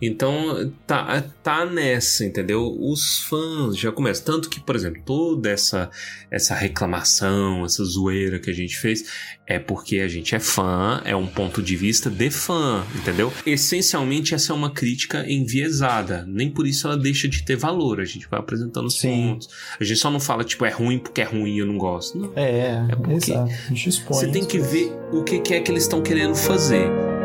Então, 0.00 0.72
tá, 0.86 1.24
tá 1.42 1.64
nessa, 1.64 2.24
entendeu? 2.24 2.76
Os 2.78 3.20
fãs 3.20 3.76
já 3.76 3.90
começam. 3.90 4.24
Tanto 4.24 4.50
que, 4.50 4.60
por 4.60 4.76
exemplo, 4.76 5.00
toda 5.04 5.48
essa, 5.48 5.90
essa 6.30 6.54
reclamação, 6.54 7.64
essa 7.64 7.82
zoeira 7.82 8.38
que 8.38 8.50
a 8.50 8.52
gente 8.52 8.76
fez, 8.78 9.04
é 9.46 9.58
porque 9.58 10.00
a 10.00 10.08
gente 10.08 10.34
é 10.34 10.38
fã, 10.38 11.00
é 11.04 11.16
um 11.16 11.26
ponto 11.26 11.62
de 11.62 11.76
vista 11.76 12.10
de 12.10 12.30
fã, 12.30 12.84
entendeu? 12.94 13.32
Essencialmente, 13.46 14.34
essa 14.34 14.52
é 14.52 14.56
uma 14.56 14.70
crítica 14.70 15.24
enviesada. 15.30 16.26
Nem 16.28 16.50
por 16.50 16.66
isso 16.66 16.86
ela 16.86 16.96
deixa 16.96 17.26
de 17.26 17.42
ter 17.42 17.56
valor. 17.56 18.00
A 18.00 18.04
gente 18.04 18.28
vai 18.28 18.38
apresentando 18.38 18.86
os 18.86 18.96
pontos. 18.96 19.48
A 19.80 19.84
gente 19.84 19.98
só 19.98 20.10
não 20.10 20.20
fala, 20.20 20.44
tipo, 20.44 20.64
é 20.66 20.70
ruim 20.70 20.98
porque 20.98 21.22
é 21.22 21.24
ruim 21.24 21.54
e 21.56 21.58
eu 21.60 21.66
não 21.66 21.78
gosto. 21.78 22.18
Não. 22.18 22.32
É, 22.36 22.86
É 22.90 22.96
porque 22.96 23.32
exato. 23.32 23.50
A 23.50 23.68
gente 23.68 23.88
expõe. 23.88 24.18
Você 24.18 24.28
tem 24.28 24.44
que 24.44 24.58
ver 24.58 24.92
o 25.12 25.24
que 25.24 25.54
é 25.54 25.60
que 25.60 25.70
eles 25.70 25.84
estão 25.84 26.02
querendo 26.02 26.34
fazer. 26.34 27.15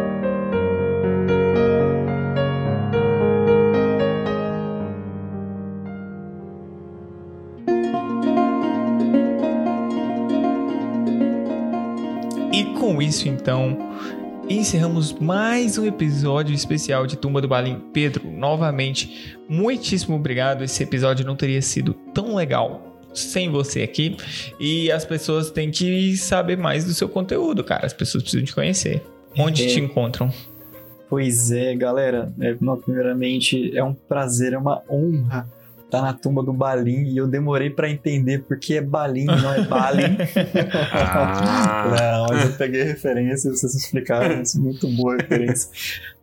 Isso, 13.11 13.27
então, 13.27 13.77
encerramos 14.49 15.11
mais 15.11 15.77
um 15.77 15.85
episódio 15.85 16.55
especial 16.55 17.05
de 17.05 17.17
Tumba 17.17 17.41
do 17.41 17.47
Balim. 17.47 17.77
Pedro, 17.91 18.25
novamente, 18.31 19.37
muitíssimo 19.49 20.15
obrigado. 20.15 20.63
Esse 20.63 20.81
episódio 20.83 21.25
não 21.25 21.35
teria 21.35 21.61
sido 21.61 21.93
tão 22.13 22.33
legal 22.35 22.97
sem 23.13 23.49
você 23.51 23.81
aqui. 23.81 24.15
E 24.57 24.89
as 24.89 25.03
pessoas 25.03 25.51
têm 25.51 25.69
que 25.69 26.15
saber 26.15 26.57
mais 26.57 26.85
do 26.85 26.93
seu 26.93 27.09
conteúdo, 27.09 27.65
cara. 27.65 27.85
As 27.85 27.91
pessoas 27.91 28.23
precisam 28.23 28.45
te 28.45 28.55
conhecer. 28.55 29.03
Onde 29.37 29.65
É. 29.65 29.67
te 29.67 29.81
encontram? 29.81 30.31
Pois 31.09 31.51
é, 31.51 31.75
galera. 31.75 32.33
É, 32.39 32.55
primeiramente, 32.85 33.77
é 33.77 33.83
um 33.83 33.93
prazer, 33.93 34.53
é 34.53 34.57
uma 34.57 34.81
honra 34.89 35.49
estar 35.91 36.01
na 36.01 36.13
tumba 36.13 36.41
do 36.41 36.53
Balim. 36.53 37.03
E 37.03 37.17
eu 37.17 37.27
demorei 37.27 37.69
pra 37.69 37.89
entender 37.89 38.43
porque 38.47 38.75
é 38.75 38.81
Balim, 38.81 39.25
não 39.25 39.53
é 39.53 39.65
Balim. 39.65 40.17
Ah. 40.73 41.85
não, 41.99 42.27
mas 42.29 42.45
eu 42.45 42.57
peguei 42.57 42.83
referência, 42.83 43.51
vocês 43.51 43.75
explicaram 43.75 44.41
isso. 44.41 44.59
Muito 44.61 44.87
boa 44.87 45.17
referência. 45.17 45.69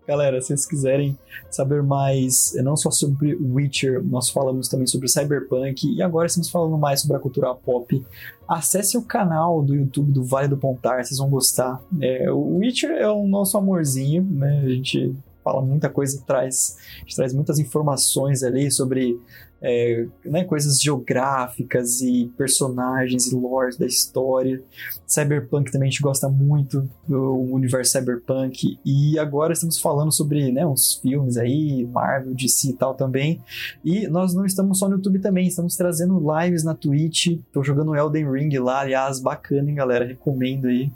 Galera, 0.07 0.41
se 0.41 0.47
vocês 0.47 0.65
quiserem 0.65 1.19
saber 1.51 1.83
mais, 1.83 2.57
eh, 2.57 2.63
não 2.63 2.79
só 2.79 2.91
sobre 2.91 3.35
Witcher, 3.35 4.03
nós 4.03 4.31
falamos 4.31 4.67
também 4.67 4.87
sobre 4.87 5.07
Cyberpunk 5.07 5.87
e 5.87 6.01
agora 6.01 6.27
estamos 6.27 6.49
falando 6.49 6.79
mais 6.79 7.03
sobre 7.03 7.19
a 7.19 7.21
cultura 7.21 7.55
pop. 7.55 8.03
Acesse 8.49 8.97
o 8.97 9.03
canal 9.03 9.63
do 9.63 9.75
YouTube 9.75 10.11
do 10.11 10.25
Vale 10.25 10.49
do 10.49 10.57
Pontar, 10.57 11.05
vocês 11.05 11.19
vão 11.19 11.29
gostar. 11.29 11.79
É, 12.01 12.33
o 12.33 12.57
Witcher 12.57 12.93
é 12.93 13.07
o 13.07 13.27
nosso 13.27 13.59
amorzinho, 13.59 14.23
né? 14.23 14.63
A 14.65 14.69
gente 14.71 15.15
fala 15.45 15.63
muita 15.63 15.89
coisa, 15.89 16.23
traz, 16.27 16.77
traz 17.15 17.35
muitas 17.35 17.59
informações 17.59 18.43
ali 18.43 18.71
sobre 18.71 19.19
é, 19.61 20.07
né, 20.25 20.45
coisas 20.45 20.81
geográficas 20.81 22.01
e 22.01 22.33
personagens 22.37 23.27
e 23.27 23.35
lore 23.35 23.77
da 23.77 23.87
história. 23.87 24.63
Cyberpunk 25.07 25.71
também 25.73 25.89
a 25.89 25.91
gente 25.91 26.03
gosta 26.03 26.29
muito 26.29 26.89
do 27.07 27.35
universo 27.35 27.93
cyberpunk. 27.93 28.79
E 28.85 29.19
agora 29.19 29.53
estamos 29.53 29.81
falando 29.81 30.13
sobre 30.13 30.53
né, 30.53 30.67
uns 30.67 30.95
filmes 30.95 31.37
aí, 31.37 31.87
Marvel, 31.87 32.35
DC 32.35 32.71
e 32.71 32.73
tal 32.75 32.95
também. 32.95 33.41
E 33.85 34.07
nós 34.09 34.35
não 34.35 34.45
estamos 34.45 34.79
só 34.79 34.89
no 34.89 34.97
YouTube 34.97 35.19
também, 35.19 35.49
estamos 35.49 35.77
trazendo 35.77 36.23
lives 36.39 36.63
na 36.63 36.75
Twitch. 36.75 37.39
Tô 37.53 37.63
jogando 37.63 37.95
Elden 37.95 38.31
Ring 38.31 38.59
lá, 38.59 38.81
aliás, 38.81 39.21
bacana, 39.21 39.69
hein, 39.69 39.75
galera? 39.77 40.05
Recomendo 40.05 40.67
aí. 40.69 40.93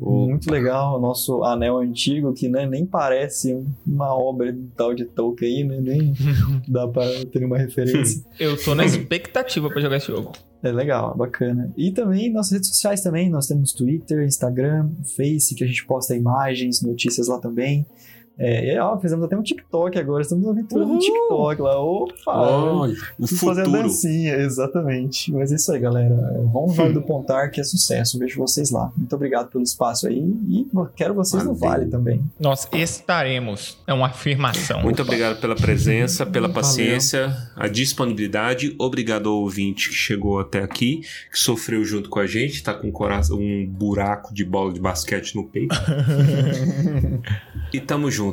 Muito 0.00 0.50
legal, 0.50 0.96
o 0.96 1.00
nosso 1.00 1.44
anel 1.44 1.78
antigo, 1.78 2.32
que 2.32 2.48
né, 2.48 2.66
nem 2.66 2.86
parece 2.86 3.62
uma 3.86 4.14
obra 4.14 4.52
do 4.52 4.66
tal 4.76 4.94
de 4.94 5.04
Tolkien 5.04 5.64
né? 5.64 5.78
Nem 5.80 6.14
dá 6.66 6.88
pra 6.88 7.04
ter 7.30 7.44
uma 7.44 7.58
referência. 7.58 8.24
Eu 8.38 8.56
tô 8.62 8.74
na 8.74 8.84
expectativa 8.84 9.68
pra 9.68 9.80
jogar 9.80 9.96
esse 9.96 10.06
jogo. 10.06 10.32
É 10.62 10.70
legal, 10.70 11.16
bacana. 11.16 11.72
E 11.76 11.90
também 11.90 12.30
nossas 12.30 12.52
redes 12.52 12.68
sociais 12.68 13.02
também, 13.02 13.30
nós 13.30 13.46
temos 13.46 13.72
Twitter, 13.72 14.24
Instagram, 14.24 14.90
Face, 15.16 15.54
que 15.54 15.64
a 15.64 15.66
gente 15.66 15.86
posta 15.86 16.14
imagens, 16.14 16.82
notícias 16.82 17.28
lá 17.28 17.38
também. 17.38 17.86
É, 18.42 18.80
ó, 18.80 18.98
fizemos 18.98 19.22
até 19.26 19.36
um 19.36 19.42
TikTok 19.42 19.98
agora, 19.98 20.22
estamos 20.22 20.48
aventurando 20.48 20.94
no! 20.94 20.98
TikTok 20.98 21.60
lá. 21.60 21.78
Opa! 21.78 22.88
O 23.18 23.26
fazer 23.26 23.68
dancinha, 23.68 24.34
exatamente. 24.36 25.30
Mas 25.30 25.52
é 25.52 25.56
isso 25.56 25.70
aí, 25.70 25.78
galera. 25.78 26.14
Vamos 26.50 26.70
no 26.70 26.74
Vale 26.74 26.94
do 26.94 27.02
Pontar, 27.02 27.50
que 27.50 27.60
é 27.60 27.64
sucesso. 27.64 28.18
Vejo 28.18 28.38
vocês 28.38 28.70
lá. 28.70 28.90
Muito 28.96 29.14
obrigado 29.14 29.50
pelo 29.50 29.62
espaço 29.62 30.06
aí 30.06 30.18
e 30.48 30.66
quero 30.96 31.12
vocês 31.12 31.44
no. 31.44 31.54
Vale 31.54 31.86
também. 31.86 32.24
Nós 32.38 32.66
estaremos. 32.72 33.76
É 33.86 33.92
uma 33.92 34.06
afirmação. 34.06 34.80
Muito 34.80 35.02
obrigado 35.02 35.38
pela 35.38 35.54
presença, 35.54 36.24
pela 36.24 36.48
Valeu. 36.48 36.62
paciência, 36.62 37.36
a 37.54 37.68
disponibilidade. 37.68 38.74
Obrigado 38.78 39.28
ao 39.28 39.36
ouvinte 39.36 39.90
que 39.90 39.94
chegou 39.94 40.40
até 40.40 40.62
aqui, 40.62 41.02
que 41.30 41.38
sofreu 41.38 41.84
junto 41.84 42.08
com 42.08 42.18
a 42.18 42.26
gente, 42.26 42.62
tá 42.62 42.72
com 42.72 42.88
um, 42.88 42.92
coração, 42.92 43.38
um 43.38 43.66
buraco 43.66 44.32
de 44.32 44.44
bola 44.44 44.72
de 44.72 44.80
basquete 44.80 45.34
no 45.34 45.44
peito. 45.44 45.76
e 47.72 47.80
tamo 47.80 48.10
junto. 48.10 48.29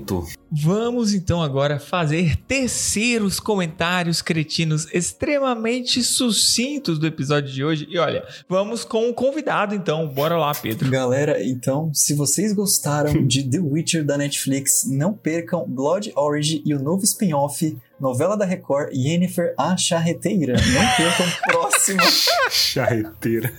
Vamos 0.50 1.14
então 1.14 1.42
agora 1.42 1.78
fazer 1.80 2.38
tecer 2.48 3.22
os 3.22 3.40
comentários 3.40 4.22
cretinos 4.22 4.88
extremamente 4.94 6.02
sucintos 6.02 6.98
do 6.98 7.06
episódio 7.06 7.54
de 7.54 7.64
hoje. 7.64 7.88
E 7.90 7.98
olha, 7.98 8.26
vamos 8.48 8.86
com 8.86 9.10
o 9.10 9.14
convidado 9.14 9.76
então. 9.76 10.08
Bora 10.08 10.38
lá, 10.38 10.54
Pedro. 10.56 10.90
Galera, 10.90 11.44
então, 11.44 11.94
se 11.94 12.14
vocês 12.14 12.54
gostaram 12.54 13.12
de 13.28 13.44
The 13.44 13.60
Witcher 13.60 14.06
da 14.06 14.18
Netflix, 14.18 14.86
não 14.88 15.14
percam 15.14 15.66
Blood 15.68 16.14
Orange 16.16 16.62
e 16.66 16.74
o 16.74 16.80
novo 16.80 17.04
spin-off, 17.04 17.78
novela 18.00 18.38
da 18.38 18.46
Record, 18.46 18.94
Yennefer 18.94 19.54
a 19.58 19.76
Charreteira. 19.76 20.54
Não 20.54 20.96
percam 20.96 21.26
próximo. 21.46 22.00
Charreteira. 22.50 23.54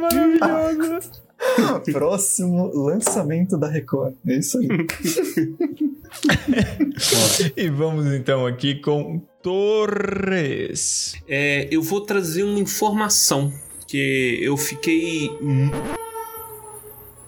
Maravilhoso. 0.00 1.10
próximo 1.92 2.70
lançamento 2.74 3.56
da 3.56 3.68
Record. 3.68 4.14
É 4.26 4.38
isso 4.38 4.58
aí. 4.58 4.66
e 7.56 7.68
vamos 7.68 8.12
então 8.12 8.44
aqui 8.46 8.74
com 8.76 9.20
Torres. 9.42 11.14
É, 11.28 11.68
eu 11.70 11.82
vou 11.82 12.00
trazer 12.02 12.42
uma 12.42 12.58
informação 12.58 13.52
que 13.86 14.38
eu 14.42 14.56
fiquei 14.56 15.30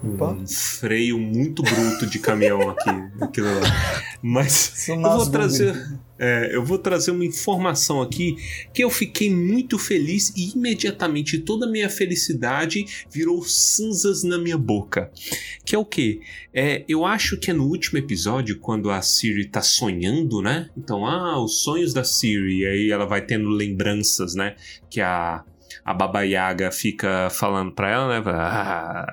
um, 0.03 0.47
freio 0.47 1.19
muito 1.19 1.63
bruto 1.63 2.07
de 2.07 2.19
caminhão 2.19 2.71
aqui, 2.71 2.91
aquilo 3.21 3.47
lá. 3.47 4.13
Mas 4.21 4.89
eu 4.89 5.01
vou 5.01 5.31
trazer, 5.31 5.75
é, 6.19 6.51
eu 6.55 6.65
vou 6.65 6.79
trazer 6.79 7.11
uma 7.13 7.25
informação 7.25 8.03
aqui 8.03 8.37
que 8.73 8.83
eu 8.83 8.91
fiquei 8.91 9.31
muito 9.31 9.79
feliz 9.79 10.33
e 10.37 10.53
imediatamente 10.57 11.39
toda 11.39 11.67
a 11.67 11.71
minha 11.71 11.89
felicidade 11.89 12.85
virou 13.11 13.43
cinzas 13.45 14.23
na 14.23 14.39
minha 14.39 14.59
boca. 14.59 15.11
Que 15.65 15.75
é 15.75 15.79
o 15.79 15.85
quê? 15.85 16.21
É, 16.53 16.85
eu 16.89 17.05
acho 17.07 17.37
que 17.39 17.51
é 17.51 17.55
no 17.55 17.67
último 17.67 17.99
episódio, 17.99 18.59
quando 18.59 18.91
a 18.91 19.01
Siri 19.01 19.47
tá 19.47 19.63
sonhando, 19.63 20.43
né? 20.43 20.69
Então, 20.77 21.07
ah, 21.07 21.43
os 21.43 21.63
sonhos 21.63 21.95
da 21.95 22.05
Siri, 22.05 22.61
e 22.61 22.67
aí 22.67 22.91
ela 22.91 23.07
vai 23.07 23.25
tendo 23.25 23.49
lembranças, 23.49 24.35
né? 24.35 24.57
Que 24.91 25.01
a, 25.01 25.45
a 25.85 25.93
Baba 25.93 26.23
Yaga 26.23 26.71
fica 26.71 27.29
falando 27.31 27.73
pra 27.75 27.91
ela, 27.91 28.21
né? 28.21 28.31
Ah, 28.31 29.07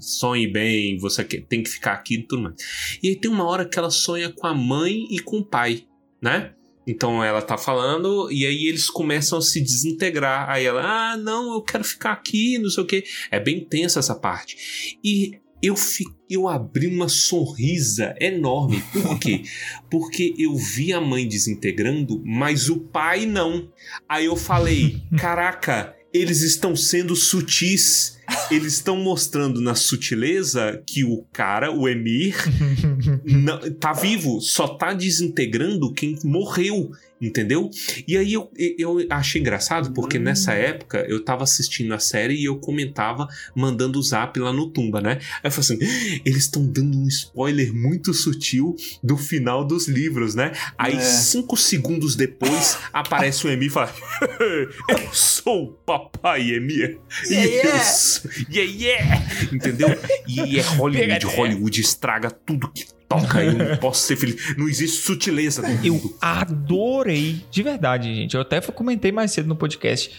sonhe 0.00 0.46
bem, 0.46 0.98
você 0.98 1.22
que- 1.24 1.40
tem 1.40 1.62
que 1.62 1.70
ficar 1.70 1.92
aqui 1.92 2.14
e 2.16 2.22
tudo 2.26 2.42
mais. 2.42 2.54
E 3.02 3.08
aí 3.08 3.16
tem 3.16 3.30
uma 3.30 3.44
hora 3.44 3.64
que 3.68 3.78
ela 3.78 3.90
sonha 3.90 4.32
com 4.32 4.46
a 4.46 4.54
mãe 4.54 5.04
e 5.10 5.18
com 5.20 5.38
o 5.38 5.44
pai, 5.44 5.84
né? 6.20 6.52
Então 6.88 7.22
ela 7.22 7.42
tá 7.42 7.58
falando 7.58 8.30
e 8.30 8.46
aí 8.46 8.66
eles 8.66 8.88
começam 8.88 9.38
a 9.38 9.42
se 9.42 9.60
desintegrar. 9.60 10.48
Aí 10.48 10.64
ela, 10.64 10.82
ah, 11.12 11.16
não, 11.16 11.54
eu 11.54 11.62
quero 11.62 11.82
ficar 11.82 12.12
aqui, 12.12 12.58
não 12.58 12.70
sei 12.70 12.84
o 12.84 12.86
quê. 12.86 13.02
É 13.30 13.40
bem 13.40 13.64
tensa 13.64 13.98
essa 13.98 14.14
parte. 14.14 14.96
E 15.02 15.32
eu, 15.60 15.74
fi, 15.74 16.04
eu 16.30 16.46
abri 16.46 16.86
uma 16.86 17.08
sorrisa 17.08 18.14
enorme. 18.20 18.80
Por 18.92 19.18
quê? 19.18 19.42
Porque 19.90 20.32
eu 20.38 20.54
vi 20.54 20.92
a 20.92 21.00
mãe 21.00 21.26
desintegrando, 21.26 22.22
mas 22.24 22.68
o 22.68 22.78
pai 22.78 23.26
não. 23.26 23.68
Aí 24.08 24.26
eu 24.26 24.36
falei, 24.36 25.02
caraca, 25.18 25.95
eles 26.16 26.42
estão 26.42 26.74
sendo 26.74 27.14
sutis. 27.14 28.16
Eles 28.50 28.74
estão 28.74 28.96
mostrando 28.96 29.60
na 29.60 29.74
sutileza 29.74 30.82
que 30.84 31.04
o 31.04 31.24
cara, 31.32 31.70
o 31.70 31.88
Emir, 31.88 32.36
não, 33.24 33.58
tá 33.74 33.92
vivo, 33.92 34.40
só 34.40 34.66
tá 34.68 34.92
desintegrando 34.92 35.92
quem 35.92 36.18
morreu, 36.24 36.90
entendeu? 37.20 37.70
E 38.06 38.16
aí 38.16 38.32
eu, 38.34 38.50
eu 38.78 38.98
achei 39.10 39.40
engraçado, 39.40 39.92
porque 39.92 40.18
nessa 40.18 40.52
época 40.52 41.04
eu 41.08 41.24
tava 41.24 41.44
assistindo 41.44 41.92
a 41.94 41.98
série 41.98 42.34
e 42.34 42.44
eu 42.44 42.56
comentava, 42.58 43.26
mandando 43.54 43.98
o 43.98 44.02
zap 44.02 44.38
lá 44.38 44.52
no 44.52 44.68
Tumba, 44.70 45.00
né? 45.00 45.18
Aí 45.42 45.48
eu 45.48 45.50
falei 45.50 45.82
assim: 45.84 46.20
eles 46.24 46.42
estão 46.42 46.66
dando 46.66 46.98
um 46.98 47.06
spoiler 47.08 47.72
muito 47.74 48.12
sutil 48.12 48.76
do 49.02 49.16
final 49.16 49.64
dos 49.64 49.88
livros, 49.88 50.34
né? 50.34 50.52
Aí 50.76 50.96
É. 50.96 51.00
cinco 51.00 51.56
segundos 51.56 52.16
depois 52.16 52.78
aparece 52.92 53.46
o 53.46 53.50
Emir 53.50 53.68
e 53.68 53.70
fala: 53.70 53.94
Eu 54.88 55.08
sou 55.12 55.64
o 55.64 55.72
papai 55.72 56.50
Emir. 56.52 56.98
E 57.30 57.34
eu 57.34 57.78
sou- 57.78 58.30
Yeah, 58.50 58.72
yeah! 58.72 59.22
Entendeu? 59.52 59.88
E 60.28 60.58
é 60.58 60.62
Hollywood. 60.62 61.26
Hollywood 61.26 61.80
estraga 61.80 62.30
tudo 62.30 62.70
que 62.72 62.84
toca, 63.08 63.42
eu 63.42 63.52
não 63.52 63.76
posso 63.76 64.02
ser 64.02 64.16
feliz. 64.16 64.56
Não 64.56 64.68
existe 64.68 65.02
sutileza 65.02 65.62
Eu 65.82 66.16
adorei, 66.20 67.44
de 67.50 67.62
verdade, 67.62 68.14
gente. 68.14 68.34
Eu 68.34 68.42
até 68.42 68.60
comentei 68.60 69.12
mais 69.12 69.32
cedo 69.32 69.48
no 69.48 69.56
podcast. 69.56 70.10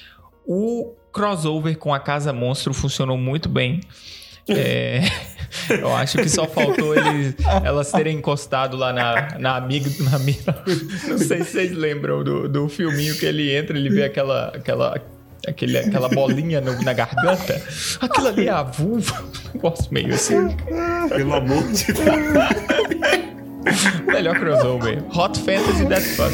O 0.46 0.94
crossover 1.12 1.78
com 1.78 1.94
a 1.94 2.00
Casa 2.00 2.32
Monstro 2.32 2.74
funcionou 2.74 3.18
muito 3.18 3.50
bem. 3.50 3.82
É, 4.50 5.02
eu 5.70 5.94
acho 5.94 6.18
que 6.18 6.30
só 6.30 6.48
faltou 6.48 6.96
eles, 6.96 7.36
elas 7.64 7.92
terem 7.92 8.18
encostado 8.18 8.78
lá 8.78 8.94
na, 8.94 9.38
na 9.38 9.56
amiga. 9.58 9.90
Na, 10.00 10.18
não 11.10 11.18
sei 11.18 11.44
se 11.44 11.52
vocês 11.52 11.72
lembram 11.74 12.24
do, 12.24 12.48
do 12.48 12.70
filminho 12.70 13.18
que 13.18 13.26
ele 13.26 13.54
entra, 13.56 13.78
ele 13.78 13.90
vê 13.90 14.04
aquela. 14.04 14.50
aquela 14.50 15.02
Aquele, 15.48 15.78
aquela 15.78 16.10
bolinha 16.10 16.60
no- 16.60 16.82
na 16.84 16.92
garganta, 16.94 17.62
aquilo 18.02 18.28
ali 18.28 18.48
é 18.48 18.52
a 18.52 18.64
vulva. 18.64 19.24
Negócio 19.54 19.88
meio 19.92 20.14
assim. 20.14 20.36
Pelo 21.10 21.34
amor 21.36 21.64
de 21.72 21.94
Deus. 21.94 22.08
Melhor 24.06 24.38
crossover. 24.40 25.04
Hot 25.18 25.40
Fantasy 25.40 25.86
Death 25.86 26.04
Fun. 26.16 26.32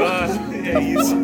Ah, 0.00 0.28
é 0.64 0.80
isso. 0.80 1.16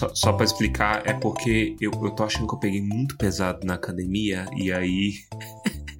Só, 0.00 0.10
só 0.14 0.32
pra 0.32 0.46
explicar, 0.46 1.02
é 1.06 1.12
porque 1.12 1.76
eu, 1.78 1.90
eu 1.92 2.10
tô 2.12 2.24
achando 2.24 2.48
que 2.48 2.54
eu 2.54 2.58
peguei 2.58 2.80
muito 2.80 3.18
pesado 3.18 3.66
na 3.66 3.74
academia 3.74 4.46
e 4.56 4.72
aí. 4.72 5.12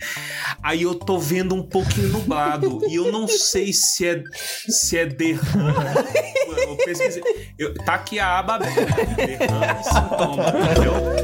Aí 0.63 0.83
eu 0.83 0.95
tô 0.95 1.19
vendo 1.19 1.55
um 1.55 1.63
pouquinho 1.63 2.09
nublado 2.09 2.81
e 2.89 2.95
eu 2.97 3.11
não 3.13 3.27
sei 3.29 3.73
se 3.73 4.07
é 4.07 4.23
se 4.35 4.99
é 4.99 5.07
derrame. 5.07 5.75
Eu 6.71 6.77
pesquisei. 6.77 7.23
Eu- 7.59 7.75
tá 7.75 7.95
aqui 7.95 8.19
a 8.19 8.39
aba 8.39 8.57
aberta. 8.57 8.83
Derrame 9.15 9.85
sintoma, 9.85 10.45
entendeu? 10.49 11.20